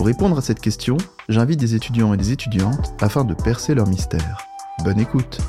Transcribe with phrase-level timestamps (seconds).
[0.00, 0.96] Pour répondre à cette question,
[1.28, 4.38] j'invite des étudiants et des étudiantes afin de percer leur mystère.
[4.82, 5.42] Bonne écoute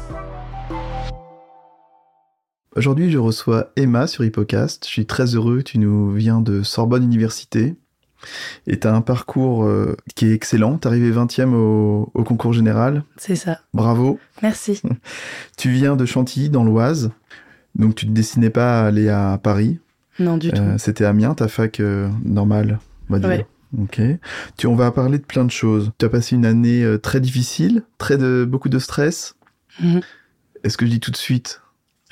[2.76, 4.84] Aujourd'hui, je reçois Emma sur Hippocast.
[4.84, 7.78] Je suis très heureux, tu nous viens de Sorbonne Université.
[8.68, 10.78] Et tu as un parcours euh, qui est excellent.
[10.78, 13.06] Tu arrivé 20e au, au concours général.
[13.16, 13.62] C'est ça.
[13.74, 14.20] Bravo.
[14.44, 14.82] Merci.
[15.58, 17.12] Tu viens de Chantilly, dans l'Oise.
[17.76, 19.80] Donc tu ne destinais pas à aller à Paris.
[20.20, 20.62] Non, du tout.
[20.62, 23.30] Euh, C'était Amiens, ta fac euh, normale, on va dire.
[23.30, 23.48] Ouais.
[23.78, 24.02] Ok.
[24.58, 25.92] Tu, on va parler de plein de choses.
[25.98, 29.36] Tu as passé une année euh, très difficile, très de, beaucoup de stress.
[29.82, 30.02] Mhm.
[30.64, 31.62] Est-ce que je dis tout de suite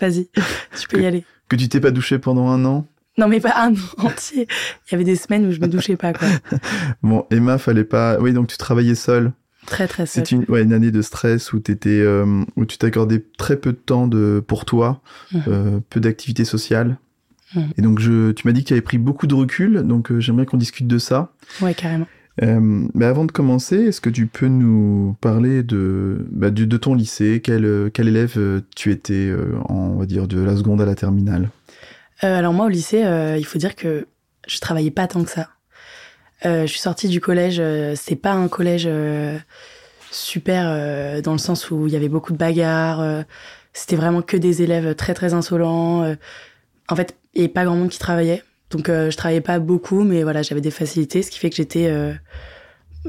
[0.00, 0.28] Vas-y,
[0.80, 1.24] tu peux y aller.
[1.48, 2.86] que tu t'es pas douché pendant un an
[3.18, 4.48] Non, mais pas un an entier.
[4.88, 6.28] Il y avait des semaines où je me douchais pas, quoi.
[7.02, 8.18] Bon, Emma, fallait pas.
[8.18, 9.32] Oui, donc tu travaillais seule.
[9.66, 10.24] Très, très seul.
[10.26, 13.72] C'est une, ouais, une année de stress où t'étais, euh, où tu t'accordais très peu
[13.72, 15.02] de temps de pour toi,
[15.32, 15.42] Mhm.
[15.48, 16.96] euh, peu d'activités sociales.
[17.78, 20.20] Et donc je, tu m'as dit que tu avais pris beaucoup de recul, donc euh,
[20.20, 21.32] j'aimerais qu'on discute de ça.
[21.60, 22.06] Ouais, carrément.
[22.42, 26.76] Euh, mais avant de commencer, est-ce que tu peux nous parler de, bah, du- de
[26.76, 27.40] ton lycée?
[27.42, 29.32] Quel, euh, quel élève euh, tu étais,
[29.68, 31.48] en, on va dire, de la seconde à la terminale?
[32.24, 34.06] Euh, alors moi, au lycée, euh, il faut dire que
[34.46, 35.48] je travaillais pas tant que ça.
[36.44, 37.60] Je suis sortie du collège,
[37.96, 38.88] c'est pas un collège
[40.12, 43.24] super dans le sens où il y avait beaucoup de bagarres.
[43.72, 46.14] C'était vraiment que des élèves très très insolents.
[46.88, 48.42] en fait, et pas grand monde qui travaillait.
[48.70, 51.56] Donc euh, je travaillais pas beaucoup, mais voilà, j'avais des facilités, ce qui fait que
[51.56, 52.12] j'étais euh,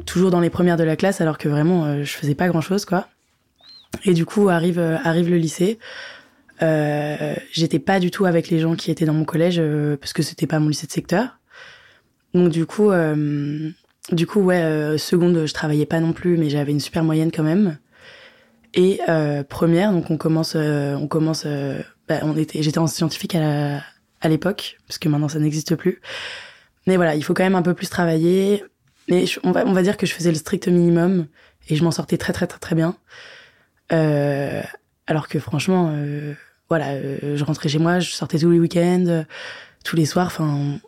[0.05, 2.61] toujours dans les premières de la classe, alors que vraiment euh, je faisais pas grand
[2.61, 3.07] chose, quoi.
[4.03, 5.79] Et du coup arrive euh, arrive le lycée.
[6.61, 10.13] Euh, j'étais pas du tout avec les gens qui étaient dans mon collège euh, parce
[10.13, 11.39] que c'était pas mon lycée de secteur.
[12.33, 12.91] Donc du coup,
[14.11, 17.41] du coup ouais, seconde je travaillais pas non plus, mais j'avais une super moyenne quand
[17.41, 17.77] même.
[18.73, 18.99] Et
[19.49, 21.47] première, donc on commence, on commence,
[22.07, 23.81] bah, on était, j'étais en scientifique à la-
[24.21, 26.01] à l'époque parce que maintenant ça n'existe plus.
[26.87, 28.63] Mais voilà, il faut quand même un peu plus travailler.
[29.09, 31.27] Mais on va, on va dire que je faisais le strict minimum
[31.69, 32.97] et je m'en sortais très très très bien.
[33.91, 34.61] Euh,
[35.05, 36.33] alors que franchement, euh,
[36.69, 39.25] voilà, euh, je rentrais chez moi, je sortais tous les week-ends,
[39.83, 40.27] tous les soirs.
[40.27, 40.79] Enfin,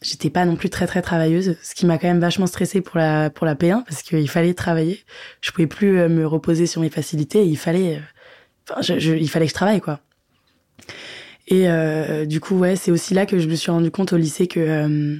[0.00, 2.98] j'étais pas non plus très très travailleuse, ce qui m'a quand même vachement stressée pour
[2.98, 5.04] la pour la P1 parce qu'il fallait travailler.
[5.40, 7.44] Je pouvais plus me reposer sur mes facilités.
[7.46, 8.00] Il fallait,
[8.70, 10.00] enfin, il fallait que je travaille quoi.
[11.50, 14.18] Et euh, du coup, ouais, c'est aussi là que je me suis rendu compte au
[14.18, 15.16] lycée que euh,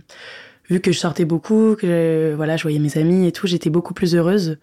[0.68, 3.94] vu que je sortais beaucoup, que voilà, je voyais mes amis et tout, j'étais beaucoup
[3.94, 4.58] plus heureuse.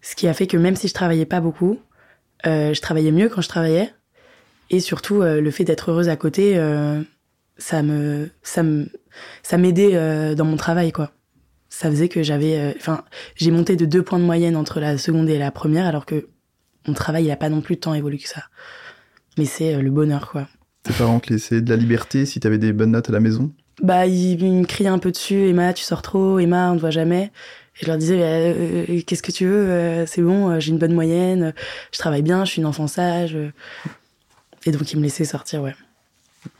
[0.00, 1.78] Ce qui a fait que même si je travaillais pas beaucoup,
[2.46, 3.92] euh, je travaillais mieux quand je travaillais.
[4.70, 7.02] Et surtout, euh, le fait d'être heureuse à côté, euh,
[7.58, 8.88] ça me, ça me,
[9.42, 11.12] ça m'aidait euh, dans mon travail, quoi.
[11.68, 13.04] Ça faisait que j'avais, enfin,
[13.34, 16.28] j'ai monté de deux points de moyenne entre la seconde et la première, alors que
[16.86, 18.44] mon travail, il a pas non plus tant évolué que ça.
[19.38, 20.46] Mais c'est le bonheur, quoi.
[20.84, 23.20] Tes parents te laissaient de la liberté si tu avais des bonnes notes à la
[23.20, 23.50] maison?
[23.82, 26.80] Bah, ils, ils me criaient un peu dessus, Emma, tu sors trop, Emma, on te
[26.80, 27.32] voit jamais.
[27.76, 30.78] Et je leur disais, euh, euh, qu'est-ce que tu veux, euh, c'est bon, j'ai une
[30.78, 31.52] bonne moyenne,
[31.90, 33.36] je travaille bien, je suis une enfant sage.
[34.66, 35.74] Et donc, ils me laissaient sortir, ouais.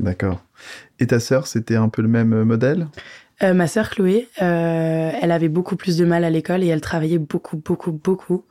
[0.00, 0.42] D'accord.
[0.98, 2.88] Et ta sœur, c'était un peu le même modèle?
[3.42, 6.80] Euh, ma sœur Chloé, euh, elle avait beaucoup plus de mal à l'école et elle
[6.80, 8.44] travaillait beaucoup, beaucoup, beaucoup.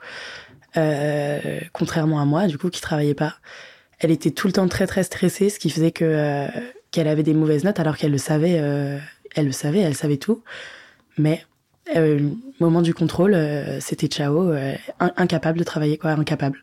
[0.76, 3.36] Euh, contrairement à moi, du coup, qui travaillait pas.
[4.04, 6.48] Elle était tout le temps très, très stressée, ce qui faisait que euh,
[6.92, 8.58] qu'elle avait des mauvaises notes, alors qu'elle le savait.
[8.60, 9.00] euh,
[9.34, 10.44] elle le savait, elle savait tout.
[11.18, 11.44] Mais
[11.96, 12.20] euh,
[12.60, 16.60] moment du contrôle, euh, c'était ciao, euh, in- incapable de travailler, quoi, incapable.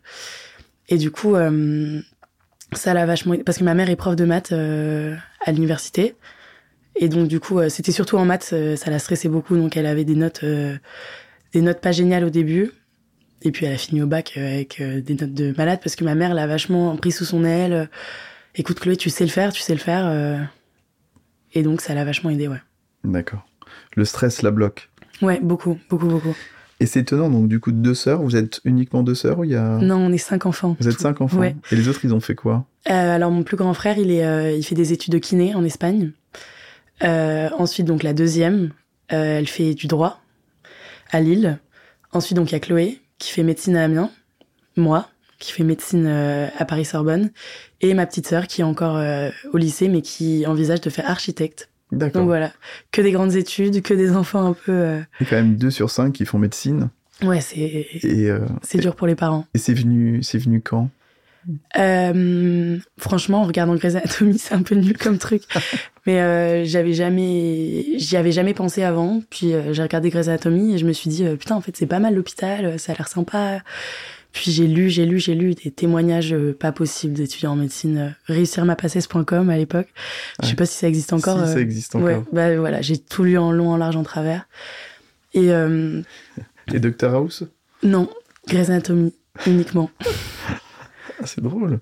[0.87, 1.99] Et du coup, euh,
[2.73, 3.35] ça l'a vachement...
[3.45, 6.15] Parce que ma mère est prof de maths à l'université.
[6.95, 9.55] Et donc, du coup, c'était surtout en maths, ça la stressait beaucoup.
[9.55, 12.71] Donc, elle avait des notes, des notes pas géniales au début.
[13.43, 15.95] Et puis, elle a fini au bac euh, avec euh, des notes de malade parce
[15.95, 17.73] que ma mère l'a vachement pris sous son aile.
[17.73, 17.85] Euh,
[18.55, 20.49] Écoute, Chloé, tu sais le faire, tu sais le faire.
[21.53, 22.61] Et donc, ça l'a vachement aidé, ouais.
[23.05, 23.47] D'accord.
[23.95, 24.89] Le stress la bloque.
[25.21, 26.35] Ouais, beaucoup, beaucoup, beaucoup.
[26.81, 29.51] Et c'est étonnant, donc du coup, deux sœurs, vous êtes uniquement deux sœurs ou il
[29.51, 29.77] y a...
[29.77, 30.75] Non, on est cinq enfants.
[30.79, 31.55] Vous êtes cinq enfants Ouais.
[31.71, 32.65] Et les autres, ils ont fait quoi?
[32.89, 35.53] Euh, alors mon plus grand frère, il est, euh, il fait des études de kiné
[35.53, 36.11] en Espagne.
[37.03, 38.71] Euh, ensuite donc la deuxième,
[39.07, 40.21] elle fait du droit
[41.11, 41.59] à Lille.
[42.13, 44.09] Ensuite donc il y a Chloé qui fait médecine à Amiens,
[44.75, 45.07] moi
[45.39, 47.31] qui fait médecine euh, à Paris Sorbonne
[47.81, 51.09] et ma petite sœur qui est encore euh, au lycée mais qui envisage de faire
[51.09, 51.69] architecte.
[51.91, 52.21] D'accord.
[52.21, 52.51] Donc voilà,
[52.91, 54.71] que des grandes études, que des enfants un peu.
[54.71, 56.89] euh, Il y a quand même deux sur cinq qui font médecine.
[57.23, 59.45] Ouais, c'est euh, c'est dur pour les parents.
[59.53, 60.89] et c'est venu, c'est venu quand?
[61.77, 65.43] Euh, franchement, en regardant Grey's Anatomy, c'est un peu nul comme truc.
[66.05, 69.21] Mais euh, j'avais jamais, j'y avais jamais pensé avant.
[69.29, 71.85] Puis euh, j'ai regardé Grey's Anatomy et je me suis dit, putain, en fait, c'est
[71.87, 73.61] pas mal l'hôpital, ça a l'air sympa.
[74.33, 78.15] Puis j'ai lu, j'ai lu, j'ai lu des témoignages pas possibles d'étudiants en médecine.
[78.27, 79.89] Réussirmapasses.com à l'époque.
[80.41, 80.55] Je sais Ouais.
[80.55, 81.45] pas si ça existe encore.
[81.47, 82.07] Si, ça existe encore.
[82.07, 84.47] Ouais, bah voilà, j'ai tout lu en long, en large, en travers.
[85.33, 87.43] Et Et Dr House?
[87.83, 88.09] Non,
[88.47, 89.13] Grey's Anatomy
[89.47, 89.89] uniquement.
[91.21, 91.79] Ah, C'est drôle.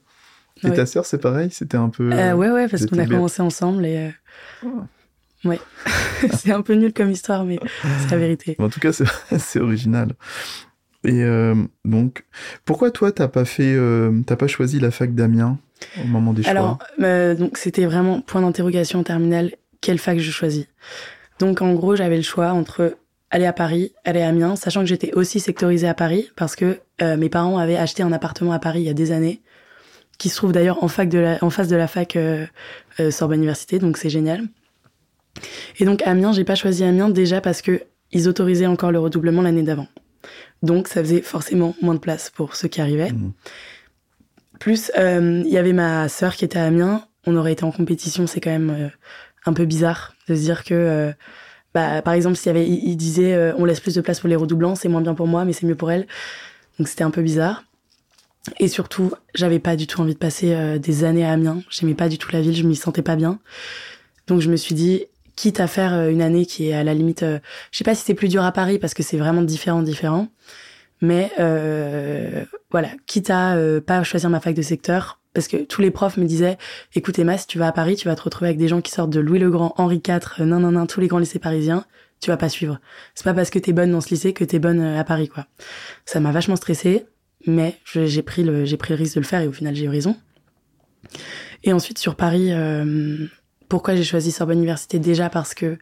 [0.64, 0.76] Et Ouais.
[0.76, 2.12] ta sœur, c'est pareil C'était un peu.
[2.12, 3.98] Euh, ouais, ouais, parce qu'on a commencé ensemble et.
[3.98, 4.10] euh,
[4.66, 5.48] Ah.
[5.48, 5.60] Ouais.
[6.34, 7.60] c'est un peu nul comme histoire, mais
[8.00, 8.56] c'est la vérité.
[8.60, 9.06] En tout cas, c'est
[9.40, 10.16] c'est original.
[11.06, 11.56] Et euh,
[11.86, 12.26] donc,
[12.66, 15.58] pourquoi toi, t'as pas fait, euh, t'as pas choisi la fac d'Amiens
[16.04, 16.52] au moment des choix?
[16.52, 20.68] Alors, euh, donc c'était vraiment point d'interrogation en terminale, quelle fac je choisis?
[21.40, 22.98] Donc en gros, j'avais le choix entre
[23.32, 26.80] aller à Paris, aller à Amiens, sachant que j'étais aussi sectorisée à Paris parce que
[27.02, 29.42] euh, mes parents avaient acheté un appartement à Paris il y a des années,
[30.18, 32.46] qui se trouve d'ailleurs en fac de la, en face de la fac euh,
[33.00, 34.44] euh, Sorbonne Université, donc c'est génial.
[35.80, 39.42] Et donc Amiens, j'ai pas choisi Amiens déjà parce que ils autorisaient encore le redoublement
[39.42, 39.88] l'année d'avant.
[40.64, 43.12] Donc ça faisait forcément moins de place pour ceux qui arrivaient.
[43.12, 43.32] Mhm.
[44.60, 47.06] Plus, euh, il y avait ma sœur qui était à Amiens.
[47.26, 48.92] On aurait été en compétition, c'est quand même
[49.46, 51.14] un peu bizarre de se dire que,
[51.74, 54.36] bah, par exemple, s'il y avait, disait, euh, on laisse plus de place pour les
[54.36, 56.08] redoublants, c'est moins bien pour moi, mais c'est mieux pour elle.
[56.78, 57.64] Donc c'était un peu bizarre.
[58.60, 61.62] Et surtout, j'avais pas du tout envie de passer euh, des années à Amiens.
[61.70, 63.40] J'aimais pas du tout la ville, je m'y sentais pas bien.
[64.28, 65.06] Donc je me suis dit,
[65.40, 67.40] quitte à faire euh, une année qui est à la limite, euh,
[67.72, 70.28] je sais pas si c'est plus dur à Paris parce que c'est vraiment différent, différent.
[71.02, 73.56] Mais euh, voilà, quitte à
[73.88, 76.58] pas choisir ma fac de secteur, parce que tous les profs me disaient,
[76.96, 78.92] écoute Emma, si tu vas à Paris, tu vas te retrouver avec des gens qui
[78.92, 81.40] sortent de Louis le Grand, Henri IV, euh, non non non, tous les grands lycées
[81.40, 81.86] parisiens,
[82.20, 82.80] tu vas pas suivre.
[83.16, 85.30] C'est pas parce que t'es bonne dans ce lycée que t'es bonne euh, à Paris
[85.30, 85.46] quoi.
[86.06, 87.06] Ça m'a vachement stressée,
[87.46, 89.86] mais j'ai pris le j'ai pris le risque de le faire et au final j'ai
[89.86, 90.16] eu raison.
[91.64, 93.28] Et ensuite sur Paris, euh,
[93.68, 95.00] pourquoi j'ai choisi Sorbonne Université?
[95.00, 95.78] Déjà parce que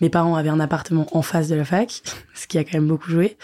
[0.00, 2.02] mes parents avaient un appartement en face de la fac,
[2.34, 3.36] ce qui a quand même beaucoup joué.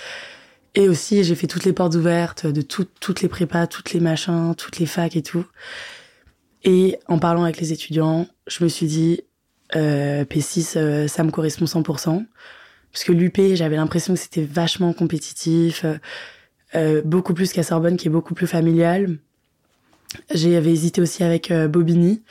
[0.75, 4.00] Et aussi, j'ai fait toutes les portes ouvertes de tout- toutes les prépas, toutes les
[4.00, 5.44] machins, toutes les facs et tout.
[6.62, 9.22] Et en parlant avec les étudiants, je me suis dit,
[9.75, 12.25] euh, P6, euh, ça me correspond 100%.
[12.93, 15.94] Parce que l'UP, j'avais l'impression que c'était vachement compétitif, euh,
[16.75, 19.19] euh, beaucoup plus qu'à Sorbonne, qui est beaucoup plus familial.
[20.32, 22.22] J'avais hésité aussi avec euh, Bobigny.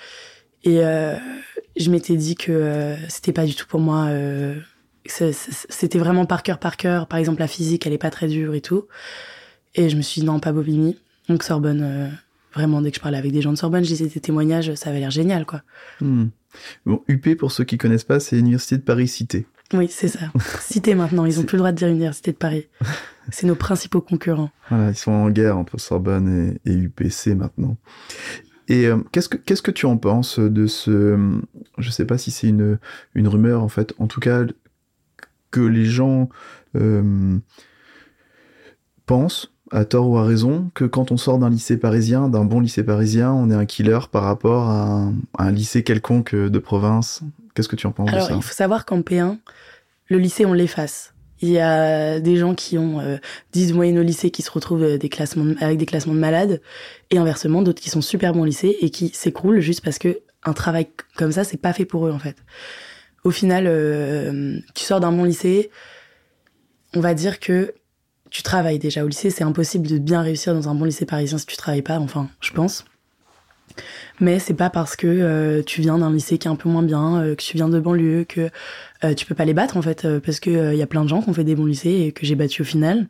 [0.64, 1.16] Et euh,
[1.78, 4.08] je m'étais dit que c'était pas du tout pour moi.
[5.12, 7.08] C'était vraiment par cœur par cœur.
[7.08, 8.88] Par exemple, la physique, elle est pas très dure et tout.
[9.76, 10.98] Et je me suis dit non, pas Bobigny.
[11.28, 12.10] Donc Sorbonne, euh,
[12.54, 14.90] vraiment, dès que je parlais avec des gens de Sorbonne, je disais des témoignages, ça
[14.90, 15.62] avait l'air génial, quoi.
[16.02, 16.28] Hmm.
[16.86, 19.46] Bon, UP, pour ceux qui connaissent pas, c'est l'Université de Paris Cité.
[19.74, 20.20] Oui, c'est ça.
[20.60, 22.68] Cité maintenant, ils ont plus le droit de dire Université de Paris.
[23.32, 24.50] C'est nos principaux concurrents.
[24.70, 27.78] Voilà, ils sont en guerre entre Sorbonne et, et UPC maintenant.
[28.68, 31.16] Et euh, qu'est-ce que qu'est-ce que tu en penses de ce
[31.78, 32.80] je sais pas si c'est une
[33.14, 34.46] une rumeur en fait, en tout cas
[35.52, 36.30] que les gens
[36.76, 37.38] euh,
[39.06, 42.60] pensent à tort ou à raison que quand on sort d'un lycée parisien, d'un bon
[42.60, 46.60] lycée parisien, on est un killer par rapport à un, à un lycée quelconque de
[46.60, 47.22] province.
[47.54, 49.38] Qu'est-ce que tu en penses Alors, de ça il faut savoir qu'en P1,
[50.08, 51.14] le lycée, on l'efface.
[51.42, 53.18] Il y a des gens qui ont euh,
[53.54, 56.62] 10 moyenne au lycée qui se retrouvent euh, des classements avec des classements de malades,
[57.12, 60.20] et inversement, d'autres qui sont super bons au lycée et qui s'écroulent juste parce que
[60.44, 62.38] un travail comme ça, c'est pas fait pour eux, en fait.
[63.24, 65.70] Au final, euh, tu sors d'un bon lycée,
[66.96, 67.74] on va dire que
[68.30, 69.30] tu travailles déjà au lycée.
[69.30, 72.30] C'est impossible de bien réussir dans un bon lycée parisien si tu travailles pas, enfin,
[72.42, 72.86] je pense.
[74.20, 76.84] Mais c'est pas parce que euh, tu viens d'un lycée qui est un peu moins
[76.84, 78.50] bien, euh, que tu viens de banlieue, que
[79.16, 81.22] tu peux pas les battre en fait, parce que il y a plein de gens
[81.22, 83.08] qui ont fait des bons lycées et que j'ai battu au final.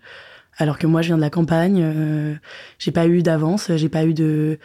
[0.58, 2.38] Alors que moi, je viens de la campagne,
[2.78, 4.60] j'ai pas eu d'avance, j'ai pas eu de.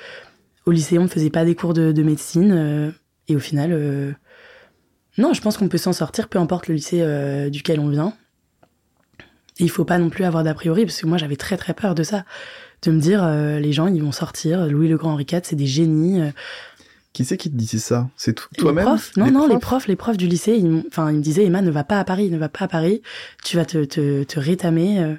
[0.66, 2.92] Au lycée, on me faisait pas des cours de, de médecine,
[3.28, 4.14] et au final,
[5.18, 8.14] non, je pense qu'on peut s'en sortir, peu importe le lycée euh, duquel on vient.
[9.60, 11.74] Et il faut pas non plus avoir d'a priori, parce que moi, j'avais très très
[11.74, 12.24] peur de ça,
[12.82, 14.66] de me dire euh, les gens, ils vont sortir.
[14.66, 16.20] Louis le Grand Henri IV, c'est des génies.
[16.20, 16.30] euh,
[17.12, 18.08] Qui c'est qui te disait ça?
[18.16, 19.16] C'est to- les toi-même profs?
[19.16, 21.70] Non, non, les profs, les profs du lycée, ils, enfin, ils me disaient, Emma, ne
[21.70, 23.00] va pas à Paris, ne va pas à Paris,
[23.44, 25.14] tu vas te, te, te rétamer.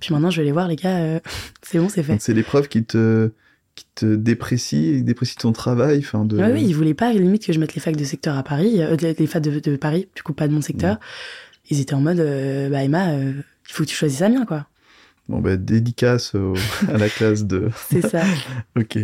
[0.00, 1.20] Puis maintenant, je vais les voir, les gars,
[1.62, 2.16] c'est bon, c'est fait.
[2.20, 3.30] C'est les profs qui te
[3.74, 6.36] qui te déprécient, qui déprécient ton travail, enfin de.
[6.38, 8.80] Ouais, oui, ils voulaient pas, limite, que je mette les facs de secteur à Paris,
[8.82, 10.98] euh, les facs de, de Paris, du coup, pas de mon secteur.
[11.70, 13.32] Ils étaient en mode, euh, bah, Emma, euh,
[13.68, 14.66] il faut que tu choisisses Amiens, quoi.
[15.26, 16.52] Bon bah dédicace au-
[16.92, 17.70] à la classe de.
[17.90, 18.22] C'est ça.
[18.76, 18.98] Ok.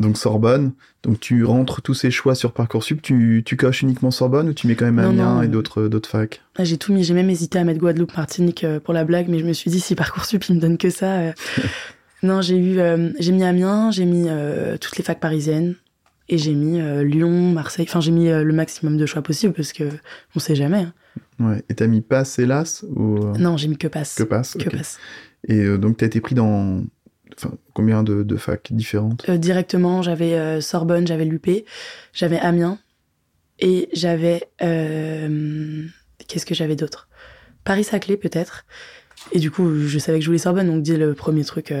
[0.00, 0.72] Donc Sorbonne.
[1.04, 4.66] Donc tu rentres tous ces choix sur Parcoursup, tu, tu coches uniquement Sorbonne ou tu
[4.66, 6.40] mets quand même Amiens et d'autres facs?
[6.56, 9.38] Ah, J'ai tout mis, j'ai même hésité à mettre Guadeloupe, Martinique pour la blague, mais
[9.38, 11.34] je me suis dit si Parcoursup il me donne que ça.
[12.22, 12.26] Euh.
[12.26, 14.28] non, j'ai eu, euh, j'ai mis Amiens, j'ai mis
[14.80, 15.74] toutes les facs parisiennes
[16.28, 17.86] et j'ai mis Lyon, Marseille.
[17.88, 19.84] Enfin, j'ai mis le maximum de choix possible parce que
[20.34, 20.86] on sait jamais.
[20.86, 20.92] Hein.
[21.40, 21.62] Ouais.
[21.68, 24.14] Et t'as mis passe hélas ou Non, j'ai mis que passe.
[24.14, 24.54] Que passe.
[24.54, 24.98] Que passe.
[25.48, 26.84] Et donc t'as été pris dans
[27.74, 29.28] combien de, de facs différentes?
[29.28, 31.64] Euh, Directement, j'avais euh, Sorbonne, j'avais l'UP,
[32.12, 32.78] j'avais Amiens
[33.58, 34.48] et j'avais.
[34.62, 35.84] Euh,
[36.28, 37.08] qu'est-ce que j'avais d'autre?
[37.64, 38.64] Paris-Saclay, peut-être.
[39.30, 41.72] Et du coup, je savais que je voulais Sorbonne, donc dès le premier truc,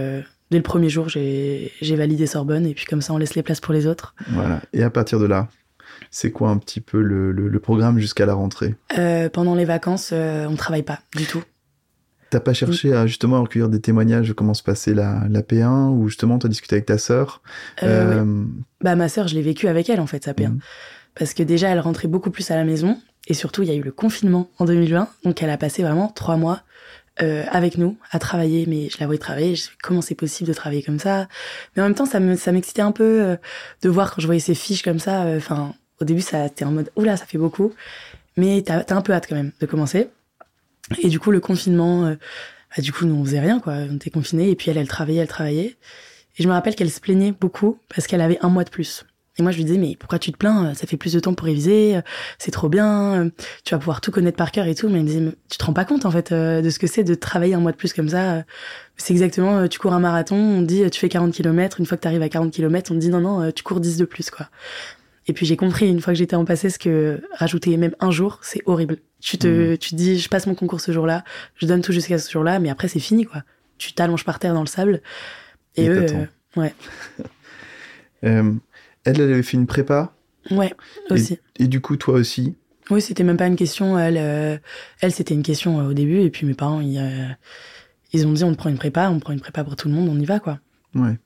[0.52, 3.60] dès le premier jour, j'ai validé Sorbonne, et puis comme ça, on laisse les places
[3.60, 4.14] pour les autres.
[4.30, 4.60] Voilà.
[4.72, 5.48] Et à partir de là,
[6.10, 8.76] c'est quoi un petit peu le, le, programme jusqu'à la rentrée?
[9.32, 11.42] Pendant les vacances, on travaille pas du tout.
[12.32, 15.90] T'as pas cherché à justement recueillir des témoignages de comment se passait la, la P1
[15.90, 17.42] ou justement t'as discuté avec ta sœur?
[17.82, 18.44] Euh, euh,
[18.80, 20.60] Bah ma sœur, je l'ai vécu avec elle en fait sa P1 mhm.
[21.14, 23.74] parce que déjà elle rentrait beaucoup plus à la maison et surtout il y a
[23.74, 26.62] eu le confinement en 2020 donc elle a passé vraiment trois mois
[27.20, 30.54] euh, avec nous à travailler mais je la voyais travailler je comment c'est possible de
[30.54, 31.28] travailler comme ça
[31.76, 33.36] mais en même temps ça me ça m'excitait un peu
[33.82, 36.72] de voir quand je voyais ses fiches comme ça enfin au début ça t'es en
[36.72, 37.74] mode oula ça fait beaucoup
[38.36, 40.08] mais t'as as un peu hâte quand même de commencer
[40.98, 42.14] et du coup, le confinement, euh,
[42.76, 43.74] bah, du coup, nous, on faisait rien, quoi.
[43.90, 44.50] On était confinés.
[44.50, 45.76] Et puis, elle, elle travaillait, elle travaillait.
[46.38, 49.04] Et je me rappelle qu'elle se plaignait beaucoup parce qu'elle avait un mois de plus.
[49.38, 51.32] Et moi, je lui disais, mais pourquoi tu te plains Ça fait plus de temps
[51.32, 51.98] pour réviser,
[52.38, 53.30] c'est trop bien,
[53.64, 54.88] tu vas pouvoir tout connaître par cœur et tout.
[54.88, 56.86] Mais elle me disait, tu te rends pas compte, en fait, euh, de ce que
[56.86, 58.44] c'est de travailler un mois de plus comme ça.
[58.98, 61.80] C'est exactement, euh, tu cours un marathon, on dit, tu fais 40 km.
[61.80, 63.80] Une fois que tu arrives à 40 km, on te dit, non, non, tu cours
[63.80, 64.48] 10 de plus, quoi.
[65.28, 68.10] Et puis j'ai compris une fois que j'étais en passé ce que rajouter même un
[68.10, 68.96] jour, c'est horrible.
[69.20, 69.78] Tu te, mmh.
[69.78, 71.22] tu dis, je passe mon concours ce jour-là,
[71.56, 73.42] je donne tout jusqu'à ce jour-là, mais après c'est fini quoi.
[73.78, 75.00] Tu t'allonges par terre dans le sable.
[75.76, 76.74] Et, eux, euh, ouais.
[78.24, 78.52] euh,
[79.04, 80.14] elle, elle avait fait une prépa.
[80.50, 80.74] Ouais,
[81.10, 81.38] aussi.
[81.58, 82.56] Et, du coup, toi aussi?
[82.90, 83.98] Oui, c'était même pas une question.
[83.98, 84.58] Elle, euh,
[85.00, 87.36] elle, c'était une question euh, au début, et puis mes parents, ils,
[88.12, 90.08] ils ont dit, on prend une prépa, on prend une prépa pour tout le monde,
[90.08, 90.58] on y va quoi.
[90.94, 91.16] Ouais.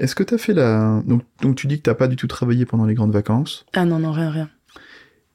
[0.00, 1.02] Est-ce que tu as fait la.
[1.06, 3.84] Donc, donc tu dis que tu pas du tout travaillé pendant les grandes vacances Ah
[3.84, 4.48] non, non, rien, rien.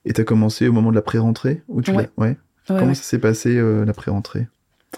[0.05, 2.09] Et tu as commencé au moment de la pré-rentrée tu ouais.
[2.17, 2.35] ouais.
[2.67, 4.47] Comment ça s'est passé euh, la pré-rentrée?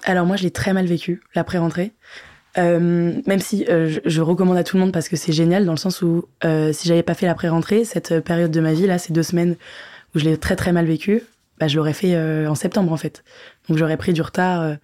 [0.04, 1.94] Alors moi, je l'ai très mal vécu, la pré-rentrée.
[2.58, 5.74] Euh, même si euh, je, recommande à tout le monde parce que c'est génial dans
[5.74, 8.98] le sens où si j'avais pas fait la pré-rentrée, cette période de ma vie là,
[8.98, 9.56] ces deux semaines
[10.16, 11.22] où je l'ai très très mal vécu,
[11.60, 13.24] bah, je l'aurais fait en septembre en fait.
[13.70, 14.78] Donc j'aurais pris du retard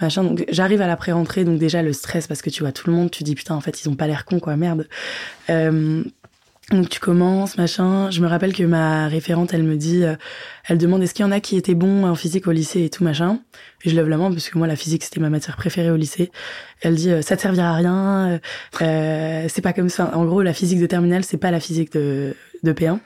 [0.00, 0.24] machin.
[0.24, 2.96] Donc j'arrive à la pré-rentrée, donc déjà le stress parce que tu vois tout le
[2.96, 4.88] monde, tu dis putain en fait ils ont pas l'air cons quoi, merde.
[6.72, 8.10] Euh, donc tu commences, machin.
[8.10, 10.16] Je me rappelle que ma référente, elle me dit, euh,
[10.66, 12.90] elle demande est-ce qu'il y en a qui étaient bons en physique au lycée et
[12.90, 13.40] tout machin.
[13.84, 15.96] Et je lève la main parce que moi la physique c'était ma matière préférée au
[15.96, 16.30] lycée.
[16.80, 18.40] Elle dit euh, ça te servira à rien,
[18.82, 20.10] euh, c'est pas comme ça.
[20.16, 22.98] En gros la physique de terminale c'est pas la physique de, de P1.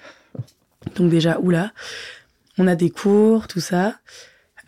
[0.96, 1.72] Donc déjà oula,
[2.58, 3.94] on a des cours, tout ça.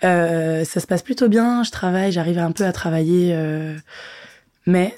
[0.04, 3.32] Euh, ça se passe plutôt bien, je travaille, j'arrive un peu à travailler.
[3.34, 3.76] Euh,
[4.66, 4.94] mais,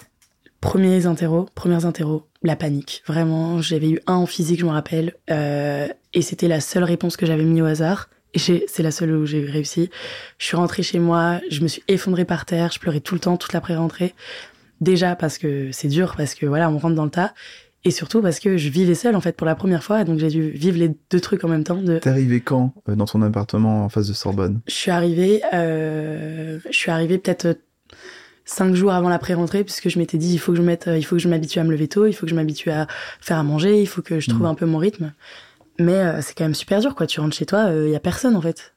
[0.63, 3.03] premiers interros, premières interros, la panique.
[3.07, 5.13] Vraiment, j'avais eu un en physique, je me rappelle.
[5.31, 8.09] Euh, et c'était la seule réponse que j'avais mis au hasard.
[8.33, 9.91] Et c'est la seule où j'ai réussi.
[10.39, 13.21] Je suis rentrée chez moi, je me suis effondrée par terre, je pleurais tout le
[13.21, 14.15] temps, toute l'après-rentrée.
[14.81, 17.35] Déjà parce que c'est dur, parce que voilà, on rentre dans le tas.
[17.85, 20.29] Et surtout parce que je vivais seule en fait pour la première fois, donc j'ai
[20.29, 21.83] dû vivre les deux trucs en même temps.
[21.83, 21.99] De...
[21.99, 24.61] T'es arrivé quand euh, dans ton appartement en face de Sorbonne?
[24.69, 27.59] Je suis arrivée, euh, je suis arrivée peut-être
[28.45, 31.05] cinq jours avant la pré-rentrée, puisque je m'étais dit il faut que je mette, il
[31.05, 32.87] faut que je m'habitue à me lever tôt, il faut que je m'habitue à
[33.21, 34.47] faire à manger, il faut que je trouve mm.
[34.47, 35.13] un peu mon rythme.
[35.79, 37.07] Mais c'est quand même super dur quoi.
[37.07, 38.75] Tu rentres chez toi, il y a personne en fait.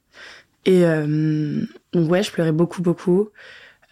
[0.66, 3.30] Et donc ouais, je pleurais beaucoup beaucoup.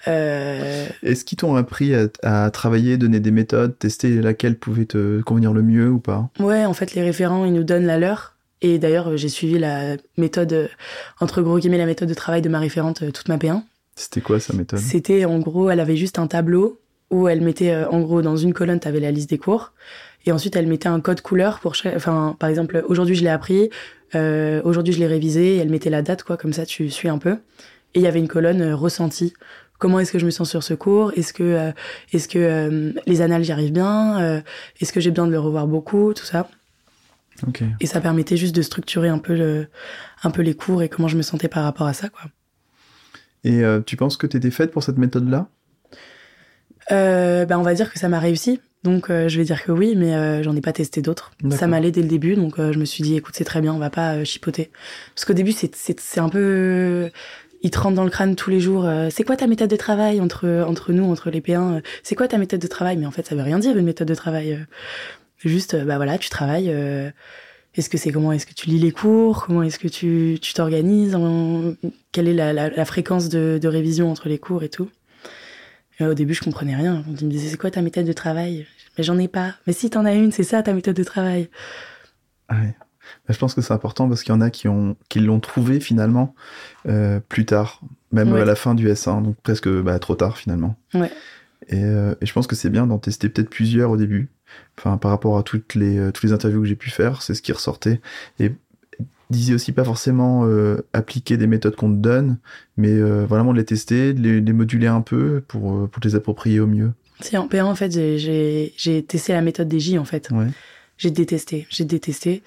[0.08, 0.88] Euh...
[1.02, 5.62] Est-ce qu'ils t'ont appris à, travailler, donner des méthodes, tester laquelle pouvait te convenir le
[5.62, 6.30] mieux ou pas?
[6.40, 8.36] Ouais, en fait, les référents, ils nous donnent la leur.
[8.62, 10.70] Et d'ailleurs, j'ai suivi la méthode,
[11.20, 13.62] entre gros guillemets, la méthode de travail de ma référente euh, toute ma P1.
[13.96, 17.72] C'était quoi sa méthode C'était en gros, elle avait juste un tableau où elle mettait,
[17.72, 19.74] euh, en gros, dans une colonne, tu avais la liste des cours.
[20.26, 21.96] Et ensuite, elle mettait un code couleur pour chaque.
[21.96, 23.70] Enfin, par exemple, aujourd'hui, je l'ai appris.
[24.16, 25.56] Euh, aujourd'hui, je l'ai révisé.
[25.56, 26.38] Et elle mettait la date, quoi.
[26.38, 27.34] Comme ça, tu suis un peu.
[27.94, 29.34] Et il y avait une colonne euh, ressentie
[29.84, 31.12] comment est-ce que je me sens sur ce cours?
[31.18, 31.72] Est-ce que, euh,
[32.14, 34.22] est-ce que euh, les annales j'y arrive bien?
[34.22, 34.42] Euh,
[34.80, 36.14] Est-ce que j'ai besoin de le revoir beaucoup?
[36.14, 36.48] Tout ça.
[37.82, 39.68] Et ça permettait juste de structurer un peu, le,
[40.24, 42.08] un peu les cours et comment je me sentais par rapport à ça.
[42.08, 42.22] Quoi.
[43.44, 45.48] Et tu penses que tu étais faite pour cette méthode-là?
[46.90, 48.62] Ben, On va dire que ça m'a réussi.
[48.84, 51.32] Donc je vais dire que oui, mais j'en ai pas testé d'autres.
[51.52, 53.80] Ça m'allait dès le début, donc je me suis dit, écoute, c'est très bien, on
[53.80, 54.72] va pas chipoter.
[55.14, 57.10] Parce qu'au début, c'est, un peu
[57.64, 58.86] ils te rentrent dans le crâne tous les jours.
[58.86, 62.16] euh, c'est quoi ta méthode de travail entre entre nous, entre les P1 euh, C'est
[62.16, 62.98] quoi ta méthode de travail?
[62.98, 64.54] Mais en fait, ça veut rien dire une méthode de travail.
[64.54, 64.66] euh.
[65.38, 66.74] juste, euh, bah voilà, tu travailles.
[67.76, 69.46] Euh, est-ce que c'est comment Est-ce que tu lis les cours?
[69.46, 71.18] Comment est-ce que tu t'organises?
[72.12, 74.90] Quelle est la, la, la fréquence de, de révision entre les cours et tout?
[76.00, 77.04] Et Au début, je comprenais rien.
[77.20, 78.66] Ils me disaient c'est quoi ta méthode de travail?
[78.98, 79.56] Mais j'en ai pas.
[79.68, 81.50] Mais si t'en as une, c'est ça ta méthode de travail.
[82.48, 82.76] Ah ouais.
[83.28, 85.40] Bah, je pense que c'est important parce qu'il y en a qui ont qui l'ont
[85.40, 86.34] trouvé finalement
[86.88, 88.42] euh, plus tard, même Ouais.
[88.42, 90.76] à la fin du S1, donc presque bah, trop tard finalement.
[90.94, 91.12] Ouais.
[91.68, 94.30] Et, euh, et je pense que c'est bien d'en tester peut-être plusieurs au début.
[94.78, 97.34] Enfin, par rapport à toutes les euh, toutes les interviews que j'ai pu faire, c'est
[97.36, 98.02] ce qui ressortait.
[98.40, 98.52] Et
[99.30, 102.38] disait aussi pas forcément euh, appliquer des méthodes qu'on te donne,
[102.78, 105.88] mais euh, vraiment de les tester, de les, de les moduler un peu pour euh,
[105.88, 106.92] pour les approprier au mieux.
[107.22, 110.30] Si en P1, en fait, j'ai- testé la méthode des J, en fait.
[110.32, 110.48] Ouais.
[110.98, 111.66] J'ai détesté.
[111.70, 112.44] J'ai détesté.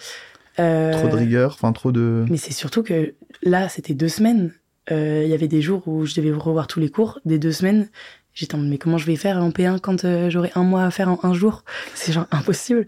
[0.58, 2.24] Euh, Trop de rigueur, enfin trop de.
[2.30, 4.52] Mais c'est surtout que là, c'était deux semaines.
[4.90, 7.18] Il y avait des jours où je devais revoir tous les cours.
[7.24, 7.88] Des deux semaines,
[8.36, 10.84] j'étais en mode, mais comment je vais faire en P1 quand euh, j'aurai un mois
[10.84, 11.64] à faire en un jour?
[11.94, 12.86] C'est genre impossible.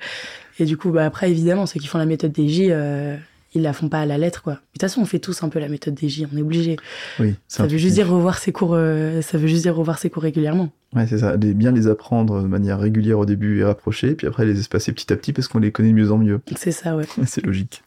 [0.60, 3.16] Et du coup, bah après, évidemment, ceux qui font la méthode des J, euh,
[3.54, 4.52] ils la font pas à la lettre, quoi.
[4.54, 6.26] De toute façon, on fait tous un peu la méthode des J.
[6.32, 6.76] On est obligé.
[7.18, 8.74] Oui, Ça veut juste dire revoir ses cours.
[8.74, 10.70] euh, ça veut juste dire revoir ses cours régulièrement.
[10.94, 11.36] Ouais, c'est ça.
[11.36, 14.92] Les- bien les apprendre de manière régulière au début et rapprocher, puis après les espacer
[14.92, 16.40] petit à petit parce qu'on les connaît de mieux en mieux.
[16.56, 17.04] C'est ça, ouais.
[17.26, 17.82] c'est logique.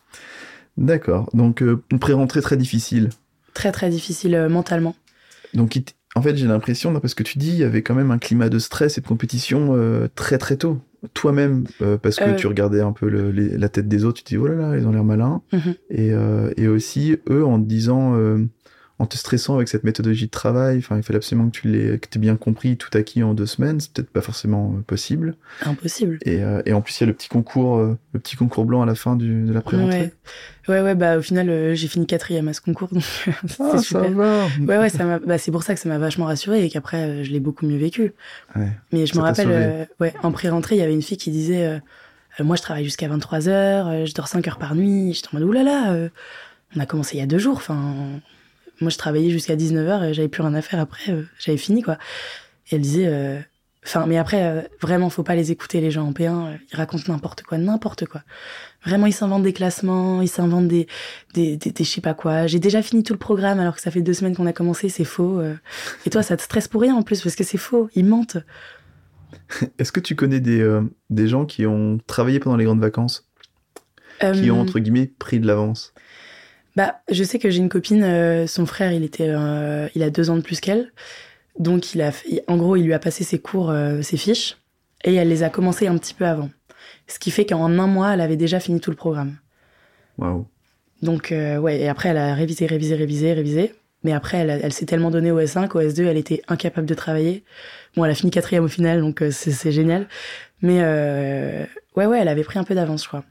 [0.77, 1.30] D'accord.
[1.34, 3.10] Donc, euh, une pré-rentrée très difficile.
[3.53, 4.96] Très très difficile mentalement.
[5.53, 5.77] Donc,
[6.15, 8.18] en fait, j'ai l'impression, d'après ce que tu dis, il y avait quand même un
[8.18, 10.80] climat de stress et de compétition euh, très très tôt.
[11.15, 12.36] Toi-même, euh, parce que Euh.
[12.36, 14.56] tu regardais un peu le- les- la tête des autres, tu te dis, oh là
[14.56, 15.41] là, ils ont l'air malins.
[15.51, 15.74] Mhm.
[15.89, 18.46] Et, euh, et aussi, eux, en te disant, euh,
[19.01, 21.98] en te stressant avec cette méthodologie de travail, enfin, il fallait absolument que tu l'aies,
[21.98, 25.38] que aies bien compris tout acquis en deux semaines, c'est peut-être pas forcément euh, possible.
[25.63, 26.20] Impossible.
[26.22, 28.63] Et, euh, et en plus, il y a le petit concours, euh, le petit concours
[28.65, 30.13] blanc à la fin du, de la pré-rentrée.
[30.67, 30.75] Ouais.
[30.75, 33.01] ouais, ouais, bah au final, euh, j'ai fini quatrième à ce concours, donc
[33.60, 34.12] Ah, ça super.
[34.12, 34.46] va.
[34.60, 37.31] Ouais, ouais, ça bah, c'est pour ça que ça m'a vachement rassurée et qu'après, je
[37.31, 38.13] l'ai beaucoup mieux vécu.
[38.55, 38.70] Ouais.
[38.91, 41.81] Mais je Ça me rappelle, ouais, en pré-rentrée, il y avait une fille qui disait,
[42.39, 45.15] moi, je travaille jusqu'à 23 heures, je dors 5 heures par nuit.
[45.15, 46.10] J'étais en mode, oulala,
[46.75, 48.22] on a commencé il y a deux jours, enfin,
[48.82, 51.58] moi, je travaillais jusqu'à 19 heures et j'avais plus rien à faire après, euh, j'avais
[51.58, 51.98] fini, quoi.
[52.70, 53.39] Et elle disait, euh,
[53.86, 56.76] enfin, mais après, euh, vraiment, faut pas les écouter, les gens en P1, euh, ils
[56.76, 58.22] racontent n'importe quoi, n'importe quoi.
[58.86, 60.88] Vraiment, ils s'inventent des classements, ils s'inventent des,
[61.34, 62.48] des, des, des je sais pas quoi.
[62.48, 64.89] J'ai déjà fini tout le programme alors que ça fait deux semaines qu'on a commencé,
[64.89, 65.41] c'est faux.
[66.06, 68.38] Et toi, ça te stresse pour rien en plus parce que c'est faux, ils mentent.
[69.78, 70.67] Est-ce que tu connais des,
[71.12, 73.30] des gens qui ont travaillé pendant les grandes vacances,
[74.34, 75.94] qui ont, entre guillemets, pris de l'avance?
[76.75, 80.10] Bah, je sais que j'ai une copine, euh, son frère, il était, euh, il a
[80.10, 80.91] deux ans de plus qu'elle,
[81.60, 84.57] donc il a, fait- en gros, il lui a passé ses cours, euh, ses fiches,
[85.03, 86.49] et elle les a commencées un petit peu avant.
[87.07, 89.36] Ce qui fait qu'en un mois, elle avait déjà fini tout le programme.
[90.17, 90.45] Waouh.
[91.01, 93.73] Donc, euh, ouais, et après, elle a révisé, révisé, révisé, révisé.
[94.03, 96.93] Mais après, elle, elle s'est tellement donnée au S1 qu'au S2, elle était incapable de
[96.93, 97.43] travailler.
[97.95, 100.07] Bon, elle a fini quatrième au final, donc euh, c'est c'est génial.
[100.62, 103.23] Mais euh, ouais, ouais, elle avait pris un peu d'avance, je crois.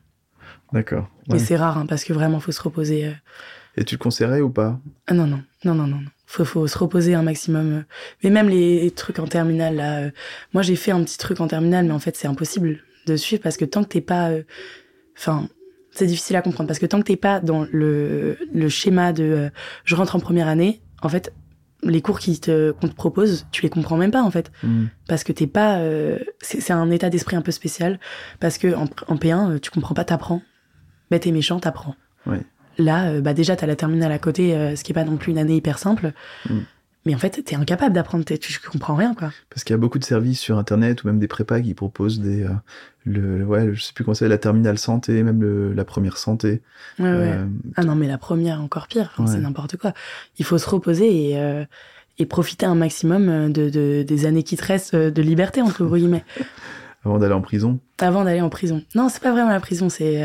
[0.73, 1.09] D'accord.
[1.29, 1.41] Mais Ouais.
[1.41, 3.07] c'est rare, hein, parce que vraiment, faut se reposer.
[3.07, 3.13] euh.
[3.77, 4.79] Et tu le conseillerais ou pas?
[5.07, 6.01] Ah non, non, non, non, non.
[6.27, 7.73] Faut, faut se reposer un maximum.
[7.73, 7.83] euh.
[8.23, 9.99] Mais même les trucs en terminale, là.
[9.99, 10.11] euh,
[10.53, 13.43] moi, j'ai fait un petit truc en terminale, mais en fait, c'est impossible de suivre
[13.43, 14.31] parce que tant que t'es pas.
[15.17, 15.49] Enfin,
[15.93, 19.25] c'est difficile à comprendre parce que tant que t'es pas dans le, le schéma de
[19.25, 19.51] euh,
[19.85, 21.33] je rentre en première année, en fait,
[21.83, 24.53] les cours qui te, qu'on te propose, tu les comprends même pas, en fait.
[24.63, 24.87] Hmm.
[25.09, 25.79] Parce que t'es pas.
[25.79, 27.99] euh, c'est un état d'esprit un peu spécial.
[28.41, 30.43] Parce que en, en P1, euh, tu comprends pas, t'apprends.
[31.11, 31.96] Bête et méchant, t'apprends.
[32.27, 32.40] Ouais.
[32.79, 35.16] Là, euh, bah déjà, t'as la terminale à côté, euh, ce qui est pas non
[35.16, 36.12] plus une année hyper simple.
[36.49, 36.59] Mm.
[37.07, 39.31] Mais en fait, t'es incapable d'apprendre, tu comprends rien, quoi.
[39.49, 42.20] Parce qu'il y a beaucoup de services sur Internet ou même des prépas qui proposent
[42.20, 42.42] des.
[42.44, 42.51] euh,
[43.07, 46.61] le, ouais, je sais plus comment c'est, la terminale santé, même le- la première santé.
[46.99, 47.33] Ouais, ouais.
[47.33, 47.46] Euh,
[47.77, 49.11] Ah non, mais la première, encore pire.
[49.14, 49.31] Enfin, Ouais.
[49.35, 49.94] C'est n'importe quoi.
[50.38, 51.64] Il faut se reposer et, euh,
[52.18, 56.25] et profiter un maximum de, de- des années qui te restent de liberté, entre guillemets,
[57.07, 57.81] avant d'aller en prison.
[57.99, 58.83] avant d'aller en prison.
[58.94, 60.23] Non, c'est pas vraiment la prison, c'est.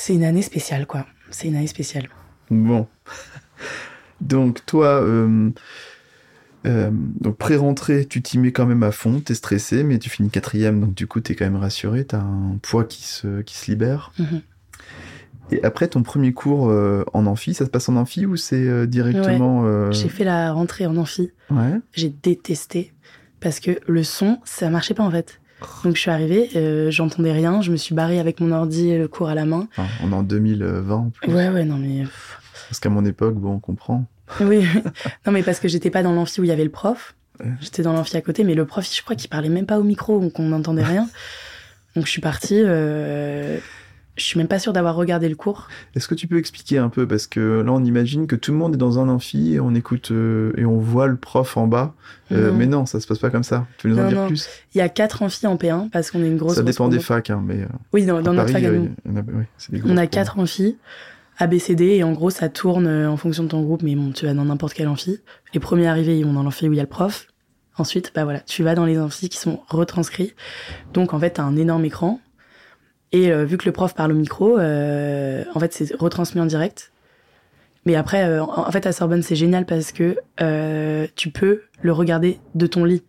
[0.00, 1.04] C'est une année spéciale, quoi.
[1.30, 2.08] C'est une année spéciale.
[2.50, 2.86] Bon.
[4.22, 5.50] Donc, toi, euh,
[6.66, 10.28] euh, donc pré-rentrée, tu t'y mets quand même à fond, t'es stressé, mais tu finis
[10.28, 13.70] quatrième, donc du coup, t'es quand même rassuré, t'as un poids qui se, qui se
[13.70, 14.12] libère.
[14.18, 14.42] Mhm.
[15.52, 18.68] Et après, ton premier cours euh, en amphi, ça se passe en amphi ou c'est
[18.68, 19.90] euh, directement.
[19.90, 21.30] J'ai fait la rentrée en amphi.
[21.50, 21.80] Ouais.
[21.92, 22.92] j'ai détesté
[23.40, 25.40] parce que le son, ça marchait pas en fait.
[25.84, 28.98] Donc je suis arrivée, euh, j'entendais rien, je me suis barrée avec mon ordi et
[28.98, 29.68] le cours à la main.
[29.76, 31.32] Enfin, on est en 2020 en plus.
[31.32, 32.04] Ouais, ouais, non mais.
[32.68, 34.04] Parce qu'à mon époque, bon, on comprend.
[34.40, 34.64] Oui,
[35.26, 37.14] non mais parce que j'étais pas dans l'amphi où il y avait le prof.
[37.60, 39.82] J'étais dans l'amphi à côté, mais le prof, je crois qu'il parlait même pas au
[39.82, 41.08] micro, donc on n'entendait rien.
[41.96, 42.60] Donc je suis partie.
[42.64, 43.58] euh,
[44.16, 45.68] je suis même pas sûre d'avoir regardé le cours.
[45.94, 48.58] Est-ce que tu peux expliquer un peu Parce que là, on imagine que tout le
[48.58, 51.66] monde est dans un amphi et on écoute euh, et on voit le prof en
[51.66, 51.94] bas.
[52.32, 53.66] Euh, mais non, ça se passe pas comme ça.
[53.78, 54.26] Tu peux nous en dire non.
[54.26, 54.46] plus?
[54.74, 56.56] Il y a quatre amphis en P1 parce qu'on est une grosse.
[56.56, 59.10] Ça dépend des facs, hein, mais euh, Oui, dans, dans notre fac euh, a-
[59.72, 60.76] On grosses a quatre amphis,
[61.38, 63.82] A, B, C, D, et en gros, ça tourne euh, en fonction de ton groupe,
[63.82, 65.18] mais bon, tu vas dans n'importe quel amphi.
[65.54, 67.26] Les premiers arrivés, ils vont dans l'amphi où il y a le prof.
[67.78, 70.34] Ensuite, bah voilà, tu vas dans les amphis qui sont retranscrits.
[70.92, 72.20] Donc, en fait, t'as un énorme écran.
[73.12, 76.46] Et euh, vu que le prof parle au micro, euh, en fait, c'est retransmis en
[76.46, 76.92] direct.
[77.86, 80.16] Mais après, euh, en fait, à Sorbonne, c'est génial parce que
[81.16, 83.02] tu peux le regarder de ton lit.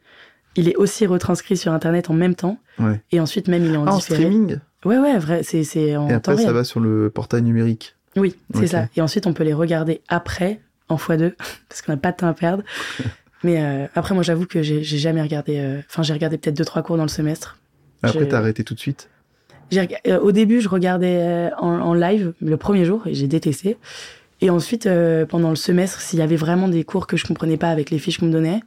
[0.55, 2.57] Il est aussi retranscrit sur Internet en même temps.
[2.79, 3.01] Ouais.
[3.11, 6.09] Et ensuite, même, il est en Ah, en streaming Ouais, ouais, vrai, c'est en Et
[6.11, 6.47] temps après, réel.
[6.47, 7.95] ça va sur le portail numérique.
[8.17, 8.87] Oui, c'est ça.
[8.95, 10.59] Et ensuite, on peut les regarder après,
[10.89, 11.33] en x2,
[11.69, 12.63] parce qu'on n'a pas de temps à perdre.
[13.43, 15.81] Mais après, moi, j'avoue que j'ai jamais regardé.
[15.89, 17.57] Enfin, j'ai regardé peut-être deux, trois cours dans le semestre.
[18.03, 19.09] Après, t'as arrêté tout de suite.
[20.07, 23.77] Euh, au début, je regardais euh, en, en live le premier jour et j'ai détesté.
[24.41, 27.57] Et ensuite, euh, pendant le semestre, s'il y avait vraiment des cours que je comprenais
[27.57, 28.61] pas avec les fiches qu'on me donnait,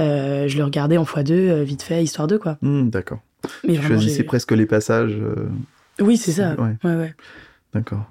[0.00, 2.58] euh, je le regardais en x2, euh, vite fait, histoire de quoi.
[2.62, 3.18] Hmm, D'accord.
[3.66, 5.16] Mais Tu choisissais presque les passages.
[6.00, 6.54] Oui, c'est ça.
[6.60, 6.76] Ouais.
[6.84, 7.14] Ouais, ouais.
[7.74, 8.04] D'accord.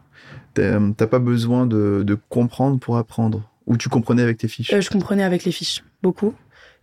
[0.54, 3.44] T'as pas besoin de, de comprendre pour apprendre?
[3.66, 4.74] Ou tu comprenais avec tes fiches?
[4.78, 6.34] Je comprenais avec les fiches, beaucoup.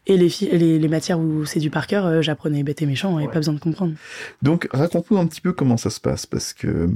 [0.06, 3.18] Et les, les, les matières où c'est du par cœur, euh, j'apprenais bête et méchant,
[3.18, 3.28] et Ouais.
[3.32, 3.94] pas besoin de comprendre.
[4.42, 6.88] Donc, raconte-nous un petit peu comment ça se passe, parce que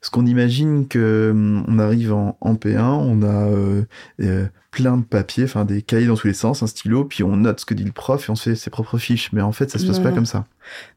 [0.00, 3.82] ce qu'on imagine que hum, on arrive en, en P1, on a euh,
[4.20, 7.36] euh, plein de papiers, enfin des cahiers dans tous les sens, un stylo, puis on
[7.36, 9.30] note ce que dit le prof et on se fait ses propres fiches.
[9.32, 10.14] Mais en fait, ça se passe Non, pas non.
[10.16, 10.46] comme ça.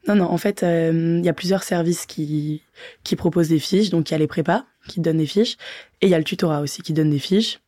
[0.08, 2.62] Non, non, en fait, euh, il y a plusieurs services qui,
[3.04, 3.90] qui proposent des fiches.
[3.90, 5.56] Donc, il y a les prépas qui donnent des fiches,
[6.00, 7.60] et il y a le tutorat aussi qui donne des fiches.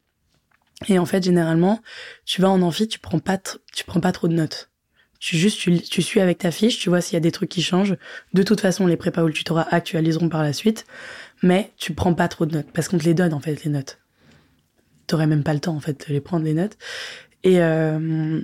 [0.86, 1.80] Et en fait, généralement,
[2.24, 4.70] tu vas en amphi, tu prends pas, tu prends pas trop de notes.
[5.18, 7.60] Tu juste, tu, suis avec ta fiche, tu vois s'il y a des trucs qui
[7.60, 7.96] changent.
[8.34, 10.86] De toute façon, les prépas ou le tutorat actualiseront par la suite,
[11.42, 13.70] mais tu prends pas trop de notes parce qu'on te les donne en fait les
[13.70, 13.98] notes.
[15.08, 16.78] T'aurais même pas le temps en fait de les prendre les notes.
[17.42, 18.40] Et euh,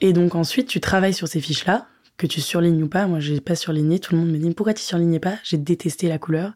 [0.00, 3.06] et donc ensuite, tu travailles sur ces fiches là que tu surlignes ou pas.
[3.06, 4.00] Moi, j'ai pas surligné.
[4.00, 5.38] Tout le monde me dit pourquoi tu surlignais pas?
[5.44, 6.52] J'ai détesté la couleur.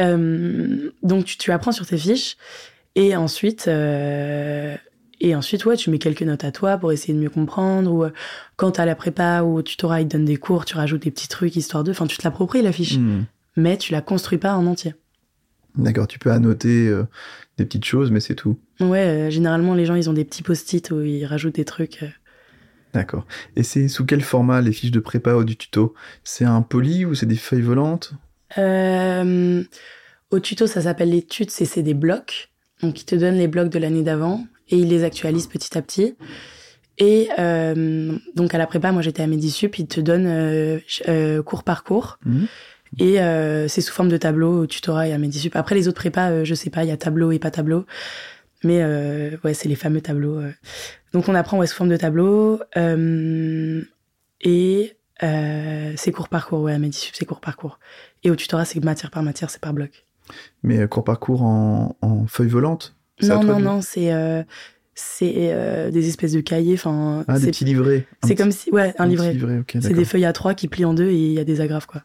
[0.00, 2.36] Euh, donc tu, tu apprends sur tes fiches
[2.94, 4.76] et ensuite euh,
[5.20, 8.04] et ensuite ouais tu mets quelques notes à toi pour essayer de mieux comprendre ou
[8.04, 8.10] euh,
[8.56, 11.10] quand t'as la prépa ou au tutorat ils te donnent des cours tu rajoutes des
[11.10, 13.22] petits trucs histoire de enfin tu te l'appropries la fiche Hmm.
[13.56, 14.94] mais tu la construis pas en entier
[15.74, 17.04] D'accord, tu peux annoter euh,
[17.56, 18.58] des petites choses, mais c'est tout.
[18.80, 22.04] ouais euh, généralement les gens ils ont des petits post-it où ils rajoutent des trucs.
[22.92, 23.26] D'accord.
[23.56, 25.94] Et c'est sous quel format les fiches de prépa ou du tuto?
[26.24, 28.12] C'est un poly ou c'est des feuilles volantes?
[28.58, 29.64] Euh,
[30.30, 32.51] au tuto ça s'appelle les tutes et c'est des blocs
[32.82, 35.82] donc ils te donnent les blocs de l'année d'avant et ils les actualisent petit à
[35.82, 36.16] petit
[36.98, 41.42] et euh, donc à la prépa moi j'étais à Medisup ils te donnent euh, euh,
[41.42, 42.46] cours par cours Mhm.
[42.98, 43.16] Et
[43.68, 45.56] c'est sous forme de tableau au tutorat et à Medisup.
[45.56, 47.86] Après, les autres prépas, je sais pas, il y a tableau et pas tableau.
[48.64, 48.84] Mais
[49.42, 50.42] ouais, c'est les fameux tableaux.
[51.14, 52.60] Donc on apprend ouais, sous forme de tableau.
[54.42, 54.92] et
[55.22, 57.78] c'est cours par cours, ouais, à Medisup, c'est cours par cours.
[58.24, 60.04] Et au tutorat, c'est matière par matière, c'est par bloc.
[60.62, 64.12] Mais euh, cours par cours en, en feuilles volantes C'est à Non, non, non, c'est
[64.12, 64.42] euh,
[64.94, 66.74] c'est euh, des espèces de cahiers.
[66.74, 68.06] Enfin, Ah, des petits livrets.
[68.22, 69.32] Un c'est comme si, ouais, un petit livret.
[69.32, 71.44] livret, ok, C'est des feuilles à trois qui plient en deux et il y a
[71.44, 72.02] des agrafes, quoi.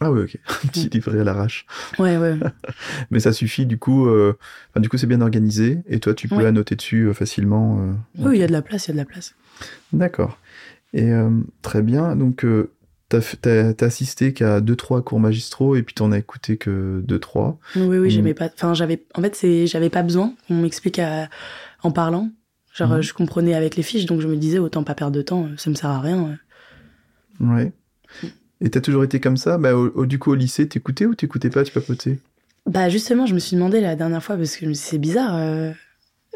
[0.00, 0.36] Ah ouais, ok.
[0.64, 1.66] Un petit livret à l'arrache.
[2.00, 2.34] Ouais, ouais.
[3.12, 4.36] Mais ça suffit, du coup, euh,
[4.70, 6.46] enfin, du coup, c'est bien organisé et toi, tu peux Ouais.
[6.46, 7.78] annoter dessus facilement.
[7.78, 9.36] euh, Oui, il y a de la place, il y a de la place.
[9.92, 10.38] D'accord.
[10.94, 11.30] Et euh,
[11.62, 12.16] très bien.
[12.16, 12.44] Donc,
[13.08, 17.58] t'as assisté qu'à deux trois cours magistraux et puis t'en as écouté que deux trois.
[17.76, 18.10] Oui, oui, Mm.
[18.10, 18.48] j'aimais pas.
[18.54, 19.04] Enfin, j'avais.
[19.14, 21.28] En fait, c'est, j'avais pas besoin qu'on m'explique à-
[21.82, 22.30] en parlant.
[22.72, 22.94] Genre, Mhm.
[22.96, 25.48] euh, je comprenais avec les fiches, donc je me disais autant pas perdre de temps.
[25.56, 26.36] Ça me sert à rien.
[27.40, 27.46] euh.
[27.46, 27.72] Ouais.
[28.60, 29.58] Et t'as toujours été comme ça?
[29.58, 32.18] Bah, au, au- Du coup, au lycée, t'écoutais ou t'écoutais pas Tu papotais?
[32.66, 35.36] Bah justement, je me suis demandé la dernière fois parce que c'est bizarre.
[35.36, 35.70] euh,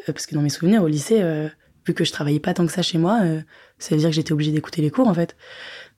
[0.08, 1.48] euh, parce que dans mes souvenirs au lycée, euh,
[1.86, 3.40] vu que je travaillais pas tant que ça chez moi, euh,
[3.78, 5.36] ça veut dire que j'étais obligée d'écouter les cours en fait.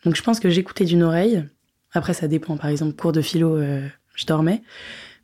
[0.04, 1.44] Donc je pense que j'écoutais d'une oreille.
[1.92, 2.56] Après, ça dépend.
[2.56, 4.62] Par exemple, cours de philo, euh, je dormais.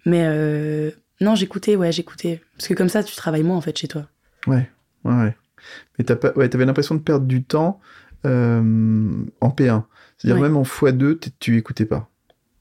[0.05, 2.43] Mais euh, non, j'écoutais, ouais, j'écoutais.
[2.57, 4.07] Parce que comme ça, tu travailles moins en fait chez toi.
[4.47, 4.69] Ouais,
[5.05, 5.37] ouais, ouais.
[5.99, 7.81] Mais t'as pas, ouais, t'avais l'impression de perdre du temps
[8.25, 9.11] euh,
[9.41, 9.85] en P1.
[10.19, 10.49] C'est-à-dire Ouais.
[10.49, 12.09] même en x2, t'es- tu écoutais pas.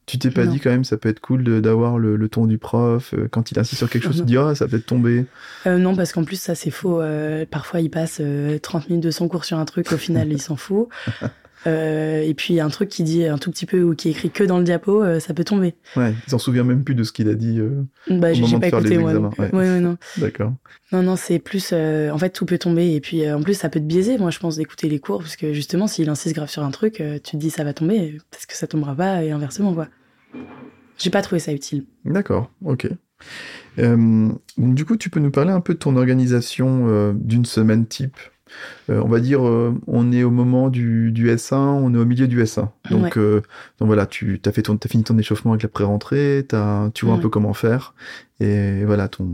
[0.06, 0.52] Tu t'es pas Non.
[0.52, 3.16] dit quand même, ça peut être cool d'avoir le, le ton du prof.
[3.32, 5.26] quand il insiste sur quelque chose, tu te dis, ah, ça va peut-être tomber.
[5.66, 7.02] Euh, non, parce qu'en plus, ça, c'est faux.
[7.02, 10.32] Euh, parfois, il passe euh, 30 minutes de son cours sur un truc, au final,
[10.32, 10.90] il s'en fout.
[11.68, 14.30] Euh, et puis, un truc qui dit un tout petit peu ou qui est écrit
[14.30, 15.74] que dans le diapo, euh, ça peut tomber.
[15.96, 17.60] Ouais, il s'en souvient même plus de ce qu'il a dit.
[17.60, 19.12] euh, Bah, Au moment j'ai de pas faire les écouté, moi.
[19.12, 19.50] examens, ouais.
[19.52, 19.98] ouais, ouais, non.
[20.18, 20.54] D'accord.
[20.92, 21.74] non, non, c'est plus.
[21.74, 22.94] en fait, tout peut tomber.
[22.94, 25.20] Et puis, en plus, ça peut te biaiser, moi, je pense, d'écouter les cours.
[25.20, 28.18] Parce que justement, s'il insiste grave sur un truc, tu te dis ça va tomber,
[28.32, 29.88] parce que ça tombera pas, et inversement, quoi.
[30.98, 31.86] J'ai pas trouvé ça utile.
[32.06, 32.88] D'accord, ok.
[33.78, 38.18] Donc, du coup, tu peux nous parler un peu de ton organisation d'une semaine type?
[38.90, 42.28] Euh, on va dire, on est au moment du, du, S1, on est au milieu
[42.28, 42.70] du S1.
[42.90, 43.48] Donc, donc
[43.80, 46.46] voilà, tu as, fait ton, as fini ton échauffement avec la pré-rentrée,
[46.94, 47.94] tu vois un peu comment faire.
[48.40, 49.30] Et voilà, ton,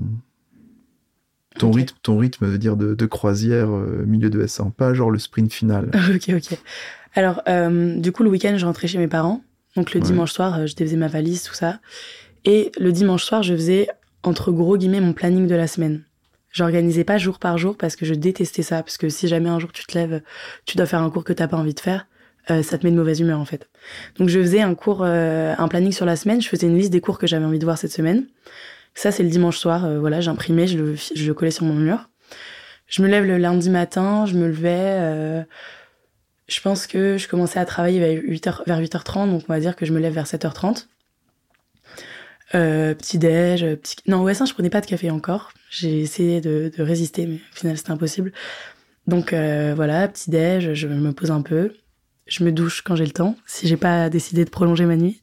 [1.57, 5.19] ton, rythme, ton rythme veut dire de, de croisière milieu de S1, pas genre le
[5.19, 5.91] sprint final.
[6.15, 6.57] ok, ok.
[7.13, 7.41] Alors,
[7.97, 9.41] du coup, le week-end, je rentrais chez mes parents.
[9.75, 11.79] Donc, le dimanche soir, je défaisais ma valise, tout ça.
[12.45, 13.87] Et le dimanche soir, je faisais
[14.23, 16.03] entre gros guillemets mon planning de la semaine.
[16.51, 18.83] J'organisais pas jour par jour parce que je détestais ça.
[18.83, 20.21] Parce que si jamais un jour tu te lèves,
[20.65, 22.07] tu dois faire un cours que t'as pas envie de faire,
[22.49, 23.69] euh, ça te met de mauvaise humeur en fait.
[24.17, 26.41] Donc je faisais un cours, euh, un planning sur la semaine.
[26.41, 28.25] Je faisais une liste des cours que j'avais envie de voir cette semaine.
[28.95, 29.85] Ça c'est le dimanche soir.
[29.85, 32.09] Euh, voilà, j'imprimais, je le, je le collais sur mon mur.
[32.87, 34.25] Je me lève le lundi matin.
[34.25, 35.45] Je me levais.
[36.49, 39.29] je pense que je commençais à travailler vers 8h, vers 8h30.
[39.29, 40.87] Donc on va dire que je me lève vers 7h30.
[42.53, 43.95] Euh, petit déj, euh, petit...
[44.07, 45.53] non ouais ça je prenais pas de café encore.
[45.69, 48.33] J'ai essayé de, de, résister mais au final c'était impossible.
[49.07, 51.73] Donc euh, voilà petit déj, je me pose un peu,
[52.27, 55.21] je me douche quand j'ai le temps si j'ai pas décidé de prolonger ma nuit.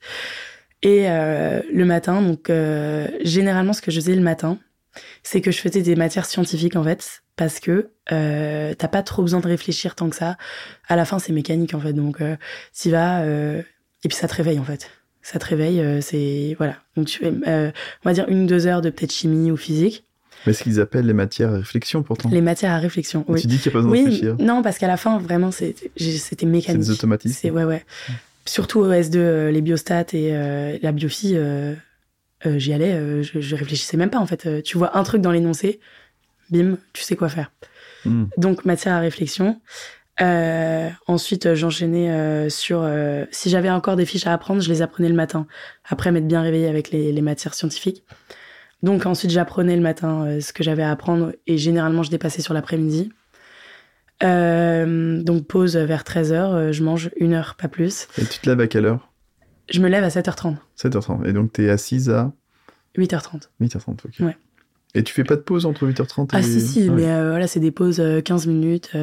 [0.83, 2.51] Et euh, le matin donc
[3.23, 4.59] généralement ce que je faisais le matin
[5.23, 9.23] c'est que je faisais des matières scientifiques en fait parce que euh, t'as pas trop
[9.23, 10.37] besoin de réfléchir tant que ça.
[10.89, 12.37] À la fin c'est mécanique en fait donc euh,
[12.73, 14.91] t'y vas et puis ça te réveille en fait
[15.31, 16.77] ça te réveille, euh, c'est voilà.
[16.97, 17.71] Donc tu fais, euh,
[18.03, 20.05] on va dire une ou deux heures de peut-être chimie ou physique.
[20.47, 22.31] Mais ce qu'ils appellent les matières à réflexion pourtant.
[22.31, 23.27] Les matières à réflexion.
[23.29, 23.39] Oui.
[23.39, 24.37] Tu dis qu'il n'y a pas besoin de réfléchir.
[24.39, 25.91] Non, parce qu'à la fin vraiment c'était
[26.47, 26.65] mécanique.
[26.67, 27.37] C'est des automatismes.
[27.39, 27.85] C'est ouais ouais.
[28.47, 30.33] Surtout au S2, euh, les biostats et
[30.81, 31.37] la biophie,
[32.47, 34.63] j'y allais, je, je, réfléchissais même pas en fait.
[34.63, 35.79] tu vois un truc dans l'énoncé,
[36.49, 37.53] bim, tu sais quoi faire.
[38.07, 38.27] Hmm.
[38.39, 39.61] Donc matière à réflexion.
[40.21, 44.83] Euh, ensuite, j'enchaînais euh, sur euh, si j'avais encore des fiches à apprendre, je les
[44.83, 45.47] apprenais le matin.
[45.89, 48.05] Après m'être bien réveillée avec les, les, matières scientifiques.
[48.83, 52.43] Donc ensuite, j'apprenais le matin euh, ce que j'avais à apprendre et généralement je dépassais
[52.43, 53.13] sur l'après-midi.
[54.21, 58.09] donc pause vers 13h, je mange une heure, pas plus.
[58.19, 59.09] Et tu te lèves à quelle heure?
[59.71, 60.57] Je me lève à 7h30.
[60.77, 61.29] 7h30.
[61.29, 62.33] Et donc tu es assise à
[62.97, 63.51] 8h30.
[63.61, 64.15] 8h30, ok.
[64.21, 64.37] Ouais.
[64.95, 66.29] Et tu fais pas de pause entre 8h30 et...
[66.33, 68.97] Ah si, si, ah mais voilà, c'est des pauses 15 minutes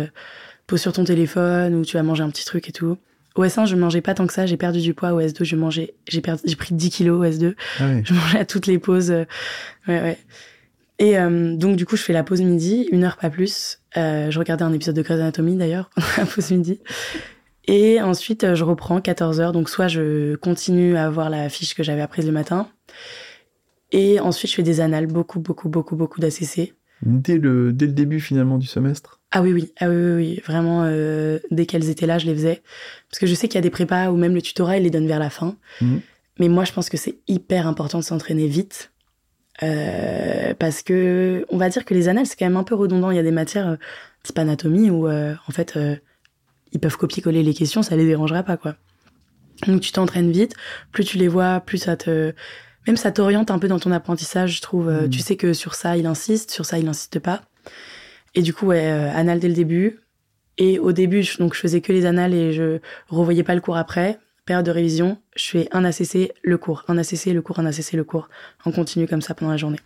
[0.68, 2.98] pose sur ton téléphone ou tu vas manger un petit truc et tout.
[3.36, 5.14] Au S1, je mangeais pas tant que ça, j'ai perdu du poids.
[5.14, 7.56] Au S2, je mangeais, j'ai perdu, j'ai pris 10 kilos au S2.
[7.80, 9.12] Ah Je mangeais à toutes les pauses.
[9.12, 9.26] Euh,
[9.88, 10.18] ouais, ouais.
[11.00, 13.80] Et euh, donc, du coup, je fais la pause midi, une heure pas plus.
[13.98, 16.80] Euh, je regardais un épisode de Grey's Anatomy d'ailleurs, la pause midi.
[17.68, 19.52] Et ensuite, je reprends 14 heures.
[19.52, 22.70] Donc, soit je continue à voir la fiche que j'avais apprise le matin.
[23.92, 26.74] Et ensuite, je fais des annales, beaucoup, beaucoup, beaucoup, beaucoup d'ACC.
[27.02, 29.20] Dès le, dès le début finalement du semestre?
[29.36, 30.42] Ah oui, oui, ah oui, oui, oui.
[30.46, 32.64] vraiment, euh, dès qu'elles étaient là, je les faisais.
[33.10, 34.90] Parce que je sais qu'il y a des prépas où même le tutorat, il les
[34.90, 35.58] donne vers la fin.
[35.82, 36.00] Mhm.
[36.40, 38.94] Mais moi, je pense que c'est hyper important de s'entraîner vite.
[39.62, 43.12] Euh, parce que, on va dire que les annales, c'est quand même un peu redondant.
[43.12, 43.76] Il y a des matières euh,
[44.24, 45.98] type anatomie où, euh, en fait, euh,
[46.72, 48.76] ils peuvent copier-coller les questions, ça les dérangera pas, quoi.
[49.68, 50.54] Donc, tu t'entraînes vite.
[50.94, 52.34] Plus tu les vois, plus ça te,
[52.88, 54.90] même ça t'oriente un peu dans ton apprentissage, je trouve.
[54.90, 55.10] Mhm.
[55.10, 57.42] Tu sais que sur ça, il insiste, sur ça, il insiste pas.
[58.36, 60.00] Et du coup, ouais, euh, anal dès le début.
[60.58, 63.62] Et au début, je, donc je faisais que les annales et je revoyais pas le
[63.62, 64.20] cours après.
[64.46, 67.94] Période de révision, je fais un ACC, le cours, un ACC, le cours, un ACC,
[67.94, 68.30] le cours.
[68.66, 69.80] On continue comme ça pendant la journée.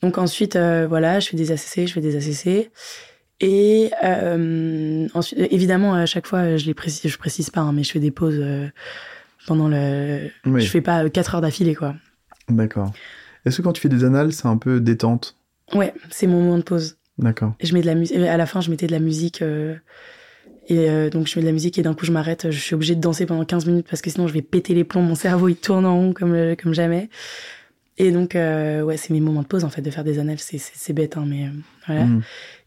[0.00, 2.70] Donc ensuite, euh, voilà, je fais des ACC, je fais des ACC.
[3.40, 7.82] Et euh, ensuite, évidemment, à chaque fois, je les précise, je précise pas, hein, mais
[7.82, 8.68] je fais des pauses euh,
[9.46, 10.30] pendant le.
[10.44, 11.94] Je fais pas 4 heures d'affilée, quoi.
[12.48, 12.92] D'accord.
[13.44, 15.36] Est-ce que quand tu fais des annales, c'est un peu détente?
[15.74, 16.96] Ouais, c'est mon moment de pause.
[17.18, 17.54] D'accord.
[17.62, 18.16] Je mets de la musique.
[18.16, 19.42] À la fin, je mettais de la musique.
[19.42, 19.74] Euh,
[20.68, 22.50] et euh, donc, je mets de la musique et d'un coup, je m'arrête.
[22.50, 24.84] Je suis obligée de danser pendant 15 minutes parce que sinon, je vais péter les
[24.84, 25.02] plombs.
[25.02, 27.10] Mon cerveau, il tourne en rond comme, euh, comme jamais.
[27.98, 30.38] Et donc, ouais, c'est mes moments de pause, en fait, de faire des annales.
[30.38, 31.50] C'est bête, hein, mais
[31.86, 32.04] voilà.
[32.04, 32.22] Mm.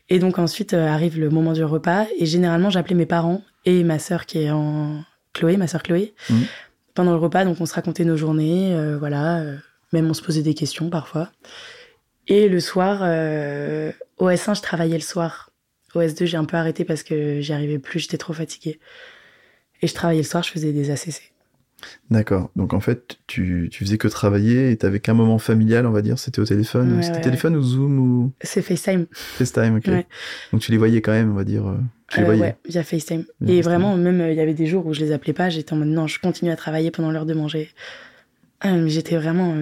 [0.10, 2.05] Et donc, ensuite, arrive le moment du repas.
[2.19, 5.03] Et généralement, j'appelais mes parents et ma sœur qui est en.
[5.34, 6.13] Chloé, ma sœur Chloé.
[6.29, 6.41] Mm.
[6.93, 8.77] Pendant le repas, donc, on se racontait nos journées.
[8.99, 9.43] voilà.
[9.91, 11.31] même on se posait des questions parfois.
[12.27, 15.51] Et le soir, euh, au S1, je travaillais le soir.
[15.93, 18.80] Au S2, j'ai un peu arrêté parce que j'y arrivais plus, j'étais trop fatiguée.
[19.82, 21.34] Et je travaillais le soir, je faisais des ACC.
[22.10, 22.49] D'accord.
[22.56, 26.01] Donc en fait, tu, tu faisais que travailler et t'avais qu'un moment familial, on va
[26.01, 26.17] dire.
[26.17, 27.01] C'était au téléphone.
[27.04, 28.32] C'était téléphone ou Zoom ou.
[28.41, 29.06] C'est FaceTime.
[29.12, 29.89] FaceTime, ok.
[30.51, 31.67] Donc tu les voyais quand même, on va dire.
[31.67, 31.78] Euh,
[32.10, 32.41] tu les euh, voyais.
[32.41, 33.25] Ouais, via FaceTime.
[33.45, 35.49] et vraiment, même il y avait des jours où je les appelais pas.
[35.49, 37.69] J'étais en mode non, je continue à travailler pendant l'heure de manger.
[38.62, 39.54] Ah, j'étais vraiment.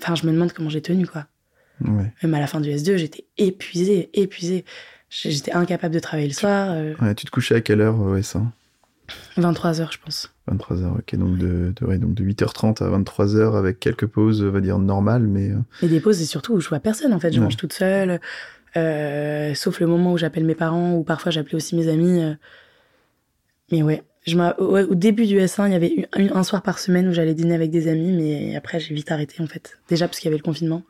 [0.00, 1.26] Enfin, je me demande comment j'ai tenu quoi.
[1.80, 4.64] Même à la fin du S2, j'étais épuisée, épuisée.
[5.10, 6.70] J'étais incapable de travailler le soir.
[6.72, 6.94] Euh.
[7.00, 8.46] Ouais, tu te couchais à quelle heure au S1
[9.36, 10.32] 23 heures, je pense.
[10.46, 11.16] 23 heures, ok.
[11.16, 14.60] Donc de, de, ouais, donc de 8h30 à 23 heures avec quelques pauses, on va
[14.60, 15.50] dire normales, mais.
[15.50, 17.32] euh, Et des pauses, c'est surtout où je vois personne, en fait.
[17.32, 17.44] Je Ouais.
[17.44, 18.20] mange toute seule.
[18.76, 22.22] euh, sauf le moment où j'appelle mes parents, ou parfois j'appelais aussi mes amis.
[22.22, 22.34] euh.
[23.70, 24.02] Mais ouais.
[24.26, 27.12] Je au début du S1, il y avait eu un, un soir par semaine où
[27.12, 29.76] j'allais dîner avec des amis, mais après j'ai vite arrêté en fait.
[29.90, 30.82] Déjà parce qu'il y avait le confinement.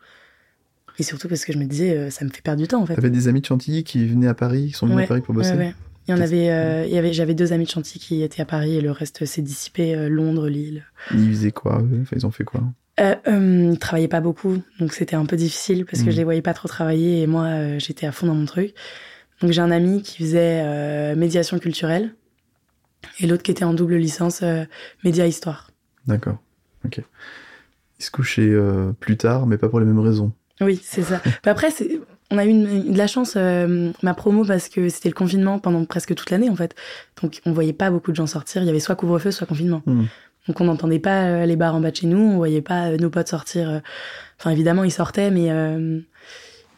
[0.99, 2.87] Et surtout parce que je me disais, euh, ça me fait perdre du temps en
[2.87, 2.95] fait.
[2.95, 5.21] T'avais des amis de Chantilly qui venaient à Paris, qui sont venus Ouais, à Paris
[5.23, 5.75] pour bosser Ouais, ouais.
[6.07, 8.43] Il y en avait, euh, il y avait, j'avais deux amis de Chantilly qui étaient
[8.43, 10.85] à Paris et le reste s'est dissipé, euh, Londres, Lille.
[11.13, 12.61] Ils faisaient quoi Enfin, ils ont fait quoi?
[13.01, 16.13] Euh, euh, ils travaillaient pas beaucoup, donc c'était un peu difficile parce que Mhm.
[16.13, 18.73] je les voyais pas trop travailler et moi euh, j'étais à fond dans mon truc.
[19.41, 22.15] Donc j'ai un ami qui faisait médiation culturelle
[23.19, 24.45] et l'autre qui était en double licence
[25.03, 25.71] média histoire.
[26.07, 26.39] D'accord.
[26.85, 27.01] Ok.
[27.99, 28.55] Ils se couchaient
[29.01, 30.33] plus tard, mais pas pour les mêmes raisons.
[30.61, 31.21] Oui, c'est ça.
[31.45, 35.09] Après, c'est- on a eu une- de la chance, euh, ma promo, parce que c'était
[35.09, 36.75] le confinement pendant presque toute l'année, en fait.
[37.23, 38.63] Donc, on voyait pas beaucoup de gens sortir.
[38.63, 39.83] Il y avait soit couvre-feu, soit confinement.
[39.87, 40.07] Mhm.
[40.49, 42.19] Donc, on n'entendait pas euh, les bars en bas de chez nous.
[42.19, 43.69] On voyait pas euh, nos potes sortir.
[43.69, 43.79] euh.
[44.39, 45.49] Enfin, évidemment, ils sortaient, mais,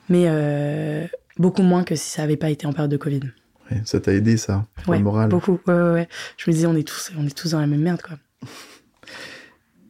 [0.09, 1.09] mais
[1.39, 3.21] beaucoup moins que si ça avait pas été en période de Covid.
[3.71, 5.29] Ouais, ça t'a aidé, ça, pour Ouais, le moral.
[5.29, 5.59] Beaucoup.
[5.67, 6.09] Ouais, ouais, ouais.
[6.37, 8.17] Je me disais, on est tous, on est tous dans la même merde, quoi.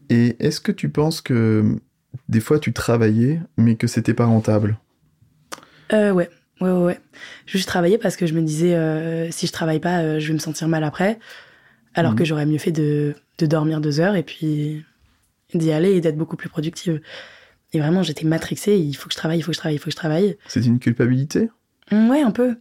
[0.09, 1.77] Et est-ce que tu penses que
[2.29, 4.79] des fois tu travaillais, mais que c'était pas rentable
[5.93, 6.29] Euh, ouais.
[6.61, 7.01] Ouais, ouais, ouais.
[7.47, 10.33] Juste travailler parce que je me disais, euh, si je travaille pas, euh, je vais
[10.35, 11.19] me sentir mal après.
[11.95, 12.19] Alors Mhm.
[12.19, 14.85] que j'aurais mieux fait de, de dormir deux heures et puis
[15.55, 17.01] d'y aller et d'être beaucoup plus productive.
[17.75, 18.79] Et vraiment, j'étais matrixée.
[18.79, 20.39] Il faut que je travaille, il faut que je travaille, il faut que je travaille.
[20.47, 21.51] C'est une culpabilité?
[21.93, 22.57] Hum, Ouais, un peu.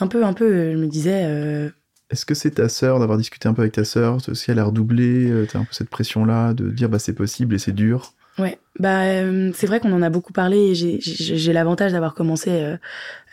[0.00, 0.72] Un peu, un peu.
[0.72, 1.70] Je me disais, euh,
[2.10, 4.64] Est-ce que c'est ta sœur, d'avoir discuté un peu avec ta sœur, si elle a
[4.64, 8.58] redoublé, t'as un peu cette pression-là de dire bah c'est possible et c'est dur Ouais,
[8.78, 10.70] bah euh, c'est vrai qu'on en a beaucoup parlé.
[10.70, 12.76] et J'ai l'avantage d'avoir commencé euh,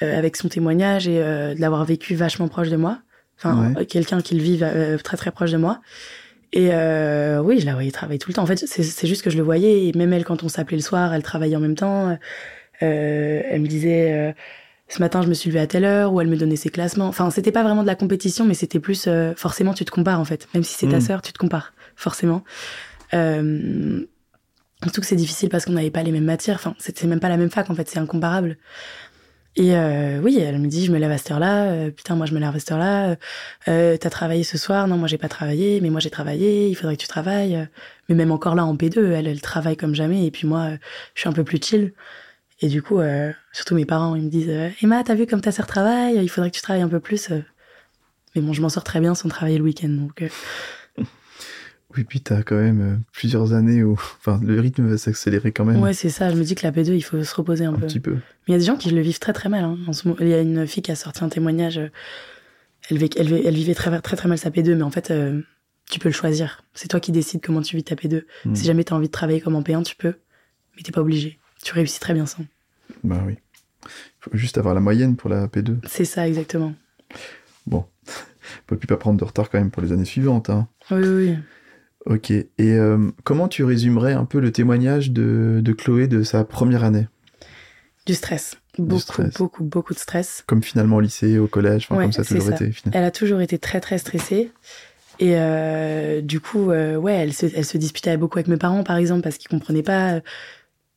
[0.01, 2.99] euh, avec son témoignage et euh, de l'avoir vécu vachement proche de moi.
[3.37, 3.81] Enfin, Ouais.
[3.81, 5.81] euh, quelqu'un qui le vive euh, très très proche de moi.
[6.53, 8.43] Et euh, oui, je la voyais travailler tout le temps.
[8.43, 9.87] En fait, c'est juste que je le voyais.
[9.87, 12.17] Et même elle, quand on s'appelait le soir, elle travaillait en même temps.
[12.81, 14.31] Euh, elle me disait euh,
[14.87, 17.07] ce matin, je me suis levée à telle heure, ou elle me donnait ses classements.
[17.07, 20.19] Enfin, c'était pas vraiment de la compétition, mais c'était plus euh, forcément tu te compares
[20.19, 20.47] en fait.
[20.53, 21.01] Même si c'est ta Mm.
[21.01, 22.43] sœur, tu te compares forcément.
[23.13, 24.05] Euh,
[24.83, 26.55] Surtout que c'est difficile parce qu'on n'avait pas les mêmes matières.
[26.55, 28.57] Enfin, c'est même pas la même fac en fait, c'est incomparable.
[29.57, 31.71] Et euh, oui, elle me dit, je me lève à cette heure-là.
[31.71, 33.11] euh, putain, moi je me lève à cette heure-là.
[33.11, 33.15] Euh,
[33.69, 34.88] euh, T'as travaillé ce soir?
[34.88, 35.79] Non, moi j'ai pas travaillé.
[35.81, 36.67] Mais moi j'ai travaillé.
[36.69, 37.67] Il faudrait que tu travailles.
[38.09, 40.25] Mais même encore là en P2, elle, elle travaille comme jamais.
[40.25, 40.77] Et puis moi, euh,
[41.13, 41.93] je suis un peu plus chill.
[42.61, 43.01] Et du coup,
[43.51, 44.49] surtout mes parents, ils me disent,
[44.81, 46.15] Emma, t'as vu comme ta sœur travaille?
[46.15, 47.29] Il faudrait que tu travailles un peu plus.
[48.33, 49.89] Mais bon, je m'en sors très bien sans travailler le week-end.
[49.89, 50.23] Donc
[51.97, 55.65] Oui, puis t'as quand même euh, plusieurs années où enfin, le rythme va s'accélérer quand
[55.65, 56.29] même ouais, c'est ça.
[56.31, 57.88] Je me dis que la P2, il faut se reposer un, un peu.
[57.88, 58.13] petit peu.
[58.13, 59.63] Mais il y a des gens qui le vivent très très mal.
[59.63, 59.77] hein.
[59.88, 61.77] En ce moment, il y a une fille qui a sorti un témoignage.
[61.77, 61.88] euh,
[62.89, 65.10] Elle, vi- elle, vi- elle vivait très très très mal sa P2, mais en fait,
[65.12, 65.41] euh,
[65.89, 66.63] tu peux le choisir.
[66.73, 68.23] C'est toi qui décides comment tu vis ta P2.
[68.45, 68.55] Hmm.
[68.55, 70.15] Si jamais tu as envie de travailler comme en P1, tu peux,
[70.75, 71.39] mais t'es pas obligé.
[71.63, 72.43] Tu réussis très bien sans.
[73.03, 73.36] Bah oui.
[74.19, 75.77] Faut juste avoir la moyenne pour la P2.
[75.88, 76.73] C'est ça exactement.
[77.67, 77.86] Bon.
[78.67, 80.49] Faut plus pas prendre de retard quand même pour les années suivantes.
[80.49, 80.67] Hein.
[80.91, 81.36] Oui, oui.
[82.05, 82.31] Ok.
[82.31, 86.83] Et euh, comment tu résumerais un peu le témoignage de, de Chloé de sa première
[86.83, 87.07] année?
[88.05, 88.57] Du stress.
[88.77, 89.33] Beaucoup, stress.
[89.33, 90.43] beaucoup, beaucoup de stress.
[90.45, 92.55] Comme finalement au lycée, au collège, enfin, Ouais, comme ça a toujours ça.
[92.55, 92.71] été.
[92.71, 92.99] finalement.
[92.99, 94.51] Elle a toujours été très très stressée.
[95.19, 98.83] Et euh, du coup, euh, ouais, elle se, elle se disputait beaucoup avec mes parents,
[98.83, 100.19] par exemple, parce qu'ils comprenaient pas.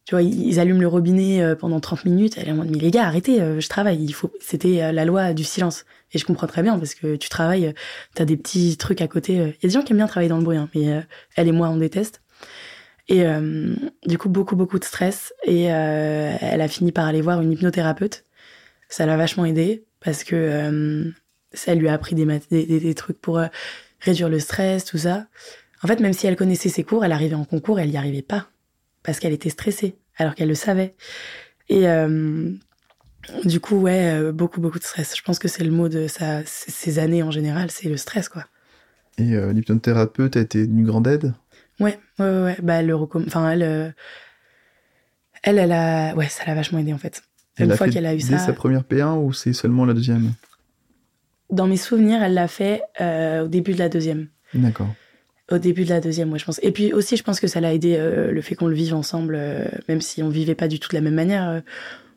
[0.04, 2.34] Tu vois, ils allument le robinet pendant 30 minutes.
[2.36, 4.02] Elle est en mode, mais les gars, arrêtez, je travaille.
[4.02, 4.32] Il faut.
[4.40, 5.84] C'était la loi du silence.
[6.12, 7.72] Et je comprends très bien parce que tu travailles, euh,
[8.14, 9.40] t'as des petits trucs à côté.
[9.40, 9.48] euh.
[9.48, 11.00] Il y a des gens qui aiment bien travailler dans le bruit, hein, mais euh,
[11.36, 12.22] elle et moi, on déteste.
[13.10, 13.24] Et
[14.06, 15.32] du coup, beaucoup, beaucoup de stress.
[15.46, 18.26] Et elle a fini par aller voir une hypnothérapeute.
[18.90, 21.10] Ça l'a vachement aidé parce que
[21.54, 23.40] ça lui a appris des, des, trucs pour
[24.00, 25.26] réduire le stress, tout ça.
[25.82, 28.20] En fait, même si elle connaissait ses cours, elle arrivait en concours, elle n'y arrivait
[28.20, 28.50] pas
[29.02, 30.94] parce qu'elle était stressée, alors qu'elle le savait.
[31.70, 31.86] Et
[33.44, 35.16] du coup, ouais, euh, beaucoup, beaucoup de stress.
[35.16, 38.28] Je pense que c'est le mot de sa, ces années en général, c'est le stress,
[38.28, 38.44] quoi.
[39.18, 41.34] Et euh, l'hypnothérapeute a été d'une grande aide?
[41.80, 42.42] Ouais, ouais, ouais.
[42.42, 42.56] ouais.
[42.62, 43.90] Bah, elle Enfin, elle, euh,
[45.42, 47.22] elle, elle a, ouais, ça l'a vachement aidé en fait.
[47.56, 49.84] Elle Une a fois qu'elle a eu dès ça, sa première P1 ou c'est seulement
[49.84, 50.32] la deuxième?
[51.50, 54.28] Dans mes souvenirs, elle l'a fait euh, au début de la deuxième.
[54.54, 54.94] D'accord.
[55.50, 56.60] Au début de la deuxième, ouais, je pense.
[56.62, 59.40] Et puis aussi, je pense que ça l'a aidé le fait qu'on le vive ensemble,
[59.88, 61.62] même si on vivait pas du tout de la même manière.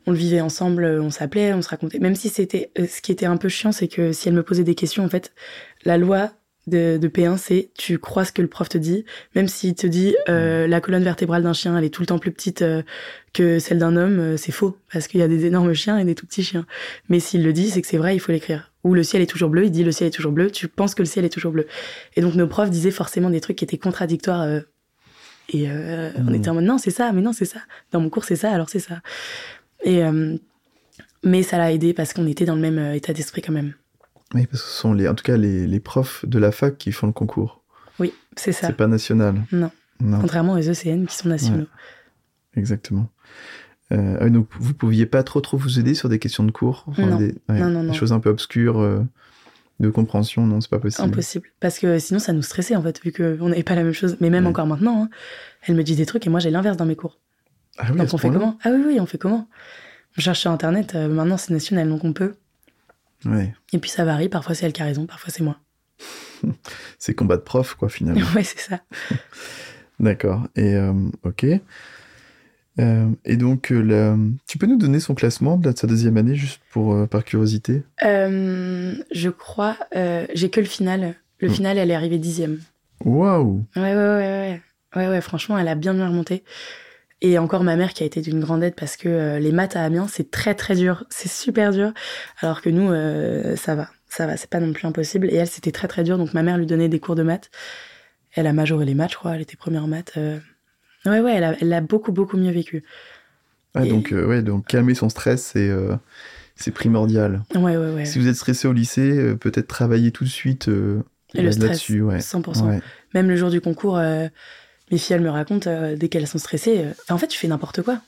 [0.06, 1.98] On le vivait ensemble, euh, on s'appelait, on se racontait.
[1.98, 4.42] Même si c'était, euh, ce qui était un peu chiant, c'est que si elle me
[4.42, 5.32] posait des questions, en fait,
[5.84, 6.32] la loi
[6.68, 9.86] de, de P1, c'est tu crois ce que le prof te dit, même s'il te
[9.86, 12.82] dit euh, la colonne vertébrale d'un chien, elle est tout le temps plus petite euh,
[13.32, 16.04] que celle d'un homme, euh, c'est faux, parce qu'il y a des énormes chiens et
[16.04, 16.64] des tout petits chiens.
[17.08, 18.72] Mais s'il le dit, c'est que c'est vrai, il faut l'écrire.
[18.84, 20.94] Ou le ciel est toujours bleu, il dit le ciel est toujours bleu, tu penses
[20.94, 21.66] que le ciel est toujours bleu.
[22.14, 24.42] Et donc nos profs disaient forcément des trucs qui étaient contradictoires.
[24.42, 24.60] euh,
[25.48, 26.34] et euh, on Mm.
[26.36, 27.58] était en mode non, c'est ça, mais non, c'est ça.
[27.90, 29.00] Dans mon cours, c'est ça, alors c'est ça.
[29.84, 30.36] Et, euh,
[31.24, 33.74] mais ça l'a aidé parce qu'on était dans le même euh, état d'esprit quand même.
[34.34, 36.78] Oui, parce que ce sont les, en tout cas les, les profs de la fac
[36.78, 37.62] qui font le concours.
[37.98, 38.68] Oui, c'est ça.
[38.68, 39.42] C'est pas national.
[39.52, 39.70] Non.
[40.00, 41.66] Non, Contrairement aux ECN qui sont nationaux.
[42.56, 43.08] exactement.
[43.92, 46.86] Euh, ah donc vous pouviez pas trop trop vous aider sur des questions de cours,
[46.98, 47.18] Non.
[47.18, 49.00] des, ouais, Non, non, des choses un peu obscures euh,
[49.80, 51.06] de compréhension, non, c'est pas possible.
[51.08, 51.48] Impossible.
[51.60, 54.16] Parce que sinon, ça nous stressait, en fait, vu qu'on n'avait pas la même chose.
[54.20, 54.50] Mais même Ouais.
[54.50, 55.08] encore maintenant, hein,
[55.66, 57.20] elle me dit des trucs et moi, j'ai l'inverse dans mes cours.
[57.78, 58.58] Ah oui, donc, on fait comment?
[58.64, 59.48] Ah oui, oui, on fait comment?
[60.16, 60.94] On cherche sur Internet.
[60.94, 62.34] euh, maintenant, c'est national, donc on peut.
[63.24, 64.28] Ouais, Et puis, ça varie.
[64.28, 65.56] Parfois, c'est elle qui a raison, parfois, c'est moi.
[66.98, 68.26] c'est combat de prof, quoi, finalement.
[68.34, 68.80] ouais, c'est ça.
[70.00, 70.48] D'accord.
[70.56, 70.92] Et euh,
[71.22, 71.46] ok.
[72.80, 74.16] Euh, et donc, la-
[74.46, 77.82] tu peux nous donner son classement de, sa deuxième année, juste pour par curiosité?
[78.00, 79.76] Je crois,
[80.34, 81.14] j'ai que le final.
[81.38, 81.52] Le Mm.
[81.52, 82.60] final, elle est arrivée dixième.
[83.04, 84.62] Waouh Ouais, ouais, ouais, ouais.
[84.94, 86.44] Ouais, ouais, franchement, elle a bien bien remonté.
[87.24, 89.76] Et encore ma mère qui a été d'une grande aide parce que euh, les maths
[89.76, 91.04] à Amiens, c'est très très dur.
[91.08, 91.92] C'est super dur.
[92.40, 93.88] Alors que nous, euh, ça va.
[94.08, 95.28] Ça va, c'est pas non plus impossible.
[95.30, 96.18] Et elle, c'était très très dur.
[96.18, 97.50] Donc ma mère lui donnait des cours de maths.
[98.34, 99.36] Elle a majoré les maths, je crois.
[99.36, 100.14] Elle était première en maths.
[100.16, 100.38] euh.
[101.06, 102.82] Ouais, ouais, elle a, elle a beaucoup beaucoup mieux vécu.
[103.74, 105.70] Ah, Et- donc, ouais, donc calmer son stress, c'est
[106.56, 107.42] c'est primordial.
[107.54, 108.04] Ouais, ouais, ouais.
[108.04, 110.68] Si vous êtes stressé au lycée, peut-être travailler tout de suite
[111.34, 111.88] Et le stress.
[111.88, 112.18] Ouais.
[112.18, 112.68] 100%.
[112.68, 112.80] Ouais.
[113.14, 114.26] Même le jour du concours, euh,
[114.92, 117.48] mes filles, elles me racontent, euh, dès qu'elles sont stressées, euh, en fait, tu fais
[117.48, 117.98] n'importe quoi.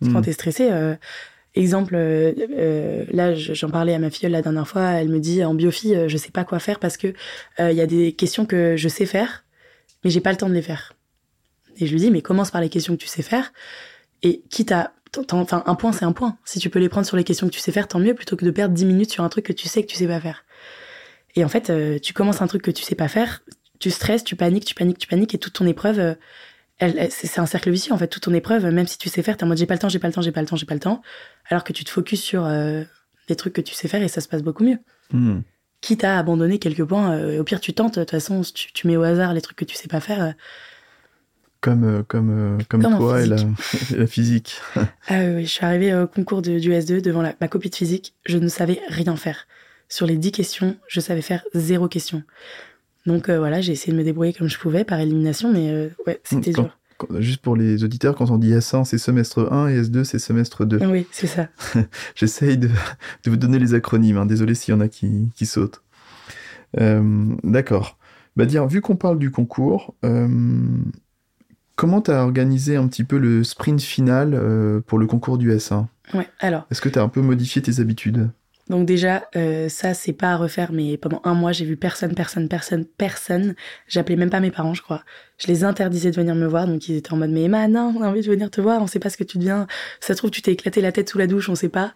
[0.00, 0.12] Mm.
[0.12, 0.94] Quand t'es stressé, euh,
[1.56, 5.56] exemple, là, je- j'en parlais à ma filleule la dernière fois, elle me dit, en
[5.56, 7.14] euh, je sais pas quoi faire parce que
[7.58, 9.44] il y a des questions que je sais faire,
[10.04, 10.94] mais j'ai pas le temps de les faire.
[11.78, 13.52] Et je lui dis, mais commence par les questions que tu sais faire,
[14.22, 14.92] et quitte à...
[15.30, 16.36] Enfin, un point, c'est un point.
[16.44, 18.36] Si tu peux les prendre sur les questions que tu sais faire, tant mieux, plutôt
[18.36, 20.18] que de perdre 10 minutes sur un truc que tu sais que tu sais pas
[20.20, 20.44] faire.
[21.36, 23.42] Et en fait, euh, tu commences un truc que tu sais pas faire,
[23.84, 26.14] tu stresses, tu paniques, tu paniques, tu paniques, et toute ton épreuve, euh,
[27.10, 28.08] c'est un cercle vicieux en fait.
[28.08, 29.90] Toute ton épreuve, même si tu sais faire, t'es en mode j'ai pas le temps,
[29.90, 31.02] j'ai pas le temps, j'ai pas le temps, j'ai pas le temps,
[31.50, 32.82] alors que tu te focuses sur euh,
[33.28, 34.78] les trucs que tu sais faire et ça se passe beaucoup mieux.
[35.12, 35.40] Mm.
[35.82, 37.96] Quitte à abandonner quelques points, euh, au pire tu tentes.
[37.98, 40.22] De toute façon, tu, tu mets au hasard les trucs que tu sais pas faire.
[40.24, 40.32] euh.
[41.60, 43.46] Comme, comme, comme, toi et la, et
[43.96, 44.60] la physique.
[44.76, 47.70] Ah oui, oui, je suis arrivée au concours de- du S2 devant la- ma copie
[47.70, 49.46] de physique, je ne savais rien faire.
[49.88, 52.22] Sur les 10 questions, je savais faire zéro question.
[53.06, 55.88] Donc euh, voilà, j'ai essayé de me débrouiller comme je pouvais par élimination, mais euh,
[56.06, 56.78] ouais, c'était Quand- dur.
[56.98, 60.18] quand- Juste pour les auditeurs, quand on dit S1, c'est semestre 1 et S2, c'est
[60.18, 60.78] semestre 2.
[60.86, 61.48] Oui, c'est ça.
[62.14, 64.16] J'essaye de, de vous donner les acronymes.
[64.16, 64.26] hein.
[64.26, 65.82] Désolé s'il y en a qui, qui sautent.
[66.80, 67.98] Euh, D'accord.
[68.36, 69.94] Bah dire, vu qu'on parle du concours,
[71.76, 75.86] comment tu as organisé un petit peu le sprint final pour le concours du S1
[76.14, 76.66] Ouais, alors.
[76.70, 78.30] Est-ce que tu as un peu modifié tes habitudes?
[78.70, 82.14] Donc déjà, euh, ça, c'est pas à refaire, mais pendant un mois, j'ai vu personne,
[82.14, 83.54] personne, personne, personne.
[83.88, 85.02] J'appelais même pas mes parents, je crois.
[85.38, 87.94] Je les interdisais de venir me voir, donc ils étaient en mode, mais Emma, non,
[87.96, 89.66] on a envie de venir te voir, on sait pas ce que tu deviens.
[90.00, 91.92] Ça se trouve, tu t'es éclaté la tête sous la douche, on sait pas.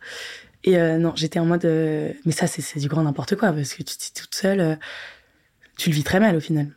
[0.64, 3.72] Et euh, non, j'étais en mode, euh, mais ça, c'est du grand n'importe quoi, parce
[3.72, 4.78] que tu t'es toute seule,
[5.78, 6.68] tu le vis très mal au final.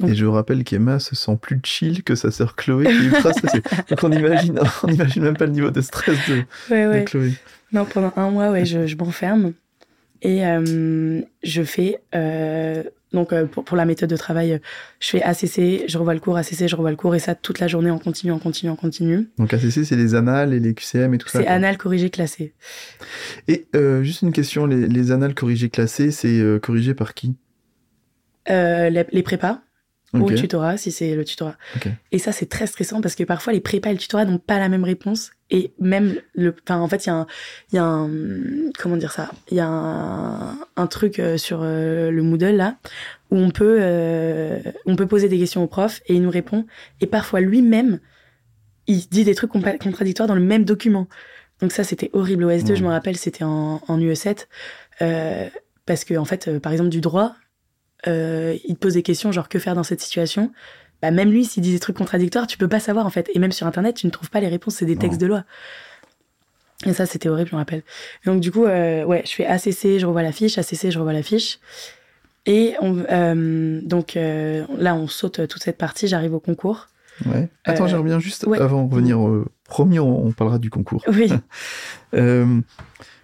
[0.00, 3.06] Donc- Et je rappelle qu'Emma se sent plus chill que sa sœur Chloé qui est
[3.06, 3.62] ultra stressée.
[3.88, 7.32] Donc on imagine, on imagine même pas le niveau de stress de, Ouais, de Chloé.
[7.72, 9.52] Non, pendant un mois, ouais, je, je m'enferme.
[10.22, 14.60] Et euh, je fais, euh, donc euh, pour, pour la méthode de travail,
[15.00, 17.58] je fais ACC, je revois le cours, ACC, je revois le cours, et ça toute
[17.58, 19.28] la journée en continu, en continu, en continu.
[19.38, 21.40] Donc ACC, c'est les annales et les QCM et tout ça.
[21.40, 21.54] C'est quoi.
[21.54, 22.54] anal corrigé classé.
[23.48, 23.66] Et
[24.02, 27.34] juste une question, les, les annales corrigées classées, c'est corrigé par qui?
[28.48, 29.60] Les, les prépas
[30.14, 31.56] ou le tutorat, si c'est le tutorat.
[31.76, 31.88] Ok.
[32.10, 34.58] Et ça, c'est très stressant parce que parfois, les prépas et le tutorat n'ont pas
[34.58, 35.30] la même réponse.
[35.50, 37.26] Et même, le, enfin, en fait, il y a un,
[37.72, 38.10] il y a un,
[38.78, 42.76] comment dire ça, il y a un, un truc euh, sur euh, le Moodle, là,
[43.30, 46.66] où on peut, euh, on peut poser des questions au prof et il nous répond.
[47.00, 47.98] Et parfois, lui-même,
[48.86, 51.06] il dit des trucs contradictoires dans le même document.
[51.60, 52.44] Donc ça, c'était horrible.
[52.44, 52.76] Au S2, Mmh.
[52.76, 54.46] je me rappelle, c'était en, en UE7.
[55.00, 55.48] Euh,
[55.86, 57.34] parce que, en fait, euh, par exemple, du droit,
[58.06, 60.52] euh, il te pose des questions genre que faire dans cette situation?
[61.00, 63.30] Bah, même lui s'il dit des trucs contradictoires tu peux pas savoir en fait.
[63.34, 65.44] Et même sur internet tu ne trouves pas les réponses c'est des textes de loi.
[66.86, 67.82] Et ça c'était horrible je me rappelle.
[68.24, 71.12] Donc du coup euh, ouais je fais ACC je revois la fiche ACC je revois
[71.12, 71.58] la fiche
[72.44, 76.88] et on, euh, donc là on saute toute cette partie j'arrive au concours.
[77.26, 77.48] Ouais.
[77.64, 78.58] Attends, je reviens juste ouais.
[78.58, 81.04] avant de revenir au premier, on, on parlera du concours.
[81.08, 81.30] oui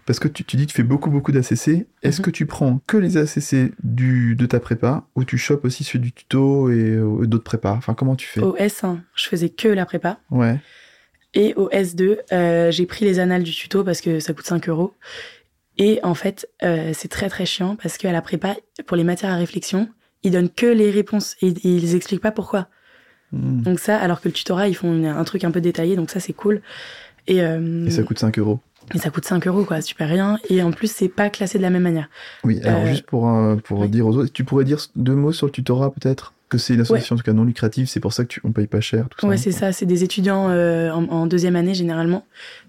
[0.09, 1.86] parce que tu, tu dis que tu fais beaucoup, beaucoup d'ACC.
[2.02, 2.24] Est-ce Mhm.
[2.24, 5.98] que tu prends que les ACC du, de ta prépa ou tu chopes aussi ceux
[5.98, 7.74] du tuto et euh, d'autres prépas?
[7.76, 8.40] Enfin, comment tu fais?
[8.40, 10.59] Au S1 je faisais que la prépa Ouais.
[11.34, 14.66] Et au S2, euh, j'ai pris les annales du tuto parce que ça coûte 5
[14.70, 14.94] euros.
[15.76, 18.56] Et en fait, euh, c'est très très chiant parce qu'à la prépa,
[18.86, 19.88] pour les matières à réflexion,
[20.22, 22.68] ils donnent que les réponses et, et ils expliquent pas pourquoi.
[23.32, 23.61] Hmm.
[23.61, 26.18] Donc ça, alors que le tutorat, ils font un truc un peu détaillé, donc ça
[26.18, 26.62] c'est cool.
[27.26, 28.59] Et, euh, Et ça coûte 5 euros.
[28.95, 30.39] Et ça coûte 5 euros, quoi, super rien.
[30.51, 32.09] Et en plus, c'est pas classé de la même manière.
[32.45, 33.89] Oui, alors Euh, juste pour, euh, pour oui.
[33.89, 36.32] dire aux autres, tu pourrais dire deux mots sur le tutorat peut-être?
[36.49, 38.53] Que c'est une association en tout cas non lucrative, c'est pour ça que tu, on
[38.53, 39.26] paye pas cher, tout ça.
[39.26, 39.70] Ouais, c'est ça.
[39.72, 42.24] C'est des étudiants euh, en, en deuxième année généralement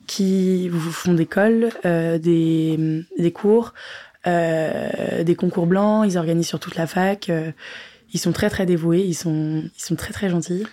[0.05, 3.73] qui vous font des cols, euh, des, des cours,
[4.27, 6.05] euh, des concours blancs.
[6.05, 7.31] Ils organisent sur toute la fac.
[8.13, 8.99] ils sont très très dévoués.
[9.01, 10.65] Ils sont ils sont très très gentils.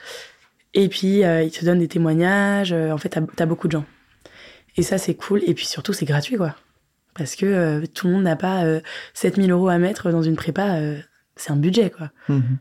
[0.75, 2.73] Et puis euh, ils te donnent des témoignages.
[2.73, 3.85] euh, en fait, t'as as beaucoup de gens.
[4.77, 5.43] Et ça c'est cool.
[5.47, 6.55] Et puis surtout c'est gratuit quoi.
[7.15, 8.81] Parce que euh, tout le monde n'a pas euh,
[9.15, 10.77] 7000 euros à mettre dans une prépa.
[10.77, 10.99] euh,
[11.37, 12.11] c'est un budget quoi.
[12.29, 12.59] Mhm.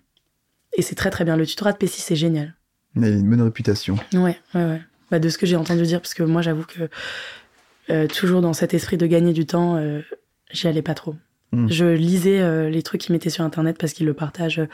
[0.78, 1.36] Et c'est très très bien.
[1.38, 2.56] Le tutorat de P6 c'est génial.
[2.96, 3.96] Il a une bonne réputation.
[4.14, 4.82] Ouais, ouais, ouais.
[5.12, 6.90] Bah, de ce que j'ai entendu dire, parce que moi, j'avoue que
[7.90, 10.02] euh, toujours dans cet esprit de gagner du temps, euh,
[10.52, 11.16] j'y allais pas trop.
[11.52, 11.68] Mm.
[11.70, 14.60] Je lisais euh, les trucs qu'ils mettaient sur Internet parce qu'ils le partagent.
[14.60, 14.68] euh,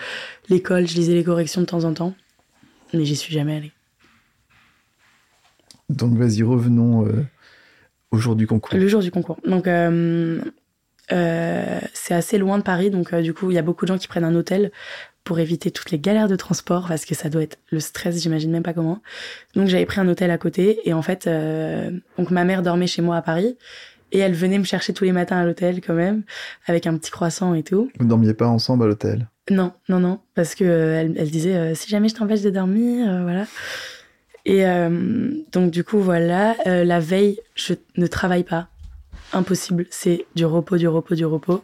[0.49, 2.13] L'école, je lisais les corrections de temps en temps,
[2.93, 3.71] mais j'y suis jamais allée.
[5.91, 7.25] Donc vas-y, revenons euh,
[8.11, 8.77] au jour du concours.
[8.77, 9.37] Le jour du concours.
[9.45, 10.41] Donc, euh,
[11.11, 13.97] euh, c'est assez loin de Paris, donc du coup, il y a beaucoup de gens
[13.97, 14.71] qui prennent un hôtel
[15.23, 18.51] pour éviter toutes les galères de transport, parce que ça doit être le stress, j'imagine
[18.51, 19.01] même pas comment.
[19.55, 21.29] Donc, j'avais pris un hôtel à côté, et en fait,
[22.17, 23.57] donc ma mère dormait chez moi à Paris,
[24.13, 26.23] et elle venait me chercher tous les matins à l'hôtel quand même,
[26.65, 27.91] avec un petit croissant et tout.
[27.99, 29.29] Vous ne dormiez pas ensemble à l'hôtel?
[29.49, 33.05] Non, non, non, parce que euh, elle, elle disait si jamais je t'empêche de dormir,
[33.21, 33.45] voilà.
[34.45, 38.67] Et euh, donc du coup voilà, euh, la veille je ne travaille pas,
[39.33, 41.63] impossible, c'est du repos, du repos, du repos.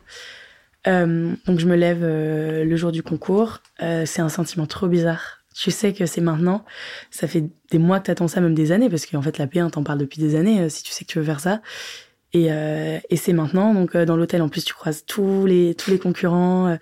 [0.88, 5.40] Euh, donc je me lève le jour du concours, c'est un sentiment trop bizarre.
[5.56, 6.66] Tu sais que c'est maintenant,
[7.10, 9.72] ça fait des mois que t'attends ça, même des années, parce qu'en fait la P1
[9.72, 11.62] t'en parle depuis des années, si tu sais que tu veux faire ça.
[12.34, 15.76] Et, euh, et c'est maintenant, donc euh, dans l'hôtel en plus tu croises tous les
[15.76, 16.68] tous les concurrents.
[16.68, 16.76] euh,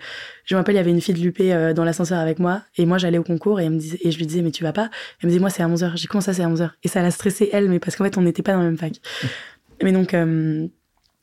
[0.43, 2.64] je me rappelle, il y avait une fille de l'UP euh, dans l'ascenseur avec moi,
[2.78, 4.64] et moi j'allais au concours et elle me disait, et je lui disais mais tu
[4.64, 4.89] vas pas?
[5.22, 5.98] Elle me disait moi c'est à 11h.
[5.98, 8.18] J'ai comment ça c'est à 11h Et ça l'a stressé elle, mais parce qu'en fait
[8.18, 8.93] on n'était pas dans la même fac.
[9.84, 10.68] mais donc euh,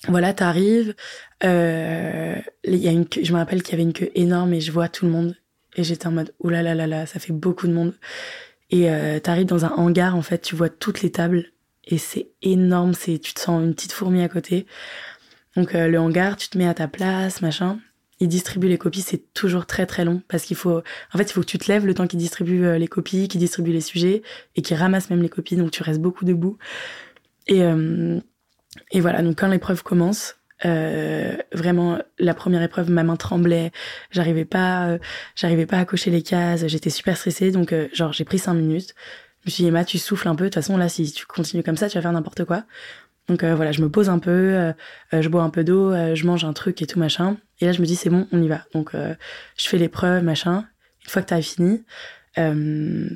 [0.09, 0.95] voilà, t'arrives,
[1.45, 4.55] euh, il y a une queue, je me rappelle qu'il y avait une queue énorme
[4.55, 5.37] et je vois tout le monde
[5.75, 7.95] et j'étais en mode oulala là là là, ça fait beaucoup de monde.
[8.71, 11.52] Et euh, t'arrives dans un hangar en fait, tu vois toutes les tables
[11.85, 14.67] et c'est énorme, c'est tu te sens une petite fourmi à côté.
[15.57, 17.79] Donc euh, le hangar, tu te mets à ta place, machin.
[18.21, 21.33] Ils distribuent les copies, c'est toujours très très long parce qu'il faut, en fait, il
[21.33, 23.81] faut que tu te lèves le temps qu'ils distribuent euh, les copies, qu'ils distribuent les
[23.81, 24.23] sujets
[24.55, 26.57] et qu'ils ramassent même les copies, donc tu restes beaucoup debout.
[27.49, 28.21] Et euh,
[28.93, 33.73] et voilà, donc quand l'épreuve commence, vraiment la première épreuve, ma main tremblait,
[34.13, 34.97] j'arrivais pas,
[35.35, 38.95] j'arrivais pas à cocher les cases, j'étais super stressée, donc genre j'ai pris cinq minutes.
[39.43, 41.27] Je me suis dit Emma, tu souffles un peu, de toute façon là si tu
[41.27, 42.65] continues comme ça, tu vas faire n'importe quoi.
[43.29, 44.73] Donc euh, voilà, je me pose un peu, euh,
[45.15, 47.37] euh, je bois un peu d'eau, je mange un truc et tout machin.
[47.61, 48.63] Et là je me dis c'est bon, on y va.
[48.73, 50.67] Donc je fais l'épreuve machin.
[51.05, 51.83] Une fois que t'as fini,
[52.39, 53.09] euh,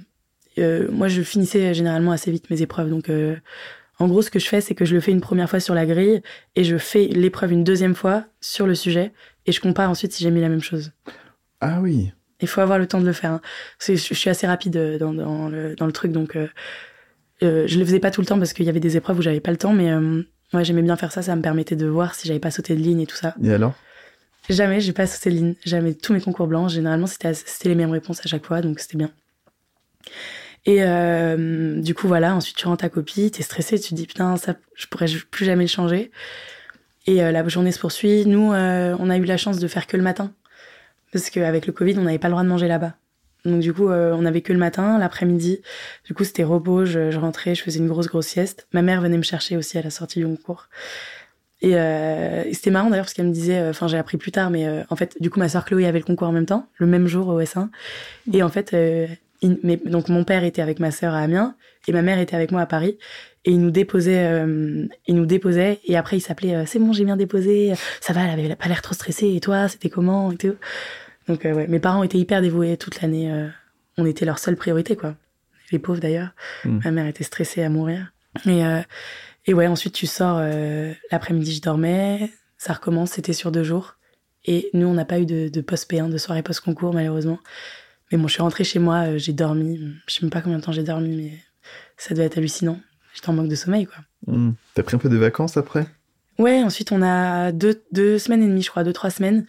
[0.59, 3.11] euh, moi je finissais généralement assez vite mes épreuves, donc
[3.99, 5.75] en gros, ce que je fais, c'est que je le fais une première fois sur
[5.75, 6.21] la grille
[6.55, 9.13] et je fais l'épreuve une deuxième fois sur le sujet
[9.47, 10.93] et je compare ensuite si j'ai mis la même chose.
[11.61, 12.13] Ah oui.
[12.41, 13.33] Il faut avoir le temps de le faire.
[13.33, 13.41] hein.
[13.81, 16.49] Je je suis assez rapide euh, dans, dans, le, dans le truc, donc euh,
[17.43, 19.23] euh, je le faisais pas tout le temps parce qu'il y avait des épreuves où
[19.23, 20.23] j'avais pas le temps, mais euh,
[20.53, 21.23] ouais, j'aimais bien faire ça.
[21.23, 23.35] Ça me permettait de voir si j'avais pas sauté de ligne et tout ça.
[23.43, 23.75] Et alors?
[24.49, 25.55] Jamais, j'ai pas sauté de ligne.
[25.65, 25.95] Jamais.
[25.95, 28.99] Tous mes concours blancs, généralement, c'était c'était les mêmes réponses à chaque fois, donc c'était
[28.99, 29.11] bien.
[30.67, 34.07] Et euh, du coup, voilà, ensuite tu rends ta copie, t'es stressé, tu te dis
[34.07, 36.11] putain, ça, je pourrais plus jamais le changer.
[37.07, 38.27] Et euh, la journée se poursuit.
[38.27, 40.33] Nous, euh, on a eu la chance de faire que le matin.
[41.17, 42.93] Parce qu'avec le Covid, on n'avait pas le droit de manger là-bas.
[43.47, 45.63] Donc du coup, euh, on avait que le matin, l'après-midi.
[46.05, 48.67] Du coup, c'était repos, je, rentrais, je faisais une grosse, grosse sieste.
[48.75, 50.69] Ma mère venait me chercher aussi à la sortie du concours.
[51.63, 54.51] Et, euh, c'était marrant d'ailleurs parce qu'elle me disait, euh, enfin j'ai appris plus tard,
[54.51, 56.87] mais en fait, du coup, ma soeur Chloé avait le concours en même temps, le
[56.87, 57.69] même jour au S1.
[58.35, 58.77] Et en fait,
[59.43, 61.55] donc mon père était avec ma sœur à Amiens
[61.89, 62.99] et ma mère était avec moi à Paris.
[63.47, 64.45] Et il nous déposait,
[65.07, 68.39] il nous déposait et après il s'appelait, c'est bon, j'ai bien déposé, ça va, elle
[68.39, 69.33] avait pas l'air trop stressée.
[69.35, 70.31] Et toi, c'était comment.
[71.29, 73.33] Donc euh, ouais, mes parents étaient hyper dévoués toute l'année.
[73.33, 73.49] euh,
[73.99, 75.17] on était leur seule priorité quoi.
[75.73, 76.31] Les pauvres d'ailleurs.
[76.65, 76.81] Mm.
[76.85, 78.13] Ma mère était stressée à mourir.
[78.45, 78.81] Et euh,
[79.47, 80.41] et ouais, ensuite tu sors
[81.13, 83.97] l'après-midi, je dormais, ça recommence, c'était sur deux jours.
[84.45, 87.39] Et nous, on n'a pas eu de, de post P1, de soirée post concours malheureusement.
[88.11, 89.81] Mais bon, je suis rentrée chez moi, euh, j'ai dormi.
[90.07, 91.33] Je sais même pas combien de temps j'ai dormi, mais
[91.97, 92.81] ça devait être hallucinant.
[93.15, 93.97] J'étais en manque de sommeil quoi.
[94.27, 94.53] Hmm.
[94.75, 95.87] T'as pris un peu de vacances après?
[96.39, 99.47] Ouais, ensuite on a deux, deux semaines et demie, je crois, deux, trois semaines,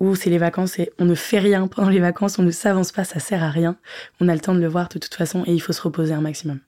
[0.00, 2.92] où c'est les vacances et on ne fait rien pendant les vacances, on ne s'avance
[2.92, 3.76] pas, ça sert à rien.
[4.20, 6.14] On a le temps de le voir de toute façon et il faut se reposer
[6.14, 6.60] un maximum.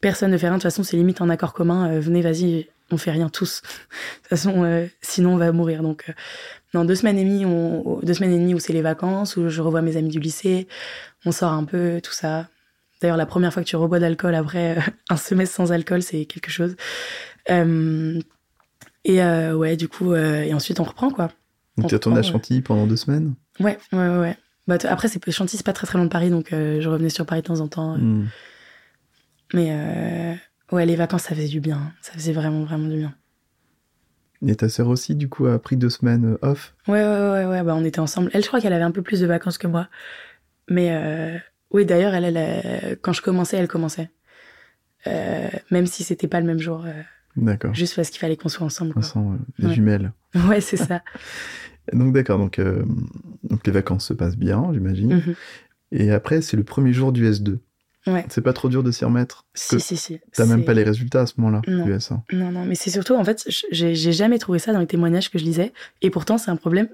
[0.00, 2.68] Personne ne fait rien, de toute façon c'est limite en accord commun, euh, venez, vas-y,
[2.90, 3.62] on fait rien tous.
[3.62, 3.68] de
[4.20, 5.82] toute façon, euh, sinon on va mourir.
[5.82, 6.12] Donc,
[6.74, 9.48] euh, deux semaines et demie, on, deux semaines et demie où c'est les vacances, où
[9.48, 10.68] je revois mes amis du lycée,
[11.24, 12.48] on sort un peu, tout ça.
[13.00, 14.76] D'ailleurs, la première fois que tu rebois d'alcool après
[15.10, 16.76] un semestre sans alcool, c'est quelque chose.
[17.48, 19.22] et
[19.54, 21.30] ouais, du coup, et ensuite on reprend quoi.
[21.78, 24.36] Donc tu as tourné à Chantilly pendant deux semaines Ouais, ouais, ouais.
[24.66, 27.42] Bah, après, Chantilly, c'est pas très très loin de Paris, donc je revenais sur Paris
[27.42, 27.96] de temps en temps.
[27.96, 28.26] Hmm.
[29.54, 30.36] Mais
[30.72, 31.92] Ouais, les vacances, ça faisait du bien.
[32.00, 33.14] Ça faisait vraiment, vraiment du bien.
[34.46, 36.74] Et ta sœur aussi, du coup, a pris deux semaines euh, off?
[36.88, 37.62] Ouais, ouais, ouais, ouais.
[37.62, 38.30] Bah, on était ensemble.
[38.34, 39.88] Elle, je crois qu'elle avait un peu plus de vacances que moi.
[40.68, 41.38] Mais euh,
[41.70, 44.10] oui, d'ailleurs, elle, elle, quand je commençais, elle commençait.
[45.06, 46.84] Euh, même si c'était pas le même jour.
[47.36, 47.72] d'accord.
[47.72, 48.92] Juste parce qu'il fallait qu'on soit ensemble.
[48.96, 50.12] Ensemble, les jumelles.
[50.48, 51.02] Ouais, c'est ça.
[51.92, 52.38] donc, d'accord.
[52.38, 52.60] Donc,
[53.44, 55.14] donc, les vacances se passent bien, j'imagine.
[55.14, 55.34] Mhm.
[55.92, 57.58] Et après, c'est le premier jour du S2.
[58.28, 59.44] C'est pas trop dur de s'y remettre?
[59.54, 60.20] Si, si, si.
[60.32, 61.98] T'as même pas les résultats à ce moment-là, non.
[62.32, 65.38] Non, non, mais c'est surtout, en fait, j'ai jamais trouvé ça dans les témoignages que
[65.38, 65.72] je lisais.
[66.02, 66.88] Et pourtant, c'est un problème.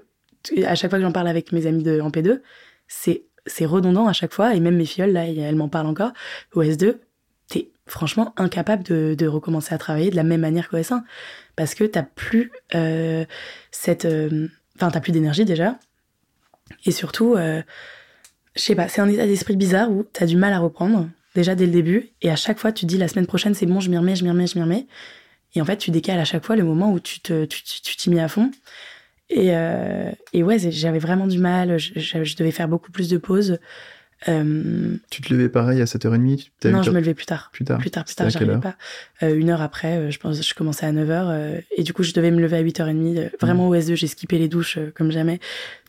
[0.65, 2.41] À chaque fois que j'en parle avec mes amis de, en P2,
[2.87, 4.55] c'est redondant à chaque fois.
[4.55, 6.13] Et même mes filles, là, elles m'en parlent encore.
[6.53, 6.97] Au S2,
[7.47, 11.03] t'es franchement incapable de, de, recommencer à travailler de la même manière qu'au S1.
[11.55, 13.25] Parce que t'as plus euh,
[13.71, 14.05] cette.
[14.05, 15.77] Euh, enfin, t'as plus d'énergie déjà.
[16.85, 17.35] Et surtout.
[17.35, 17.61] Euh,
[18.55, 21.55] je sais pas, c'est un état d'esprit bizarre où t'as du mal à reprendre, déjà
[21.55, 23.89] dès le début, et à chaque fois tu dis la semaine prochaine c'est bon, je
[23.89, 24.87] m'y remets, je m'y remets, je m'y remets.
[25.55, 28.09] Et en fait, tu décales à chaque fois le moment où tu te, tu, t'y
[28.09, 28.49] mets à fond.
[29.29, 33.59] Et, euh, et ouais, j'avais vraiment du mal, je, devais faire beaucoup plus de pauses.
[34.27, 37.49] Euh, tu te levais pareil à 7h30 Non, je me levais plus tard.
[37.51, 38.75] Plus tard Plus tard, plus tard, j'arrivais pas.
[39.21, 41.61] Euh, une heure après, euh, je pense je commençais à 9h.
[41.75, 43.31] et du coup, je devais me lever à 8h30.
[43.39, 45.39] vraiment au S2, j'ai skippé les douches comme jamais.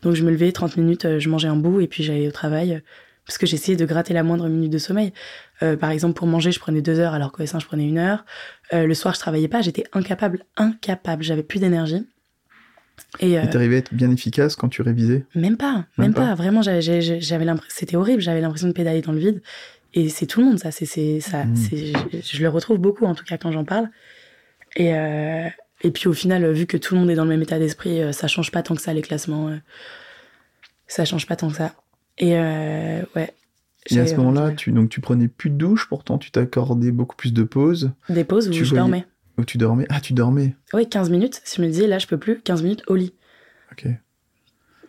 [0.03, 2.81] Donc, je me levais 30 minutes, je mangeais un bout et puis j'allais au travail.
[3.25, 5.11] Parce que j'essayais de gratter la moindre minute de sommeil.
[5.59, 8.25] par exemple, pour manger, je prenais deux heures alors qu'au S1, je prenais une heure.
[8.71, 9.61] le soir, je travaillais pas.
[9.61, 11.23] J'étais incapable, incapable.
[11.23, 12.05] J'avais plus d'énergie.
[13.19, 16.35] Et euh, t'arrivais à être bien efficace quand tu révisais Même pas, même, pas.
[16.35, 18.21] Vraiment, j'avais l'impression, c'était horrible.
[18.21, 19.41] J'avais l'impression de pédaler dans le vide.
[19.93, 20.71] Et c'est tout le monde, ça.
[20.71, 20.85] C'est
[21.21, 21.45] ça.
[21.45, 21.55] Hmm.
[21.55, 23.89] Je, le retrouve beaucoup, en tout cas, quand j'en parle.
[24.75, 25.47] Et, euh,
[25.81, 28.01] et puis, au final, vu que tout le monde est dans le même état d'esprit,
[28.01, 29.49] euh, ça change pas tant que ça, les classements.
[30.87, 31.73] ça change pas tant que ça.
[32.17, 33.33] Et ouais.
[33.91, 37.15] Et à ce moment-là, tu, donc, tu prenais plus de douche, pourtant tu t'accordais beaucoup
[37.15, 37.91] plus de pauses.
[38.09, 39.05] Des pauses où je dormais.
[39.37, 39.85] Où tu dormais?
[39.89, 41.41] Ah, tu dormais Oui, 15 minutes.
[41.43, 43.13] Si je me disais, là, je peux plus, 15 minutes au lit.
[43.71, 43.87] Ok.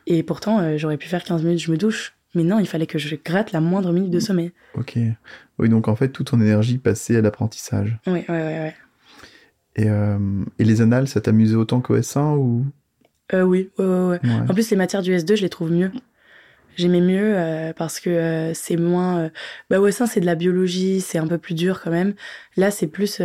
[0.07, 2.15] Et pourtant, euh, j'aurais pu faire 15 minutes, je me douche.
[2.35, 4.53] Mais non, il fallait que je gratte la moindre minute de sommeil.
[4.75, 4.99] Ok.
[5.59, 7.99] Oui, donc en fait, toute ton énergie passait à l'apprentissage.
[8.07, 8.55] Oui, oui, oui.
[8.65, 8.71] oui.
[9.77, 10.19] Et, euh,
[10.59, 12.67] et les annales, ça t'amusait autant qu'au S1 ou?
[13.33, 14.21] Euh, Oui, ouais, ouais, ouais.
[14.49, 15.91] En plus, les matières du S2, je les trouve mieux.
[16.77, 19.31] J'aimais mieux euh, parce que c'est moins.
[19.71, 22.15] bah, au S1, c'est de la biologie, c'est un peu plus dur quand même.
[22.59, 23.19] Là, c'est plus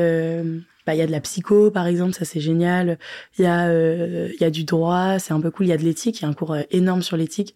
[0.91, 2.97] bah, il y a de la psycho, par exemple, ça c'est génial.
[3.37, 5.67] Il y, a, euh, y a du droit, c'est un peu cool.
[5.67, 7.55] Il y a de l'éthique, il y a un cours euh, énorme sur l'éthique,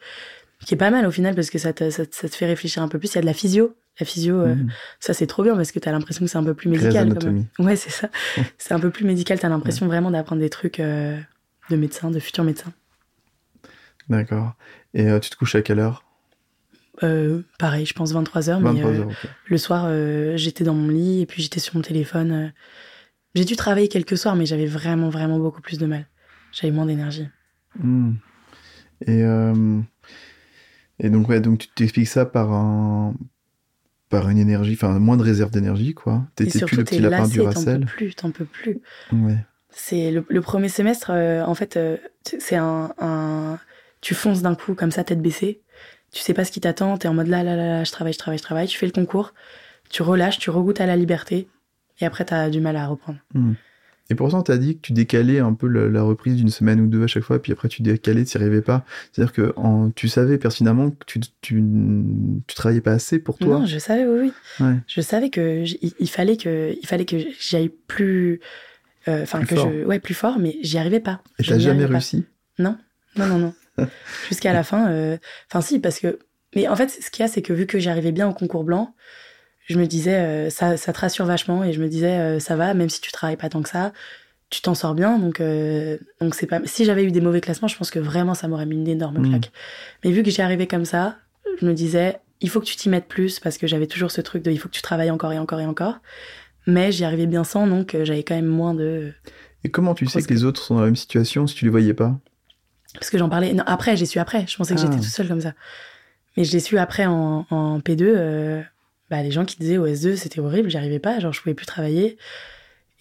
[0.65, 2.88] qui est pas mal au final parce que ça te, ça, te fait réfléchir un
[2.88, 3.11] peu plus.
[3.11, 3.75] Il y a de la physio.
[3.99, 4.69] La physio, euh, mmh.
[5.01, 7.13] ça c'est trop bien parce que tu as l'impression que c'est un peu plus médical.
[7.59, 8.07] Ouais, c'est ça.
[8.57, 9.38] c'est un peu plus médical.
[9.38, 12.71] Tu as l'impression vraiment d'apprendre des trucs de médecin, de futurs médecins.
[14.07, 14.53] D'accord.
[14.93, 16.05] Et tu te couches à quelle heure?
[17.59, 18.81] Pareil, je pense 23h, mais
[19.47, 19.89] le soir,
[20.38, 22.53] j'étais dans mon lit et puis j'étais sur mon téléphone.
[23.36, 26.07] J'ai dû travailler quelques soirs, mais j'avais vraiment, vraiment beaucoup plus de mal.
[26.51, 27.27] J'avais moins d'énergie.
[27.77, 28.13] Hmm.
[29.05, 29.81] Et, euh,
[30.99, 33.13] et donc, ouais, donc tu t'expliques ça par un
[34.09, 36.25] par une énergie, enfin moins de réserve d'énergie, quoi.
[36.36, 37.81] T'étais plus le petit lapin du Racel.
[37.81, 38.79] T'en peux plus, t'en peux plus.
[39.11, 39.38] Ouais.
[39.69, 43.59] C'est le, premier semestre, euh, en fait, euh, c'est un, un,
[43.99, 45.61] tu fonces d'un coup comme ça, tête baissée.
[46.11, 46.97] Tu sais pas ce qui t'attend.
[46.97, 48.67] T'es en mode là, là, là, là, je travaille, je travaille, je travaille.
[48.67, 49.33] Tu fais le concours,
[49.89, 51.49] tu relâches, tu regoutes à la liberté.
[51.99, 53.19] Et après, tu as du mal à reprendre.
[53.33, 53.53] Hmm.
[54.09, 56.87] Et pourtant, tu as dit que tu décalais un peu la, reprise d'une semaine ou
[56.87, 58.85] deux à chaque fois, puis après tu décalais, tu n'y arrivais pas.
[59.11, 61.63] C'est-à-dire que en, tu savais pertinemment que tu, tu,
[62.45, 63.59] tu, travaillais pas assez pour toi.
[63.59, 64.67] Non, je savais, oui, oui.
[64.85, 68.41] Je savais que il, fallait que il fallait que j'aille plus,
[69.07, 69.71] euh, enfin que fort.
[69.71, 71.21] je, ouais, plus fort, mais j'y arrivais pas.
[71.39, 72.25] Et t'as jamais réussi?
[72.59, 72.77] Non,
[73.17, 73.53] non, non, non.
[74.29, 75.17] Jusqu'à la fin, euh,
[75.49, 76.19] enfin si, parce que,
[76.55, 78.63] mais en fait, ce qu'il y a, c'est que vu que j'arrivais bien au concours
[78.63, 78.93] blanc,
[79.66, 82.55] je me disais, euh, ça, ça te rassure vachement et je me disais, euh, ça
[82.55, 83.93] va, même si tu travailles pas tant que ça,
[84.49, 85.18] tu t'en sors bien.
[85.18, 86.61] Donc, euh, donc c'est pas.
[86.66, 89.20] Si j'avais eu des mauvais classements, je pense que vraiment ça m'aurait mis une énorme
[89.20, 89.30] mmh.
[89.30, 89.51] claque.
[90.03, 91.18] Mais vu que j'y arrivais comme ça,
[91.59, 94.22] je me disais, il faut que tu t'y mettes plus parce que j'avais toujours ce
[94.22, 95.99] truc de, il faut que tu travailles encore et encore et encore.
[96.68, 99.13] Mais j'y arrivais bien sans, donc j'avais quand même moins de.
[99.63, 101.72] Et comment tu sais que les autres sont dans la même situation si tu les
[101.72, 102.20] voyais pas?
[102.93, 103.53] Parce que j'en parlais.
[103.53, 104.45] Non, après, j'ai su après.
[104.47, 105.01] Je pensais que j'étais ah.
[105.01, 105.53] tout seul comme ça.
[106.38, 108.63] Mais j'ai su après en, en P2
[109.10, 111.53] bah, les gens qui disaient au S2 c'était horrible, j'y arrivais pas, genre je pouvais
[111.56, 112.18] plus travailler.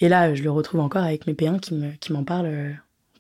[0.00, 2.70] Et là, je le retrouve encore avec mes P1 qui, me, qui m'en parlent euh,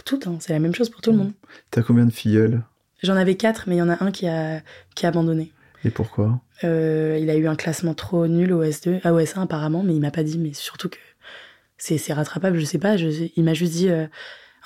[0.04, 0.18] tout.
[0.26, 0.36] Hein.
[0.40, 1.32] C'est la même chose pour tout le monde.
[1.70, 2.62] T'as combien de filleuls?
[3.02, 4.60] J'en avais quatre, mais il y en a un qui a,
[4.94, 5.52] qui a abandonné.
[5.84, 6.40] Et pourquoi?
[6.64, 10.00] Euh, il a eu un classement trop nul au S2, à OS1 apparemment, mais il
[10.00, 10.38] m'a pas dit.
[10.38, 10.96] Mais surtout que
[11.78, 12.96] c'est, c'est rattrapable, je sais pas.
[12.96, 13.88] Je, il m'a juste dit.
[13.88, 14.06] euh,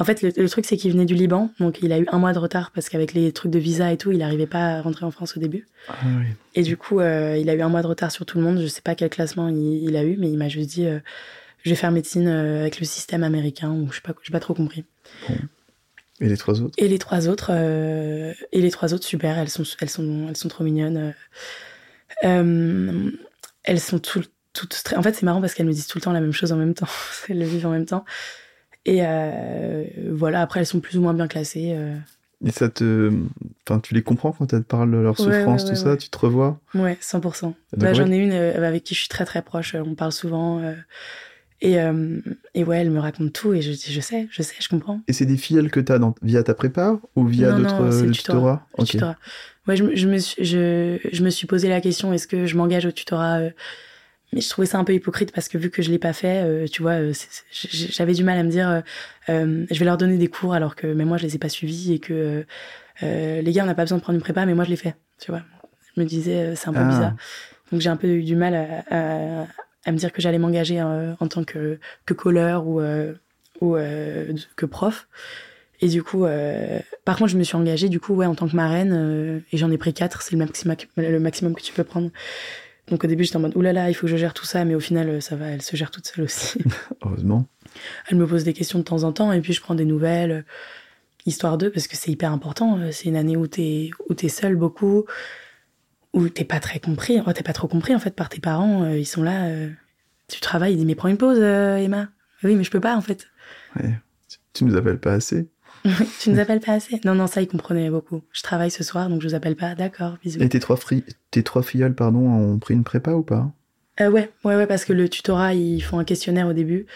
[0.01, 2.19] En fait, le, le truc, c'est qu'il venait du Liban, donc il a eu un
[2.19, 4.83] mois de retard parce qu'avec les trucs de visa et tout, il n'arrivait pas à
[4.83, 5.67] rentrer en France au début.
[5.89, 6.27] Ah oui.
[6.55, 8.61] Et du coup, euh, il a eu un mois de retard sur tout le monde.
[8.61, 11.01] Je sais pas quel classement il, il a eu, mais il m'a juste dit euh,
[11.65, 14.39] je vais faire médecine euh, avec le système américain ou je sais pas, j'ai pas
[14.41, 14.85] trop compris.
[16.21, 16.75] Et les trois autres?
[16.79, 19.37] Et les trois autres, euh, et les trois autres, super.
[19.39, 21.13] Elles sont, elles sont, elles sont trop mignonnes.
[22.25, 23.11] Euh,
[23.65, 24.23] elles sont tout,
[24.53, 24.81] toutes.
[24.85, 26.53] très- En fait, c'est marrant parce qu'elles me disent tout le temps la même chose
[26.53, 26.89] en même temps.
[27.29, 28.05] elles le vivent en même temps.
[28.89, 30.41] Et euh, voilà.
[30.43, 31.73] Après, elles sont plus ou moins bien classées.
[31.75, 31.95] euh.
[32.45, 33.13] Et ça te.
[33.69, 35.97] Enfin, tu les comprends quand elles te parlent de leur souffrance, ouais, tout ouais, ça.
[35.97, 36.61] Tu te revois?
[36.75, 37.21] Ouais, 100%.
[37.43, 37.95] Donc, Là, ouais.
[37.95, 39.75] j'en ai une euh, avec qui je suis très très proche.
[39.75, 40.61] On parle souvent.
[40.61, 40.75] euh,
[41.61, 42.21] et, euh,
[42.55, 45.01] et ouais, elle me raconte tout et je dis, je sais, je sais, je comprends.
[45.09, 46.15] Et c'est des filleuls que t'as dans...
[46.23, 48.65] via ta prépa ou via d'autres tutorat.
[48.77, 48.85] tutorats?
[48.85, 49.17] Tutorat.
[49.67, 52.47] Ouais, je, me- je, me suis, je, je me suis posé la question est-ce que
[52.47, 53.51] je m'engage au tutorat euh,
[54.33, 56.43] Mais je trouvais ça un peu hypocrite parce que vu que je l'ai pas fait,
[56.45, 57.13] euh, tu vois, euh,
[57.51, 58.83] j'avais du mal à me dire
[59.31, 61.49] euh, je vais leur donner des cours alors que même moi je les ai pas
[61.49, 62.45] suivis et que
[63.03, 64.77] euh, les gars on n'a pas besoin de prendre une prépa, mais moi je l'ai
[64.77, 65.43] fait, tu vois.
[65.95, 66.89] Je me disais c'est un peu Ah.
[66.89, 67.15] bizarre.
[67.73, 69.47] Donc j'ai un peu eu du mal à, à,
[69.87, 72.81] à me dire que j'allais m'engager en tant que, que colleur ou,
[73.63, 73.77] ou
[74.57, 75.09] que prof.
[75.81, 78.49] Et du coup, euh, par contre, je me suis engagée du coup ouais en tant
[78.49, 81.73] que marraine euh, et j'en ai pris quatre, c'est le maximum le maximum que tu
[81.73, 82.11] peux prendre.
[82.91, 84.75] Donc au début, j'étais en mode oulala, il faut que je gère tout ça, mais
[84.75, 86.59] au final, euh, ça va, elle se gère toute seule aussi.
[87.05, 87.47] Heureusement.
[88.09, 90.31] elle me pose des questions de temps en temps et puis je prends des nouvelles,
[90.31, 90.43] euh,
[91.27, 92.79] histoire d'eux, parce que c'est hyper important.
[92.79, 95.05] euh, C'est une année où t'es où t'es seul beaucoup,
[96.15, 98.89] où t'es pas très compris, t'es pas trop compris en fait par tes parents.
[98.89, 99.51] ils sont là,
[100.29, 102.09] tu travailles, ils disent mais prends une pause, Emma.
[102.43, 103.27] Oui, mais je peux pas en fait.
[103.77, 103.93] Ouais.
[104.29, 105.49] Tu- Tu nous appelles pas assez.
[106.21, 108.23] tu nous appelles pas assez Non, non, ça, ils comprenaient beaucoup.
[108.33, 109.75] Je travaille ce soir, donc je vous appelle pas.
[109.75, 110.41] D'accord, bisous.
[110.43, 111.05] Et tes trois, fri...
[111.31, 113.51] tes trois filleuls, pardon, ont pris une prépa ou pas?
[114.01, 116.87] Euh, ouais, ouais, ouais, parce que le tutorat, ils font un questionnaire au début.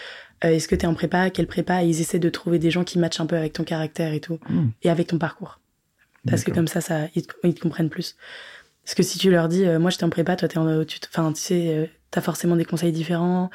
[0.44, 1.30] Euh, Est-ce que t'es en prépa?
[1.30, 1.82] Quelle prépa?
[1.84, 4.20] Et ils essaient de trouver des gens qui matchent un peu avec ton caractère et
[4.20, 4.68] tout, Hmm.
[4.82, 5.60] et avec ton parcours.
[6.28, 8.16] Parce que comme ça, ça ils, te, ils te comprennent plus.
[8.84, 10.98] Parce que si tu leur dis, euh, moi j'étais en prépa, toi t'es en, tu,
[11.12, 13.50] enfin, tu sais, euh, t'as forcément des conseils différents,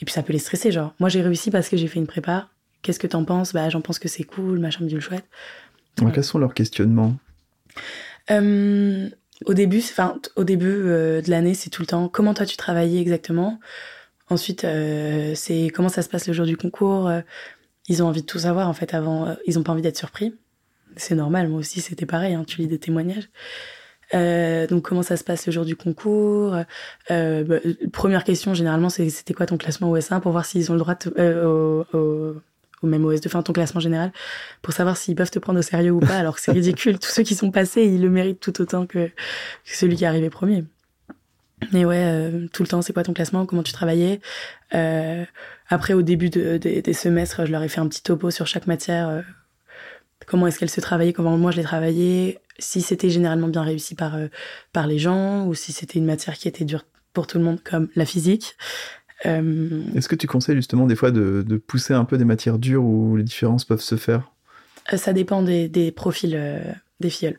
[0.00, 0.70] et puis ça peut les stresser.
[0.70, 2.48] Genre, moi j'ai réussi parce que j'ai fait une prépa.
[2.82, 3.52] Qu'est-ce que t'en penses?
[3.52, 5.24] Bah, j'en pense que c'est cool, machin, bidule chouette.
[6.12, 7.16] Quels sont leurs questionnements?
[8.30, 9.08] Euh,
[9.46, 12.56] au début, enfin, au début euh, de l'année, c'est tout le temps comment toi tu
[12.56, 13.58] travaillais exactement?
[14.30, 17.10] Ensuite, euh, c'est comment ça se passe le jour du concours?
[17.90, 19.34] ils ont envie de tout savoir en fait avant.
[19.46, 20.34] ils ont pas envie d'être surpris.
[20.96, 21.48] C'est normal.
[21.48, 22.34] Moi aussi, c'était pareil.
[22.34, 23.30] Hein, tu lis des témoignages.
[24.12, 26.54] Donc comment ça se passe le jour du concours?
[27.08, 27.44] Bah,
[27.92, 30.96] Première question généralement, c'est c'était quoi ton classement OS1 pour voir s'ils ont le droit
[31.16, 32.34] au, au,
[32.82, 34.12] au même OS2, enfin ton classement général,
[34.62, 36.98] pour savoir s'ils peuvent te prendre au sérieux ou pas, alors que c'est ridicule.
[36.98, 39.12] Tous ceux qui sont passés, ils le méritent tout autant que, que
[39.64, 40.64] celui qui est arrivé premier.
[41.72, 43.44] Mais ouais, euh, tout le temps, c'est quoi ton classement?
[43.44, 44.20] Comment tu travaillais?
[44.74, 45.24] Euh,
[45.68, 48.46] Après, au début de- des- des semestres, je leur ai fait un petit topo sur
[48.46, 49.08] chaque matière.
[49.08, 49.22] euh,
[50.26, 53.94] comment est-ce qu'elle se travaillait Comment moi je l'ai travaillé Si c'était généralement bien réussi
[53.94, 54.16] par,
[54.72, 57.60] par les gens ou si c'était une matière qui était dure pour tout le monde,
[57.62, 58.56] comme la physique.
[59.26, 62.58] Euh, Est-ce que tu conseilles justement des fois de, de pousser un peu des matières
[62.58, 64.30] dures où les différences peuvent se faire?
[64.92, 66.60] Euh, Ça dépend des, des profils euh,
[67.00, 67.38] des filleuls.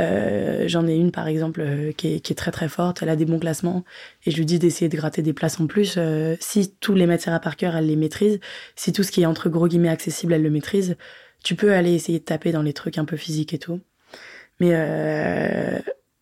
[0.00, 3.02] Euh, J'en ai une, par exemple, euh, qui, est, qui est très très forte.
[3.02, 3.84] Elle a des bons classements.
[4.26, 5.96] Et je lui dis d'essayer de gratter des places en plus.
[5.96, 8.38] Euh, si tous les matières à par cœur, elle les maîtrise,
[8.76, 10.96] si tout ce qui est entre gros guillemets accessible, elle le maîtrise,
[11.42, 13.80] tu peux aller essayer de taper dans les trucs un peu physiques et tout.
[14.60, 14.72] Mais,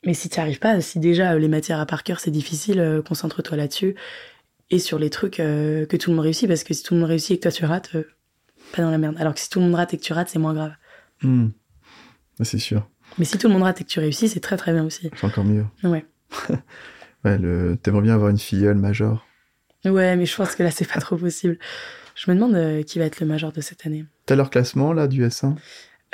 [0.05, 3.03] mais si tu n'y arrives pas, si déjà les matières à par cœur, c'est difficile,
[3.07, 3.95] concentre-toi là-dessus.
[4.71, 6.49] Et sur les trucs euh, que tout le monde réussit.
[6.49, 8.05] Parce que si tout le monde réussit et que toi tu rates, euh,
[8.75, 9.17] pas dans la merde.
[9.19, 10.73] Alors que si tout le monde rate et que tu rates, c'est moins grave.
[11.23, 11.49] Hmm.
[12.43, 12.87] C'est sûr,
[13.19, 15.09] Mais si tout le monde rate et que tu réussis, c'est très très bien aussi.
[15.15, 15.65] c'est encore mieux.
[15.85, 16.05] Ouais.
[17.25, 17.77] Ouais, le...
[17.83, 19.27] T'aimerais bien avoir une filleule majeure?
[19.85, 21.59] Ouais, mais je pense que là, c'est pas trop possible.
[22.15, 24.05] Je me demande euh, qui va être le major de cette année.
[24.27, 25.57] T'as leur classement là du S1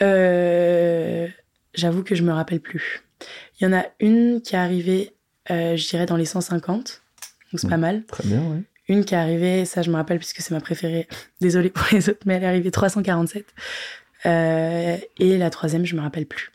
[0.00, 1.28] Euh,
[1.74, 3.02] J'avoue que je me rappelle plus.
[3.60, 5.14] Il y en a une qui est arrivée,
[5.50, 7.01] je dirais, dans les 150.
[7.52, 8.04] Donc c'est pas mal.
[8.06, 8.62] Très bien, ouais.
[8.88, 11.06] Une qui est arrivée, ça je me rappelle puisque c'est ma préférée.
[11.40, 13.44] Désolée pour les autres, mais elle est arrivée 347.
[14.26, 16.50] Euh, et la troisième, je me rappelle plus.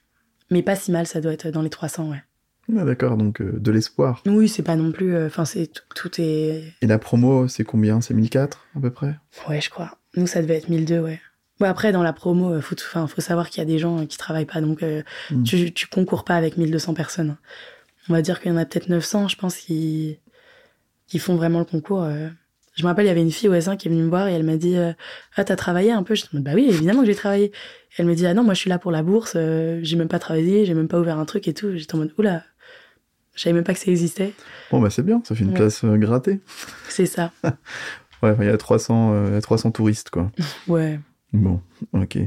[0.49, 2.23] Mais pas si mal, ça doit être dans les 300, ouais.
[2.77, 4.21] Ah, D'accord, donc euh, de l'espoir.
[4.25, 5.15] Oui, c'est pas non plus.
[5.15, 6.73] euh, Enfin, c'est tout, tout est.
[6.81, 8.01] Et la promo, c'est combien?
[8.01, 9.15] C'est 1004 à peu près?
[9.49, 9.97] Ouais, je crois.
[10.15, 11.19] Nous, ça devait être 1002, ouais.
[11.59, 12.75] Bon, après, dans la promo, faut,
[13.07, 15.43] faut savoir qu'il y a des gens qui travaillent pas, donc euh, Mm.
[15.43, 17.37] tu, tu concours pas avec 1200 personnes.
[18.09, 20.19] On va dire qu'il y en a peut-être 900, je pense, qui,
[21.07, 22.03] qui font vraiment le concours.
[22.03, 22.29] euh.
[22.75, 24.27] Je me rappelle, il y avait une fille au S1 qui est venue me voir
[24.27, 24.93] et elle m'a dit euh,
[25.35, 27.51] Ah, t'as travaillé un peu Je dis Bah oui, évidemment que j'ai travaillé.
[27.97, 30.07] elle me dit Ah non, moi je suis là pour la bourse, euh, j'ai même
[30.09, 31.75] pas travaillé, j'ai même pas ouvert un truc et tout.
[31.75, 32.43] J'étais en mode Oula,
[33.33, 34.33] je savais même pas que ça existait.
[34.69, 36.39] Bon, bah c'est bien, ça fait une place euh, grattée.
[36.89, 37.31] C'est ça.
[38.21, 40.31] ouais, il y a 300, 300 touristes, quoi.
[40.67, 40.99] ouais.
[41.33, 41.61] Bon,
[41.93, 42.19] ok.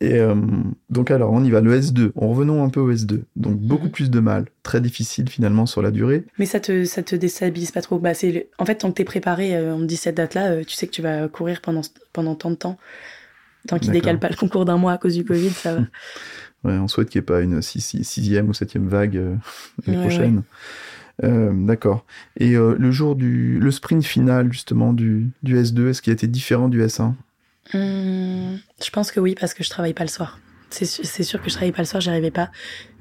[0.00, 0.34] Et euh,
[0.90, 2.12] donc alors, on y va, le S2.
[2.14, 3.22] En revenons un peu au S2.
[3.34, 3.90] Donc beaucoup mhm.
[3.90, 6.24] plus de mal, très difficile finalement sur la durée.
[6.38, 7.98] Mais ça te, ça te déstabilise pas trop?
[7.98, 8.12] Bah,
[8.58, 10.76] En fait, tant que tu es préparé, euh, on me dit cette date-là, euh, tu
[10.76, 11.82] sais que tu vas courir pendant,
[12.12, 12.78] pendant tant de temps.
[13.66, 15.80] Tant qu'il décale pas le concours d'un mois à cause du Covid, ça va.
[16.64, 19.20] ouais, on souhaite qu'il n'y ait pas une sixième ou septième vague
[19.84, 20.42] l'année prochaine.
[21.20, 22.06] D'accord.
[22.36, 26.28] Et le jour du le sprint final justement du, du S2, est-ce qu'il a été
[26.28, 27.14] différent du S1
[27.74, 30.38] Hum, je pense que oui, parce que je travaille pas le soir.
[30.70, 30.84] C'est
[31.22, 32.50] sûr que je travaille pas le soir, j'y arrivais pas.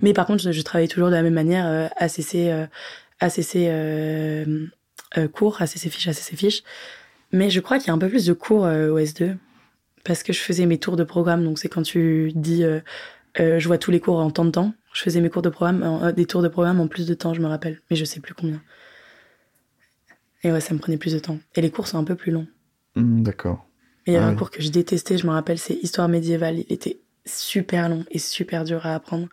[0.01, 2.65] Mais par contre, je, travaille toujours de la même manière, euh, ACC, euh,
[3.19, 4.67] ACC euh,
[5.17, 6.63] euh, cours, ACC fiches, ACC fiches.
[7.31, 9.35] Mais je crois qu'il y a un peu plus de cours euh, au S2,
[10.03, 11.43] parce que je faisais mes tours de programme.
[11.43, 12.63] Donc c'est quand tu dis,
[13.35, 14.73] je vois tous les cours en temps de temps.
[14.93, 17.41] Je faisais mes cours de programme, des tours de programme en plus de temps, je
[17.41, 17.81] me rappelle.
[17.89, 18.61] Mais je sais plus combien.
[20.43, 21.39] Et ouais, ça me prenait plus de temps.
[21.55, 22.47] Et les cours sont un peu plus longs.
[22.95, 23.66] Mmh, d'accord
[24.07, 26.59] il y avait un cours que je détestais, je me rappelle, c'est Histoire médiévale.
[26.59, 29.27] Il était super long et super dur à apprendre.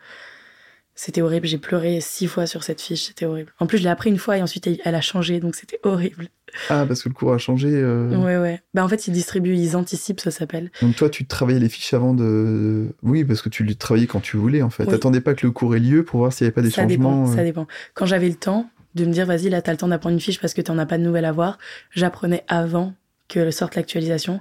[0.97, 3.53] C'était horrible, j'ai pleuré six fois sur cette fiche, c'était horrible.
[3.59, 6.29] En plus, je l'ai appris une fois et ensuite elle a changé, donc c'était horrible.
[6.70, 8.16] Ah, parce que le cours a changé euh...
[8.16, 8.62] Ouais, ouais.
[8.75, 10.70] Bah, en fait, ils distribuent, ils anticipent, ça s'appelle.
[10.83, 12.95] Donc toi, tu travaillais les fiches avant de...
[13.03, 14.87] Oui, parce que tu les travaillais quand tu voulais, en fait.
[14.87, 16.83] T'attendais pas que le cours ait lieu pour voir s'il n'y avait pas des ça
[16.83, 17.22] changements.
[17.22, 17.37] Dépend, euh.
[17.37, 17.66] Ça dépend.
[17.95, 20.41] Quand j'avais le temps de me dire, vas-y, là, t'as le temps d'apprendre une fiche
[20.41, 21.59] parce que t'en as pas de nouvelles à voir,
[21.91, 22.95] j'apprenais avant
[23.29, 24.41] que sorte l'actualisation.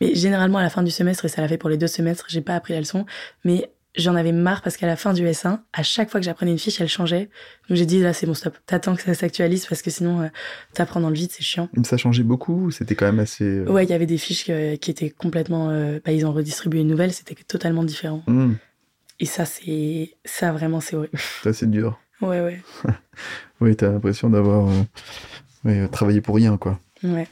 [0.00, 2.26] Mais généralement, à la fin du semestre, et ça l'a fait pour les deux semestres,
[2.28, 3.06] j'ai pas appris la leçon,
[3.44, 6.50] mais j'en avais marre parce qu'à la fin du S1, à chaque fois que j'apprenais
[6.50, 7.28] une fiche, elle changeait.
[7.68, 8.56] Donc j'ai dit, là, c'est bon, stop.
[8.66, 10.28] T'attends que ça s'actualise parce que sinon, euh,
[10.72, 11.68] t'apprends dans le vide, c'est chiant.
[11.84, 13.44] Ça changeait beaucoup C'était quand même assez.
[13.44, 15.70] Euh, ouais, il y avait des fiches qui étaient complètement.
[15.70, 18.22] Euh, bah, ils ont redistribué une nouvelle, c'était totalement différent.
[18.26, 18.54] Hmm.
[19.20, 20.14] Et ça, c'est.
[20.24, 21.18] Ça, vraiment, c'est horrible.
[21.42, 21.98] Ça, c'est dur.
[22.20, 22.62] Ouais, ouais.
[23.60, 24.68] oui, t'as l'impression d'avoir
[25.92, 26.80] travaillé pour rien, quoi.
[27.02, 27.28] Ouais.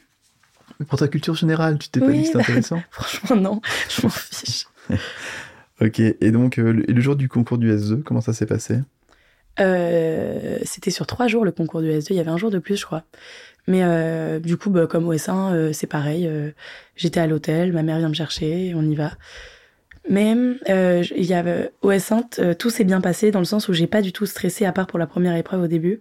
[0.89, 4.09] Pour ta culture générale, tu t'es pas dit que c'était intéressant Franchement, non, je m'en
[4.09, 4.67] fiche.
[5.81, 8.79] ok, et donc, euh, le, jour du concours du S2, comment ça s'est passé?
[9.61, 12.59] Euh, C'était sur trois jours le concours du S2, il y avait un jour de
[12.59, 13.05] plus, je crois.
[13.69, 16.29] Mais euh, du coup, bah, comme au S1, c'est pareil.
[16.97, 19.13] J'étais à l'hôtel, ma mère vient me chercher, on y va.
[20.09, 20.35] Mais
[20.69, 24.03] il y avait, au S1, tout s'est bien passé dans le sens où j'ai pas
[24.03, 26.01] du tout stressé, à part pour la première épreuve au début.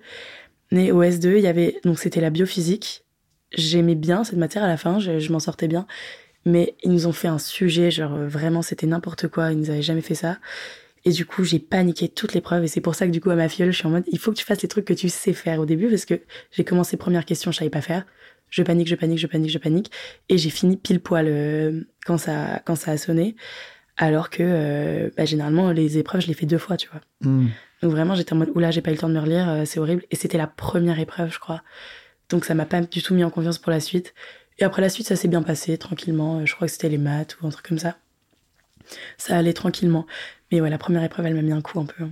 [0.71, 3.03] Mais au S2, il y avait, donc c'était la biophysique
[3.53, 5.85] j'aimais bien cette matière à la fin, je, m'en sortais bien.
[6.45, 9.69] Mais ils nous ont fait un sujet, genre euh, vraiment c'était n'importe quoi, ils nous
[9.69, 10.39] avaient jamais fait ça.
[11.03, 12.63] Et du coup, j'ai paniqué toutes les preuves.
[12.63, 14.19] Et c'est pour ça que du coup, à ma fiole, je suis en mode, il
[14.19, 16.21] faut que tu fasses les trucs que tu sais faire au début, parce que
[16.51, 18.05] j'ai commencé première question, je savais pas faire.
[18.49, 19.91] Je panique, je panique, je panique, je panique.
[20.29, 23.35] Et j'ai fini pile poil euh, quand ça, quand ça a sonné.
[23.97, 27.01] Alors que, euh, bah, généralement, les épreuves, je les fais deux fois, tu vois.
[27.21, 27.47] Hmm.
[27.81, 29.79] Donc vraiment, j'étais en mode, oula, j'ai pas eu le temps de me relire, c'est
[29.79, 30.03] horrible.
[30.11, 31.61] Et c'était la première épreuve, je crois.
[32.31, 34.13] Donc ça m'a pas du tout mis en confiance pour la suite.
[34.57, 36.39] Et après la suite, ça s'est bien passé tranquillement.
[36.39, 37.97] Euh, je crois que c'était les maths ou un truc comme ça.
[39.17, 40.05] Ça allait tranquillement.
[40.51, 42.03] Mais ouais, la première épreuve, elle m'a mis un coup un peu.
[42.03, 42.11] Hein.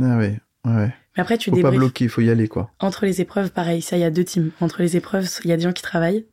[0.00, 0.94] Ah ouais, ouais.
[1.16, 2.70] Mais après, tu faut pas bloquer, faut y aller quoi.
[2.78, 4.50] Entre les épreuves, pareil, ça, il y a deux teams.
[4.60, 6.24] Entre les épreuves, il y a des gens qui travaillent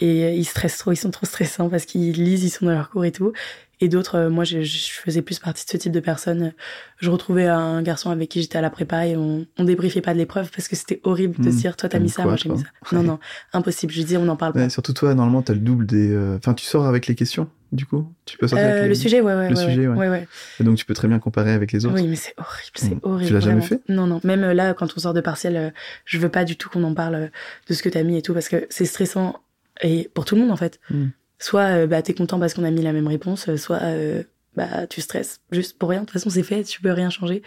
[0.00, 2.72] et euh, ils stressent trop, ils sont trop stressants parce qu'ils lisent, ils sont dans
[2.72, 3.32] leur cours et tout.
[3.80, 6.52] Et d'autres, euh, moi, je, faisais plus partie de ce type de personnes.
[6.98, 10.12] Je retrouvais un garçon avec qui j'étais à la prépa et on, on débriefait pas
[10.12, 11.58] de l'épreuve parce que c'était horrible de se hmm.
[11.58, 12.66] dire, toi, t'as mis ça, moi, j'ai mis ça.
[12.92, 13.18] Non, non,
[13.52, 13.92] impossible.
[13.92, 14.68] Je dis, on n'en parle pas.
[14.68, 16.12] surtout toi, normalement, t'as le double des.
[16.12, 18.12] Euh, enfin, tu sors avec les questions, du coup?
[18.24, 19.50] Tu peux sortir avec Le sujet, ouais, ouais.
[19.50, 20.08] Le ouais, sujet, ouais.
[20.08, 20.28] ouais.
[20.60, 21.96] Et donc, tu peux très bien comparer avec les autres?
[21.96, 23.00] Oui, mais c'est horrible, c'est hmm.
[23.02, 23.26] horrible.
[23.26, 23.80] Tu l'as jamais fait?
[23.88, 24.20] Non, non.
[24.24, 25.72] Même là, quand on sort de partiel,
[26.04, 27.30] je veux pas du tout qu'on en parle
[27.68, 29.40] de ce que t'as mis et tout parce que c'est stressant
[29.82, 30.80] et pour tout le monde, en fait.
[30.90, 31.08] Hmm.
[31.44, 34.22] Soit euh, bah, t'es content parce qu'on a mis la même réponse, soit euh,
[34.56, 36.00] bah tu stresses juste pour rien.
[36.00, 37.42] De toute façon, c'est fait, tu peux rien changer.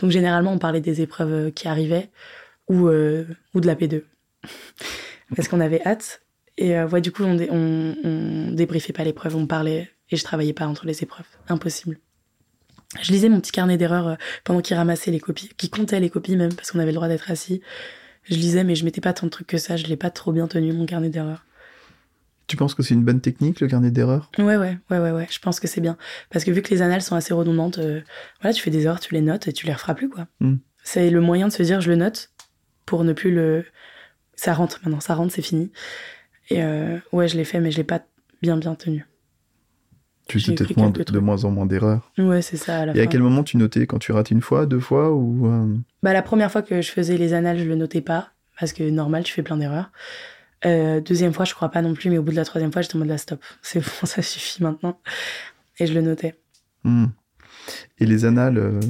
[0.00, 2.10] Donc généralement, on parlait des épreuves euh, qui arrivaient
[2.68, 3.24] ou euh,
[3.54, 4.02] ou de la P2
[5.34, 6.20] parce qu'on avait hâte.
[6.58, 10.52] Et euh, ouais, du coup, on, on débriefait pas l'épreuve, on parlait et je travaillais
[10.52, 11.98] pas entre les épreuves, impossible.
[13.00, 16.36] Je lisais mon petit carnet d'erreurs pendant qu'il ramassait les copies, qui comptait les copies
[16.36, 17.62] même parce qu'on avait le droit d'être assis.
[18.24, 19.76] Je lisais, mais je mettais pas tant de trucs que ça.
[19.76, 21.46] Je l'ai pas trop bien tenu mon carnet d'erreurs.
[22.48, 24.30] Tu penses que c'est une bonne technique, le carnet d'erreurs?
[24.38, 25.26] Ouais, ouais, ouais, ouais, ouais.
[25.30, 25.98] Je pense que c'est bien.
[26.30, 28.00] Parce que vu que les annales sont assez redondantes, euh,
[28.40, 30.26] voilà, tu fais des erreurs, tu les notes et tu les referas plus, quoi.
[30.40, 30.56] Hmm.
[30.82, 32.30] C'est le moyen de se dire, je le note
[32.86, 33.66] pour ne plus le.
[34.34, 35.70] Ça rentre maintenant, ça rentre, c'est fini.
[36.48, 38.00] Et euh, ouais, je l'ai fait, mais je l'ai pas
[38.40, 39.04] bien, bien tenu.
[40.26, 42.10] Tu fais peut-être moins de, moins en moins d'erreurs.
[42.16, 42.80] Ouais, c'est ça.
[42.80, 43.86] À la et à quel moment tu notais?
[43.86, 45.50] Quand tu rates une fois, deux fois ou
[46.02, 48.30] Bah, la première fois que je faisais les annales, je le notais pas.
[48.58, 49.90] Parce que normal, tu fais plein d'erreurs.
[50.64, 52.96] Deuxième fois, je crois pas non plus, mais au bout de la troisième fois, j'étais
[52.96, 53.40] en mode la stop.
[53.62, 54.98] C'est bon, ça suffit maintenant.
[55.78, 56.34] Et je le notais.
[56.84, 57.06] Hmm.
[57.98, 58.80] Et les annales,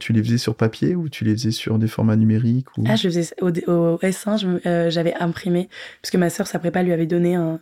[0.00, 2.84] tu les faisais sur papier ou tu les faisais sur des formats numériques ou...
[2.88, 5.68] Ah, je faisais au, au S1, j'avais imprimé,
[6.00, 7.60] parce que ma sœur, sa prépa, lui avait donné un,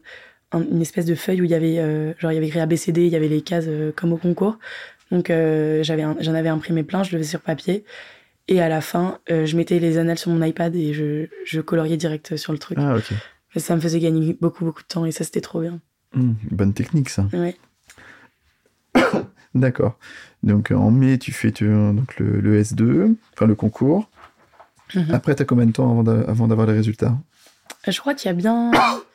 [0.54, 1.76] une espèce de feuille où il y avait,
[2.18, 4.58] genre, il y avait écrit ABCD, il y avait les cases comme au concours.
[5.10, 7.84] Donc, j'avais, j'en avais imprimé plein, je le faisais sur papier.
[8.48, 11.60] Et à la fin, euh, je mettais les annales sur mon iPad et je, je
[11.60, 12.76] coloriais direct sur le truc.
[12.80, 12.96] Ah,
[13.60, 15.80] ça me faisait gagner beaucoup, beaucoup de temps et ça, c'était trop bien.
[16.14, 17.26] Mmh, bonne technique, ça.
[17.32, 17.56] Ouais.
[19.54, 19.98] D'accord.
[20.42, 24.10] Donc, en mai, tu fais donc, le, S2, enfin le concours.
[24.94, 25.12] Mmh.
[25.12, 27.16] Après, tu as combien de temps avant d'avoir les résultats?
[27.86, 28.70] Je crois qu'il y a bien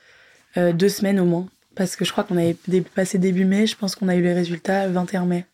[0.58, 1.48] euh, deux semaines au moins.
[1.76, 2.56] Parce que je crois qu'on avait
[2.96, 5.46] passé début mai, je pense qu'on a eu les résultats 21 mai.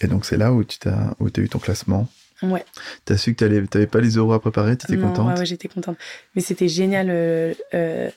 [0.00, 2.08] Et donc, c'est là où tu as, où as eu ton classement?
[2.42, 2.64] Ouais.
[3.04, 5.96] T'as su que t'avais pas les euros à préparer, t'étais contente Ouais, j'étais contente.
[6.34, 7.08] Mais c'était génial.
[7.10, 8.10] Euh, euh,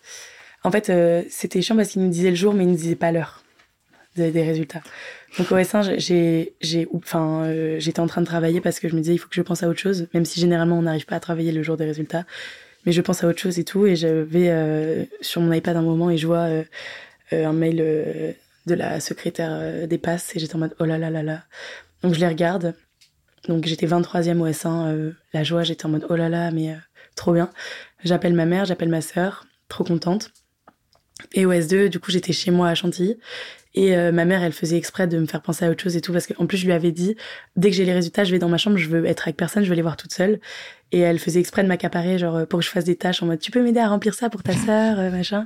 [0.63, 2.95] en fait, euh, c'était chiant parce qu'il nous disait le jour, mais il nous disait
[2.95, 3.43] pas l'heure
[4.15, 4.82] des, résultats.
[5.38, 9.01] Donc au S1, j'ai, j'ai, enfin, j'étais en train de travailler parce que je me
[9.01, 11.17] disais il faut que je pense à autre chose, même si généralement on n'arrive pas
[11.17, 12.26] à travailler le jour des résultats.
[12.86, 15.82] Mais je pense à autre chose et tout, et je vais sur mon iPad un
[15.82, 16.47] moment et je vois
[17.32, 17.76] un mail
[18.65, 21.43] de la secrétaire des passes et j'étais en mode oh là là là là.
[22.01, 22.73] Donc je les regarde
[23.47, 26.71] donc j'étais 23e au S1, euh, la joie, j'étais en mode oh là là, mais
[26.71, 26.77] euh,
[27.15, 27.49] trop bien.
[28.03, 30.31] J'appelle ma mère, j'appelle ma sœur, trop contente.
[31.33, 33.17] Et au S2, du coup, j'étais chez moi à Chantilly.
[33.73, 36.01] Et euh, ma mère, elle faisait exprès de me faire penser à autre chose et
[36.01, 37.15] tout, parce qu'en plus, je lui avais dit,
[37.57, 39.63] dès que j'ai les résultats, je vais dans ma chambre, je veux être avec personne,
[39.63, 40.39] je veux les voir toute seule.
[40.91, 43.39] Et elle faisait exprès de m'accaparer, genre, pour que je fasse des tâches en mode,
[43.39, 45.45] tu peux m'aider à remplir ça pour ta sœur, machin.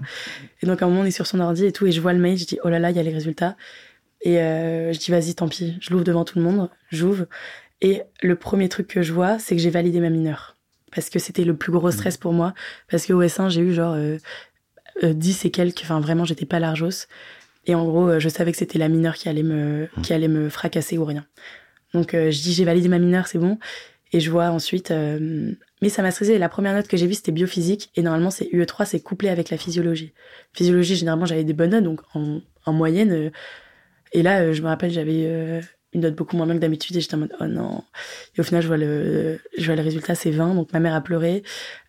[0.62, 2.14] Et donc, à un moment, on est sur son ordi et tout, et je vois
[2.14, 3.56] le mail, je dis, oh là là, il y a les résultats.
[4.22, 7.26] Et je dis, vas-y, tant pis, je l'ouvre devant tout le monde, j'ouvre.
[7.82, 10.58] Et le premier truc que je vois, c'est que j'ai validé ma mineure.
[10.94, 12.54] Parce que c'était le plus gros stress pour moi.
[12.90, 14.18] Parce qu'au S1, j'ai eu genre euh,
[15.04, 15.82] 10 euh, et quelques.
[15.84, 17.08] Enfin, vraiment, j'étais pas largos.
[17.66, 20.02] Et en gros, euh, je savais que c'était la mineure qui allait me, mmh.
[20.02, 21.26] qui allait me fracasser ou rien.
[21.94, 23.60] Donc, euh, je dis, j'ai validé ma mineure, c'est bon.
[24.12, 24.92] Et je vois ensuite.
[25.82, 26.40] mais ça m'a stressé.
[26.40, 27.92] La première note que j'ai vue, c'était biophysique.
[27.96, 30.14] Et normalement, c'est UE3, c'est couplé avec la physiologie.
[30.52, 31.84] Physiologie, généralement, j'avais des bonnes notes.
[31.84, 33.32] Donc, en, en moyenne.
[34.12, 35.62] et là, je me rappelle, j'avais
[35.94, 37.84] une note beaucoup moins bien que d'habitude et j'étais en mode oh non.
[38.36, 40.94] Et au final je vois le je vois le résultat c'est 20 donc ma mère
[40.94, 41.44] a pleuré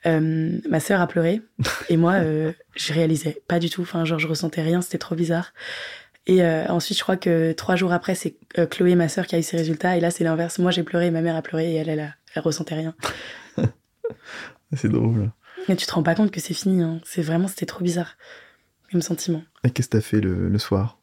[0.06, 1.42] euh, ma sœur a pleuré
[1.88, 3.82] et moi euh, je réalisais pas du tout.
[3.82, 5.52] Enfin genre je ressentais rien c'était trop bizarre.
[6.26, 9.34] Et euh, ensuite je crois que trois jours après c'est euh, Chloé ma sœur qui
[9.34, 10.58] a eu ses résultats et là c'est l'inverse.
[10.58, 12.94] Moi j'ai pleuré ma mère a pleuré et elle elle, elle, ressentait rien.
[14.76, 15.30] C'est drôle
[15.68, 17.00] mais tu te rends pas compte que c'est fini hein.
[17.04, 18.16] c'est vraiment c'était trop bizarre
[18.92, 19.42] même sentiment.
[19.62, 20.98] Et qu'est-ce que t'as fait le, le soir?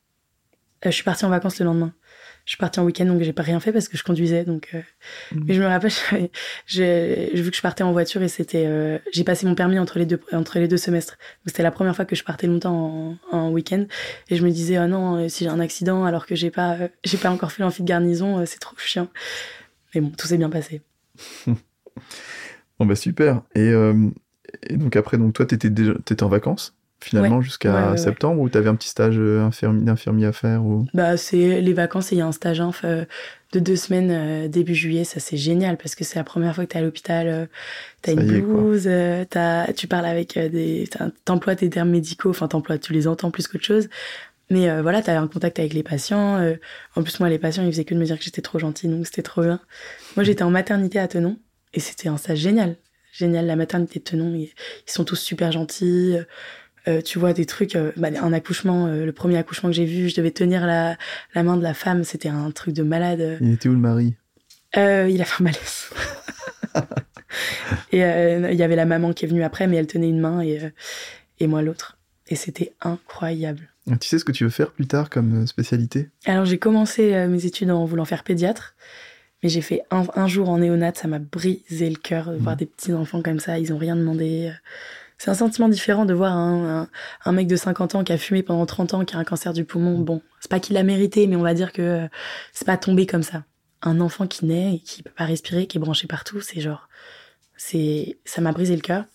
[0.83, 1.93] Je suis partie en vacances le lendemain
[2.47, 4.69] je suis partie en week-end donc j'ai pas rien fait parce que je conduisais donc
[4.73, 4.79] euh...
[5.33, 5.43] Mmh.
[5.45, 5.91] mais je me rappelle
[6.65, 8.99] j'ai vu que je partais en voiture et c'était euh...
[9.11, 11.17] j'ai passé mon permis entre les deux entre les deux semestres.
[11.45, 13.85] C'était la première fois que je partais longtemps en, en week-end
[14.29, 16.75] et je me disais oh non euh, si j'ai un accident alors que j'ai pas
[16.75, 19.09] euh, j'ai pas encore fait l'amphi de garnison euh, c'est trop chiant.
[19.93, 20.81] Mais bon tout s'est bien passé.
[22.79, 23.41] Bon bah super.
[23.55, 23.71] Et,
[24.69, 26.76] et donc après donc toi t'étais déjà t'étais en vacances?
[26.99, 30.85] Finalement jusqu'à septembre ou tu avais un petit stage euh, d'infirmier à faire ou...
[30.93, 33.05] Bah c'est les vacances et il y a un stage inf euh,
[33.53, 36.65] de deux semaines euh, début juillet, ça c'est génial parce que c'est la première fois
[36.65, 37.49] que tu es à l'hôpital,
[38.01, 40.89] tu as une blouse, as, tu parles avec des
[41.23, 43.89] t'emploies tes termes médicaux, enfin t'emploies tu les entends plus qu'autre chose.
[44.49, 46.41] Mais voilà, tu un contact avec les patients.
[46.95, 48.89] en plus moi les patients, ils faisaient que de me dire que j'étais trop gentille
[48.89, 49.59] donc c'était trop bien.
[50.15, 51.37] Moi j'étais en maternité à Tenon
[51.73, 52.75] et c'était un stage génial.
[53.13, 54.51] Génial la maternité de Tenon, ils,
[54.87, 56.17] ils sont tous super gentils.
[56.87, 59.85] Euh, tu vois des trucs, euh, bah, un accouchement, euh, le premier accouchement que j'ai
[59.85, 60.97] vu, je devais tenir la,
[61.33, 63.37] la main de la femme, c'était un truc de malade.
[63.41, 64.15] Il était où le mari?
[64.75, 65.89] Il a fait un malaise.
[67.91, 70.41] et il y avait la maman qui est venue après, mais elle tenait une main
[70.41, 70.71] et,
[71.39, 71.97] et moi l'autre.
[72.27, 73.69] Et c'était incroyable.
[73.99, 76.09] Tu sais ce que tu veux faire plus tard comme spécialité?
[76.25, 78.75] Alors j'ai commencé mes études en voulant faire pédiatre.
[79.41, 82.55] Mais j'ai fait un, un, jour en néonat, ça m'a brisé le cœur de voir
[82.55, 82.57] mmh.
[82.57, 84.51] des petits enfants comme ça, ils ont rien demandé.
[85.17, 86.87] C'est un sentiment différent de voir un,
[87.25, 89.51] un, mec de 50 ans qui a fumé pendant 30 ans, qui a un cancer
[89.51, 89.99] du poumon.
[89.99, 92.07] Bon, c'est pas qu'il l'a mérité, mais on va dire que euh,
[92.53, 93.43] c'est pas tombé comme ça.
[93.81, 96.87] Un enfant qui naît et qui peut pas respirer, qui est branché partout, c'est genre,
[97.57, 99.05] c'est, ça m'a brisé le cœur.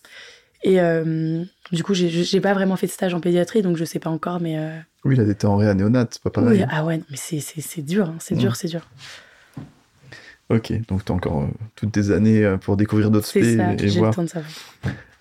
[0.63, 3.99] Et euh, du coup, j'ai pas vraiment fait de stage en pédiatrie, donc je sais
[3.99, 4.57] pas encore, mais.
[4.57, 4.77] Euh...
[5.03, 6.61] Oui, il a été en réa néonat, c'est pas pareil.
[6.61, 8.87] Oui, ah ouais, mais c'est dur, hein, c'est dur, c'est dur.
[10.55, 13.85] Ok, donc tu as encore euh, toutes tes années euh, pour découvrir d'autres spé et,
[13.85, 14.11] et voir.
[14.11, 14.29] Le temps de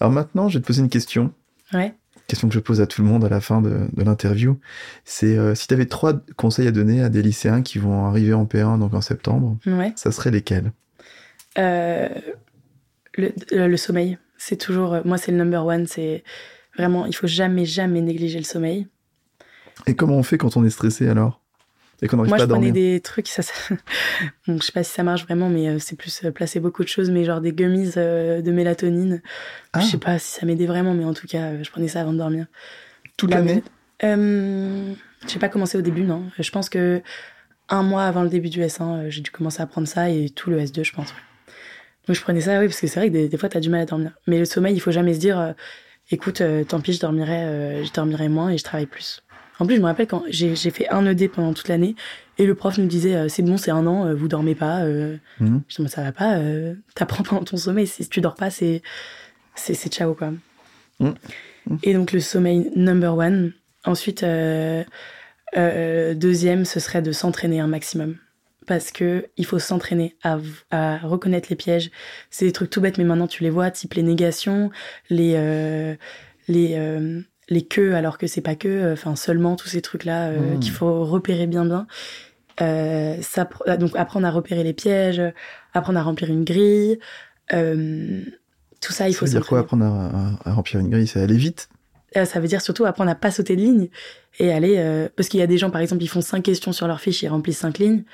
[0.01, 1.33] Alors maintenant, je vais te poser une question.
[1.73, 1.95] Ouais.
[2.27, 4.59] Question que je pose à tout le monde à la fin de, de l'interview.
[5.05, 8.35] C'est euh, si tu avais trois conseils à donner à des lycéens qui vont arriver
[8.35, 9.93] en P1, donc en septembre, ouais.
[9.97, 10.73] ça serait lesquels?
[11.59, 12.09] Euh,
[13.17, 14.19] le, le, sommeil.
[14.39, 15.87] C'est toujours, moi, c'est le number one.
[15.87, 16.25] C'est
[16.77, 18.87] Vraiment, il faut jamais, jamais négliger le sommeil.
[19.87, 21.42] Et comment on fait quand on est stressé alors?
[22.03, 23.53] Et qu'on n'arrive Moi, je prenais des trucs, ça, ça...
[24.47, 26.83] bon, je sais pas si ça marche vraiment, mais euh, c'est plus euh, placer beaucoup
[26.83, 29.23] de choses, mais genre des gummies euh, de mélatonine.
[29.73, 29.81] Ah.
[29.81, 32.13] Je sais pas si ça m'aidait vraiment, mais en tout cas, je prenais ça avant
[32.13, 32.47] de dormir.
[33.17, 33.63] toute l'année
[34.05, 34.95] Euh,
[35.29, 36.25] j'ai pas commencé au début, non.
[36.39, 37.01] Je pense que
[37.69, 40.29] un mois avant le début du S1, euh, j'ai dû commencer à prendre ça et
[40.29, 41.09] tout le S2, je pense.
[41.11, 41.21] ouais.
[42.07, 43.71] Donc je prenais ça, oui, parce que c'est vrai que des, des fois, t'as du
[43.71, 44.13] mal à dormir.
[44.27, 45.53] Mais le sommeil, il faut jamais se dire, euh,
[46.11, 49.23] écoute, euh, tant pis, je dormirai, euh, je dormirai moins et je travaille plus.
[49.63, 51.95] En plus, je me rappelle quand j'ai fait un ED pendant toute l'année
[52.37, 54.81] et le prof nous disait, euh, c'est bon, c'est un an, euh, vous dormez pas.
[54.81, 55.63] Euh, Mhm.
[55.69, 57.87] Je dis, mais ça va pas, euh, t'apprends pendant ton sommeil.
[57.87, 58.83] Si tu dors pas, c'est
[59.55, 60.33] c'est ciao, quoi.
[60.99, 61.15] Mhm.
[61.85, 63.53] Et donc, le sommeil number one.
[63.85, 64.25] Ensuite,
[65.55, 68.17] deuxième, ce serait de s'entraîner un maximum.
[68.67, 70.39] Parce que il faut s'entraîner à,
[70.73, 71.93] à reconnaître les pièges.
[72.31, 74.73] C'est des trucs tout bêtes, mais maintenant tu les vois, type les négations,
[75.09, 75.97] les
[76.49, 80.59] les les queues alors que c'est pas que, enfin seulement tous ces trucs là Mhm.
[80.61, 81.87] qu'il faut repérer bien bien.
[82.61, 83.49] Euh, ça,
[83.79, 85.23] donc apprendre à repérer les pièges,
[85.73, 86.99] apprendre à remplir une grille,
[87.53, 88.21] euh,
[88.81, 89.85] tout ça il Ça faut veut dire quoi apprendre
[90.45, 91.07] à, remplir une grille?
[91.07, 91.69] C'est aller vite?
[92.17, 93.89] Euh, ça veut dire surtout apprendre à pas sauter de ligne
[94.39, 96.73] et aller euh, parce qu'il y a des gens par exemple ils font cinq questions
[96.73, 98.05] sur leur fiche ils remplissent cinq lignes.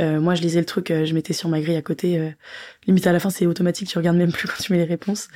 [0.00, 2.30] Euh, moi je lisais le truc euh, je mettais sur ma grille à côté euh,
[2.86, 5.28] limite à la fin c'est automatique tu regardes même plus quand tu mets les réponses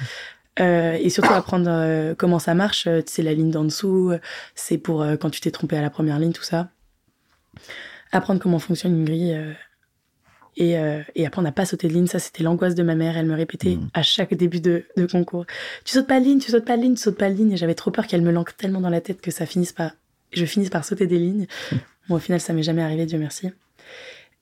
[0.58, 4.18] Euh, et surtout apprendre euh, comment ça marche euh, c'est la ligne d'en dessous euh,
[4.54, 6.70] c'est pour euh, quand tu t'es trompé à la première ligne tout ça
[8.12, 9.52] apprendre comment fonctionne une grille euh,
[10.56, 13.18] et, euh, et apprendre à pas sauter de ligne ça c'était l'angoisse de ma mère
[13.18, 13.88] elle me répétait Mhm.
[13.92, 15.44] à chaque début de, de concours
[15.84, 17.52] tu sautes pas de ligne, tu sautes pas de ligne, tu sautes pas de ligne.
[17.52, 19.90] Et j'avais trop peur qu'elle me l'ancre tellement dans la tête que ça finisse par,
[20.32, 21.46] je finisse par sauter des lignes.
[22.08, 23.50] Bon, au final, ça m'est jamais arrivé, Dieu merci.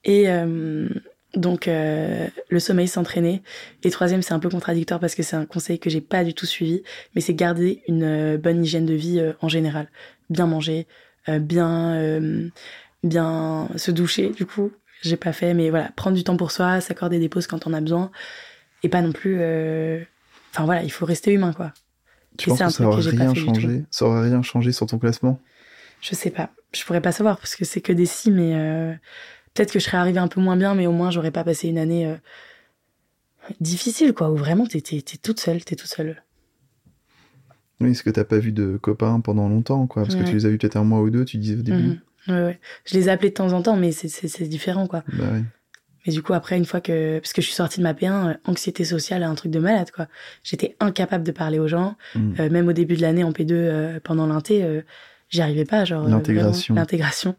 [0.04, 0.88] Et euh,
[1.36, 3.42] donc, euh, le sommeil, s'entraîner.
[3.82, 6.34] Et troisième, c'est un peu contradictoire parce que c'est un conseil que j'ai pas du
[6.34, 6.82] tout suivi,
[7.14, 9.88] mais c'est garder une euh, bonne hygiène de vie euh, en général.
[10.30, 10.86] Bien manger,
[11.28, 12.50] bien,
[13.02, 14.72] bien se doucher, du coup.
[15.02, 17.74] J'ai pas fait, mais voilà, prendre du temps pour soi, s'accorder des pauses quand on
[17.74, 18.10] a besoin.
[18.82, 19.36] Et pas non plus,
[20.54, 21.72] Enfin voilà, il faut rester humain, quoi.
[22.38, 23.84] Tu Et penses que ça truc aura que j'ai pas rien changé?
[23.90, 25.40] Ça aura rien changé sur ton classement?
[26.00, 26.50] Je sais pas.
[26.72, 28.54] Je pourrais pas savoir parce que c'est que des si, mais
[29.54, 31.68] peut-être que je serais arrivée un peu moins bien, mais au moins j'aurais pas passé
[31.68, 32.16] une année euh,
[33.60, 36.22] difficile, quoi, où vraiment t'es, t'es, t'es toute seule, t'es toute seule.
[37.80, 40.02] Oui, parce que t'as pas vu de copains pendant longtemps, quoi.
[40.02, 41.82] Parce que tu les as vus peut-être un mois ou deux, tu disais au début.
[41.82, 42.00] Mhm.
[42.28, 42.60] Ouais, ouais.
[42.86, 45.02] Je les appelais de temps en temps, mais c'est, c'est, c'est différent, quoi.
[45.12, 45.42] Bah oui.
[46.06, 47.18] Mais du coup, après, une fois que.
[47.18, 49.90] Parce que je suis sortie de ma P1, euh, anxiété sociale, un truc de malade,
[49.90, 50.06] quoi.
[50.42, 51.96] J'étais incapable de parler aux gens.
[52.14, 52.34] Mhm.
[52.38, 54.64] Euh, même au début de l'année en P2, euh, pendant l'inté,
[55.34, 55.84] j'y arrivais pas.
[55.84, 56.74] Genre, euh, L'intégration.
[56.74, 57.36] L'intégration.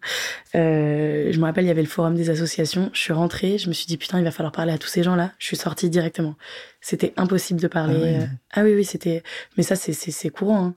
[0.55, 2.89] Euh, je me rappelle, il y avait le forum des associations.
[2.93, 5.03] Je suis rentrée, je me suis dit, putain, il va falloir parler à tous ces
[5.03, 5.31] gens-là.
[5.39, 6.35] Je suis sortie directement.
[6.81, 7.95] C'était impossible de parler.
[7.97, 8.19] Ah ouais.
[8.21, 9.23] euh, Ah oui, oui, c'était.
[9.57, 10.65] Mais ça, c'est, c'est, courant.
[10.65, 10.75] Hein.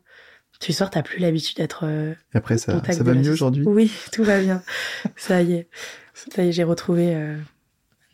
[0.60, 1.80] Tu sors, t'as plus l'habitude d'être.
[1.84, 3.64] euh, Et après, ça, ça va mieux aujourd'hui?
[3.66, 4.62] Oui, tout va bien.
[5.16, 5.68] ça y est.
[6.34, 7.36] Ça y est, j'ai retrouvé euh,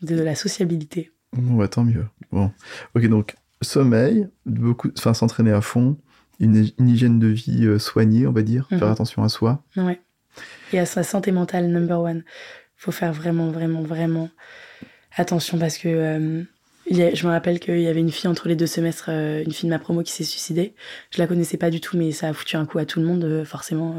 [0.02, 1.10] de la sociabilité.
[1.32, 2.04] Bon, bah, tant mieux.
[2.32, 2.50] Bon.
[2.94, 5.96] Ok, donc, sommeil, beaucoup, enfin, s'entraîner à fond,
[6.40, 8.78] une, une hygiène de vie euh, soignée, on va dire, Mhm.
[8.78, 9.62] faire attention à soi.
[9.76, 10.00] Ouais.
[10.72, 12.24] Et à sa santé mentale, number one.
[12.76, 14.28] Faut faire vraiment, vraiment, vraiment
[15.16, 16.42] attention parce que euh,
[16.90, 19.06] il y a- je me rappelle qu'il y avait une fille entre les deux semestres,
[19.08, 20.74] euh, une fille de ma promo qui s'est suicidée.
[21.10, 23.06] Je la connaissais pas du tout, mais ça a foutu un coup à tout le
[23.06, 23.24] monde.
[23.24, 23.96] euh, forcément,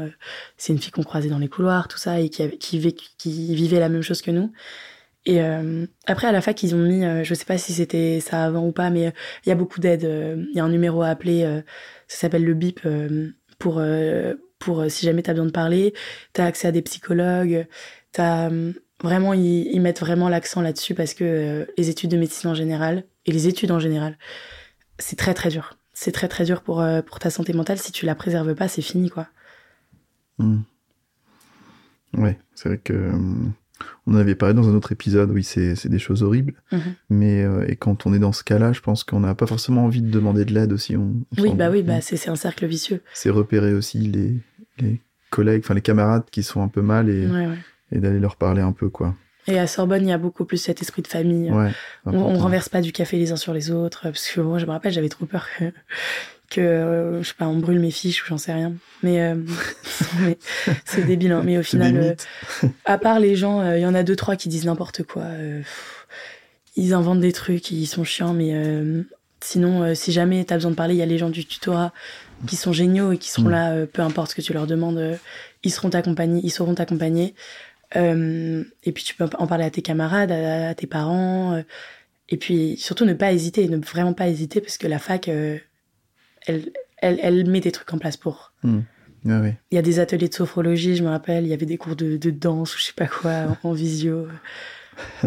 [0.56, 4.02] c'est une fille qu'on croisait dans les couloirs, tout ça, et qui vivait la même
[4.02, 4.52] chose que nous.
[5.26, 8.20] Et euh, après, à la fac, ils ont mis, euh, je sais pas si c'était
[8.20, 9.10] ça avant ou pas, mais euh,
[9.44, 10.04] il y a beaucoup d'aides.
[10.04, 11.42] euh, Il y a un numéro à appeler,
[12.06, 12.80] ça s'appelle le BIP,
[13.58, 13.82] pour,
[14.60, 15.94] pour si jamais tu as besoin de parler.
[16.32, 17.66] Tu as accès à des psychologues.
[18.12, 18.50] T'as,
[19.02, 23.32] vraiment, ils, mettent vraiment l'accent là-dessus parce que les études de médecine en général, et
[23.32, 24.16] les études en général,
[25.00, 25.76] c'est très très dur.
[25.92, 27.78] C'est très très dur pour, pour ta santé mentale.
[27.78, 29.26] Si tu la préserves pas, c'est fini, quoi.
[30.38, 30.62] Mhm.
[32.16, 33.10] Ouais, c'est vrai que.
[34.06, 36.54] On en avait parlé dans un autre épisode, oui, c'est des choses horribles.
[36.72, 36.80] Mhm.
[37.10, 39.84] Mais euh, et quand on est dans ce cas-là, je pense qu'on n'a pas forcément
[39.84, 40.96] envie de demander de l'aide aussi.
[40.96, 43.02] On, on Oui, bah oui, bah c'est c'est un cercle vicieux.
[43.14, 44.34] C'est repérer aussi les,
[44.78, 45.00] les
[45.30, 47.58] collègues, enfin les camarades qui sont un peu mal et, Ouais, ouais.
[47.92, 49.14] et d'aller leur parler un peu, quoi.
[49.48, 51.52] Et à Sorbonne, il y a beaucoup plus cet esprit de famille.
[51.52, 51.70] Ouais.
[52.04, 52.38] On, important.
[52.38, 54.00] renverse pas du café les uns sur les autres.
[54.02, 55.66] Parce que moi, je me rappelle, j'avais trop peur que,
[56.50, 58.72] que euh, je sais pas, on brûle mes fiches ou j'en sais rien.
[59.02, 59.34] Mais, euh,
[60.20, 60.38] mais
[60.84, 61.32] c'est débile.
[61.32, 61.42] hein.
[61.44, 64.48] Mais au final, euh, à part les gens, il y en a deux, trois qui
[64.48, 65.24] disent n'importe quoi.
[65.24, 66.06] pff,
[66.76, 68.32] ils inventent des trucs, ils sont chiants.
[68.34, 68.54] Mais
[69.40, 71.92] sinon, si jamais t'as besoin de parler, il y a les gens du tutorat
[72.46, 73.50] qui sont géniaux et qui seront Mm.
[73.50, 75.18] là, peu importe ce que tu leur demandes,
[75.64, 77.34] ils seront t'accompagner, ils sauront t'accompagner.
[77.94, 81.62] Et puis tu peux en parler à tes camarades, à, à tes parents.
[82.28, 85.30] et puis surtout ne pas hésiter, ne vraiment pas hésiter parce que la fac,
[86.46, 88.52] elle, elle, elle met des trucs en place pour.
[88.62, 88.80] Hmm.
[89.24, 91.44] Il y a des ateliers de sophrologie, je me rappelle.
[91.44, 93.72] Il y avait des cours de, de danse ou je sais pas quoi en, en
[93.72, 94.28] visio.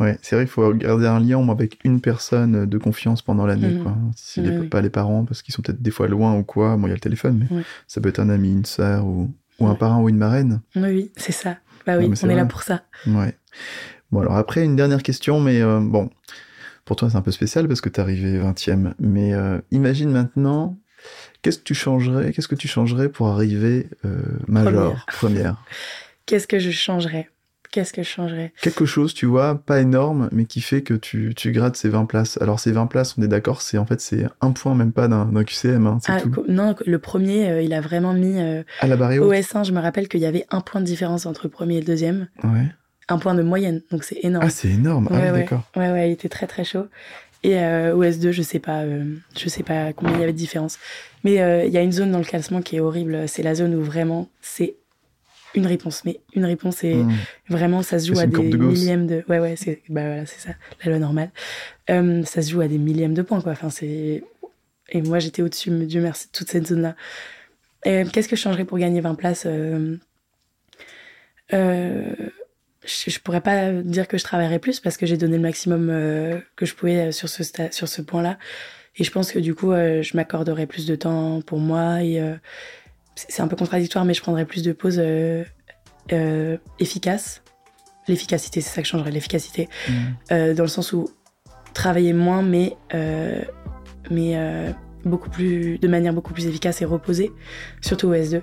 [0.00, 3.78] Ouais, c'est vrai qu'il faut garder un lien avec une personne de confiance pendant l'année,
[3.80, 3.96] quoi.
[4.16, 4.68] Si Oui, les- oui.
[4.68, 6.76] pas les parents, parce qu'ils sont peut-être des fois loin ou quoi.
[6.76, 9.30] Bon, il y a le téléphone, mais ça peut être un ami, une sœur ou,
[9.60, 10.60] ou un parrain ou une marraine.
[10.74, 11.58] Oui, c'est ça.
[11.86, 12.82] Bah oui, on est là pour ça.
[13.06, 13.36] Ouais.
[14.10, 16.10] Bon, alors après, une dernière question, mais euh, bon,
[16.84, 18.92] pour toi, c'est un peu spécial parce que t'es arrivé 20e.
[18.98, 20.78] Mais euh, imagine maintenant,
[21.42, 25.62] qu'est-ce que tu changerais, qu'est-ce que tu changerais pour arriver euh, major, première.
[26.26, 27.28] Qu'est-ce que je changerais?
[27.70, 28.52] Qu'est-ce que je changerais?
[28.62, 32.06] Quelque chose, tu vois, pas énorme, mais qui fait que tu, tu grattes ces 20
[32.06, 32.38] places.
[32.40, 35.08] Alors, ces 20 places, on est d'accord, c'est en fait, c'est un point, même pas
[35.08, 36.44] d'un QCM, hein, Ah, tout.
[36.48, 38.40] Non, le premier, euh, il a vraiment mis.
[38.40, 40.80] euh, À la barre au haute S1, je me rappelle qu'il y avait un point
[40.80, 42.28] de différence entre le premier et le deuxième.
[42.44, 42.68] Ouais.
[43.08, 44.46] Un point de moyenne, donc c'est énorme.
[44.46, 45.08] Ah, c'est énorme.
[45.10, 45.40] Ah, Ouais, ouais.
[45.42, 45.62] d'accord.
[45.76, 46.86] Ouais, ouais, il était très très chaud.
[47.42, 49.04] Et euh, au S2, je sais pas, euh,
[49.36, 50.78] je sais pas combien il y avait de différence.
[51.24, 53.28] Mais euh, il y a une zone dans le classement qui est horrible.
[53.28, 54.76] C'est la zone où vraiment c'est
[55.54, 56.04] une réponse.
[56.06, 57.12] Mais une réponse, et Hmm.
[57.50, 59.22] vraiment, ça se joue à des de millièmes de.
[59.28, 61.30] Ouais, ouais, c'est bah voilà, c'est ça, la loi normale.
[61.90, 63.52] Euh, ça se joue à des millièmes de points, quoi.
[63.52, 64.24] Enfin, c'est.
[64.88, 66.96] Et moi, j'étais au-dessus, Dieu merci, de toute cette zone-là.
[67.84, 69.96] Qu'est-ce que je changerais pour gagner 20 places euh,
[72.86, 75.88] je, je pourrais pas dire que je travaillerais plus parce que j'ai donné le maximum
[75.90, 78.38] euh, que je pouvais euh, sur ce, sur ce point-là.
[78.96, 82.02] Et je pense que du coup, euh, je m'accorderais plus de temps pour moi.
[82.02, 82.34] Et euh,
[83.14, 85.02] c'est un peu contradictoire, mais je prendrais plus de pauses
[86.78, 87.42] efficaces.
[88.06, 89.68] L'efficacité, c'est ça que je changerait, l'efficacité.
[90.30, 91.08] Euh, dans le sens où
[91.72, 92.76] travailler moins, mais,
[94.10, 94.74] mais
[95.04, 97.32] beaucoup plus, de manière beaucoup plus efficace et reposée,
[97.80, 98.42] surtout au S2.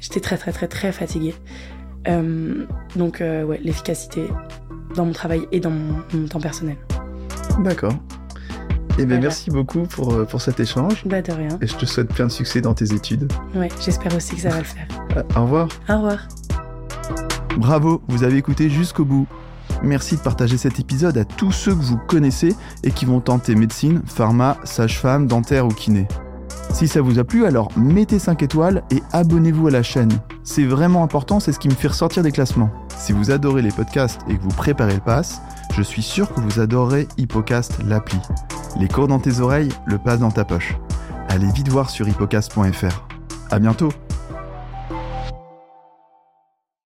[0.00, 1.34] J'étais très, très, très, très fatiguée.
[2.06, 2.64] Euh,
[2.96, 4.28] donc, euh, ouais, l'efficacité
[4.94, 6.76] dans mon travail et dans mon, mon temps personnel.
[7.62, 7.92] D'accord.
[9.00, 9.20] Eh bien, Voilà.
[9.22, 11.02] merci beaucoup pour, euh, pour cet échange.
[11.06, 11.48] Bah, de rien.
[11.60, 13.30] Et je te souhaite plein de succès dans tes études.
[13.54, 14.86] Ouais, j'espère aussi que ça va le faire.
[15.36, 15.68] Au revoir.
[15.88, 16.28] Au revoir.
[17.56, 19.26] Bravo, vous avez écouté jusqu'au bout.
[19.82, 23.54] Merci de partager cet épisode à tous ceux que vous connaissez et qui vont tenter
[23.54, 26.08] médecine, pharma, sage-femme, dentaire ou kiné.
[26.72, 30.12] Si ça vous a plu, alors mettez 5 étoiles et abonnez-vous à la chaîne.
[30.44, 32.70] C'est vraiment important, c'est ce qui me fait ressortir des classements.
[32.96, 35.40] Si vous adorez les podcasts et que vous préparez le pass,
[35.74, 38.18] je suis sûr que vous adorerez Hippocast l'appli.
[38.78, 40.76] Les cours dans tes oreilles, le pass dans ta poche.
[41.28, 43.06] Allez vite voir sur hippocast.fr.
[43.50, 43.90] À bientôt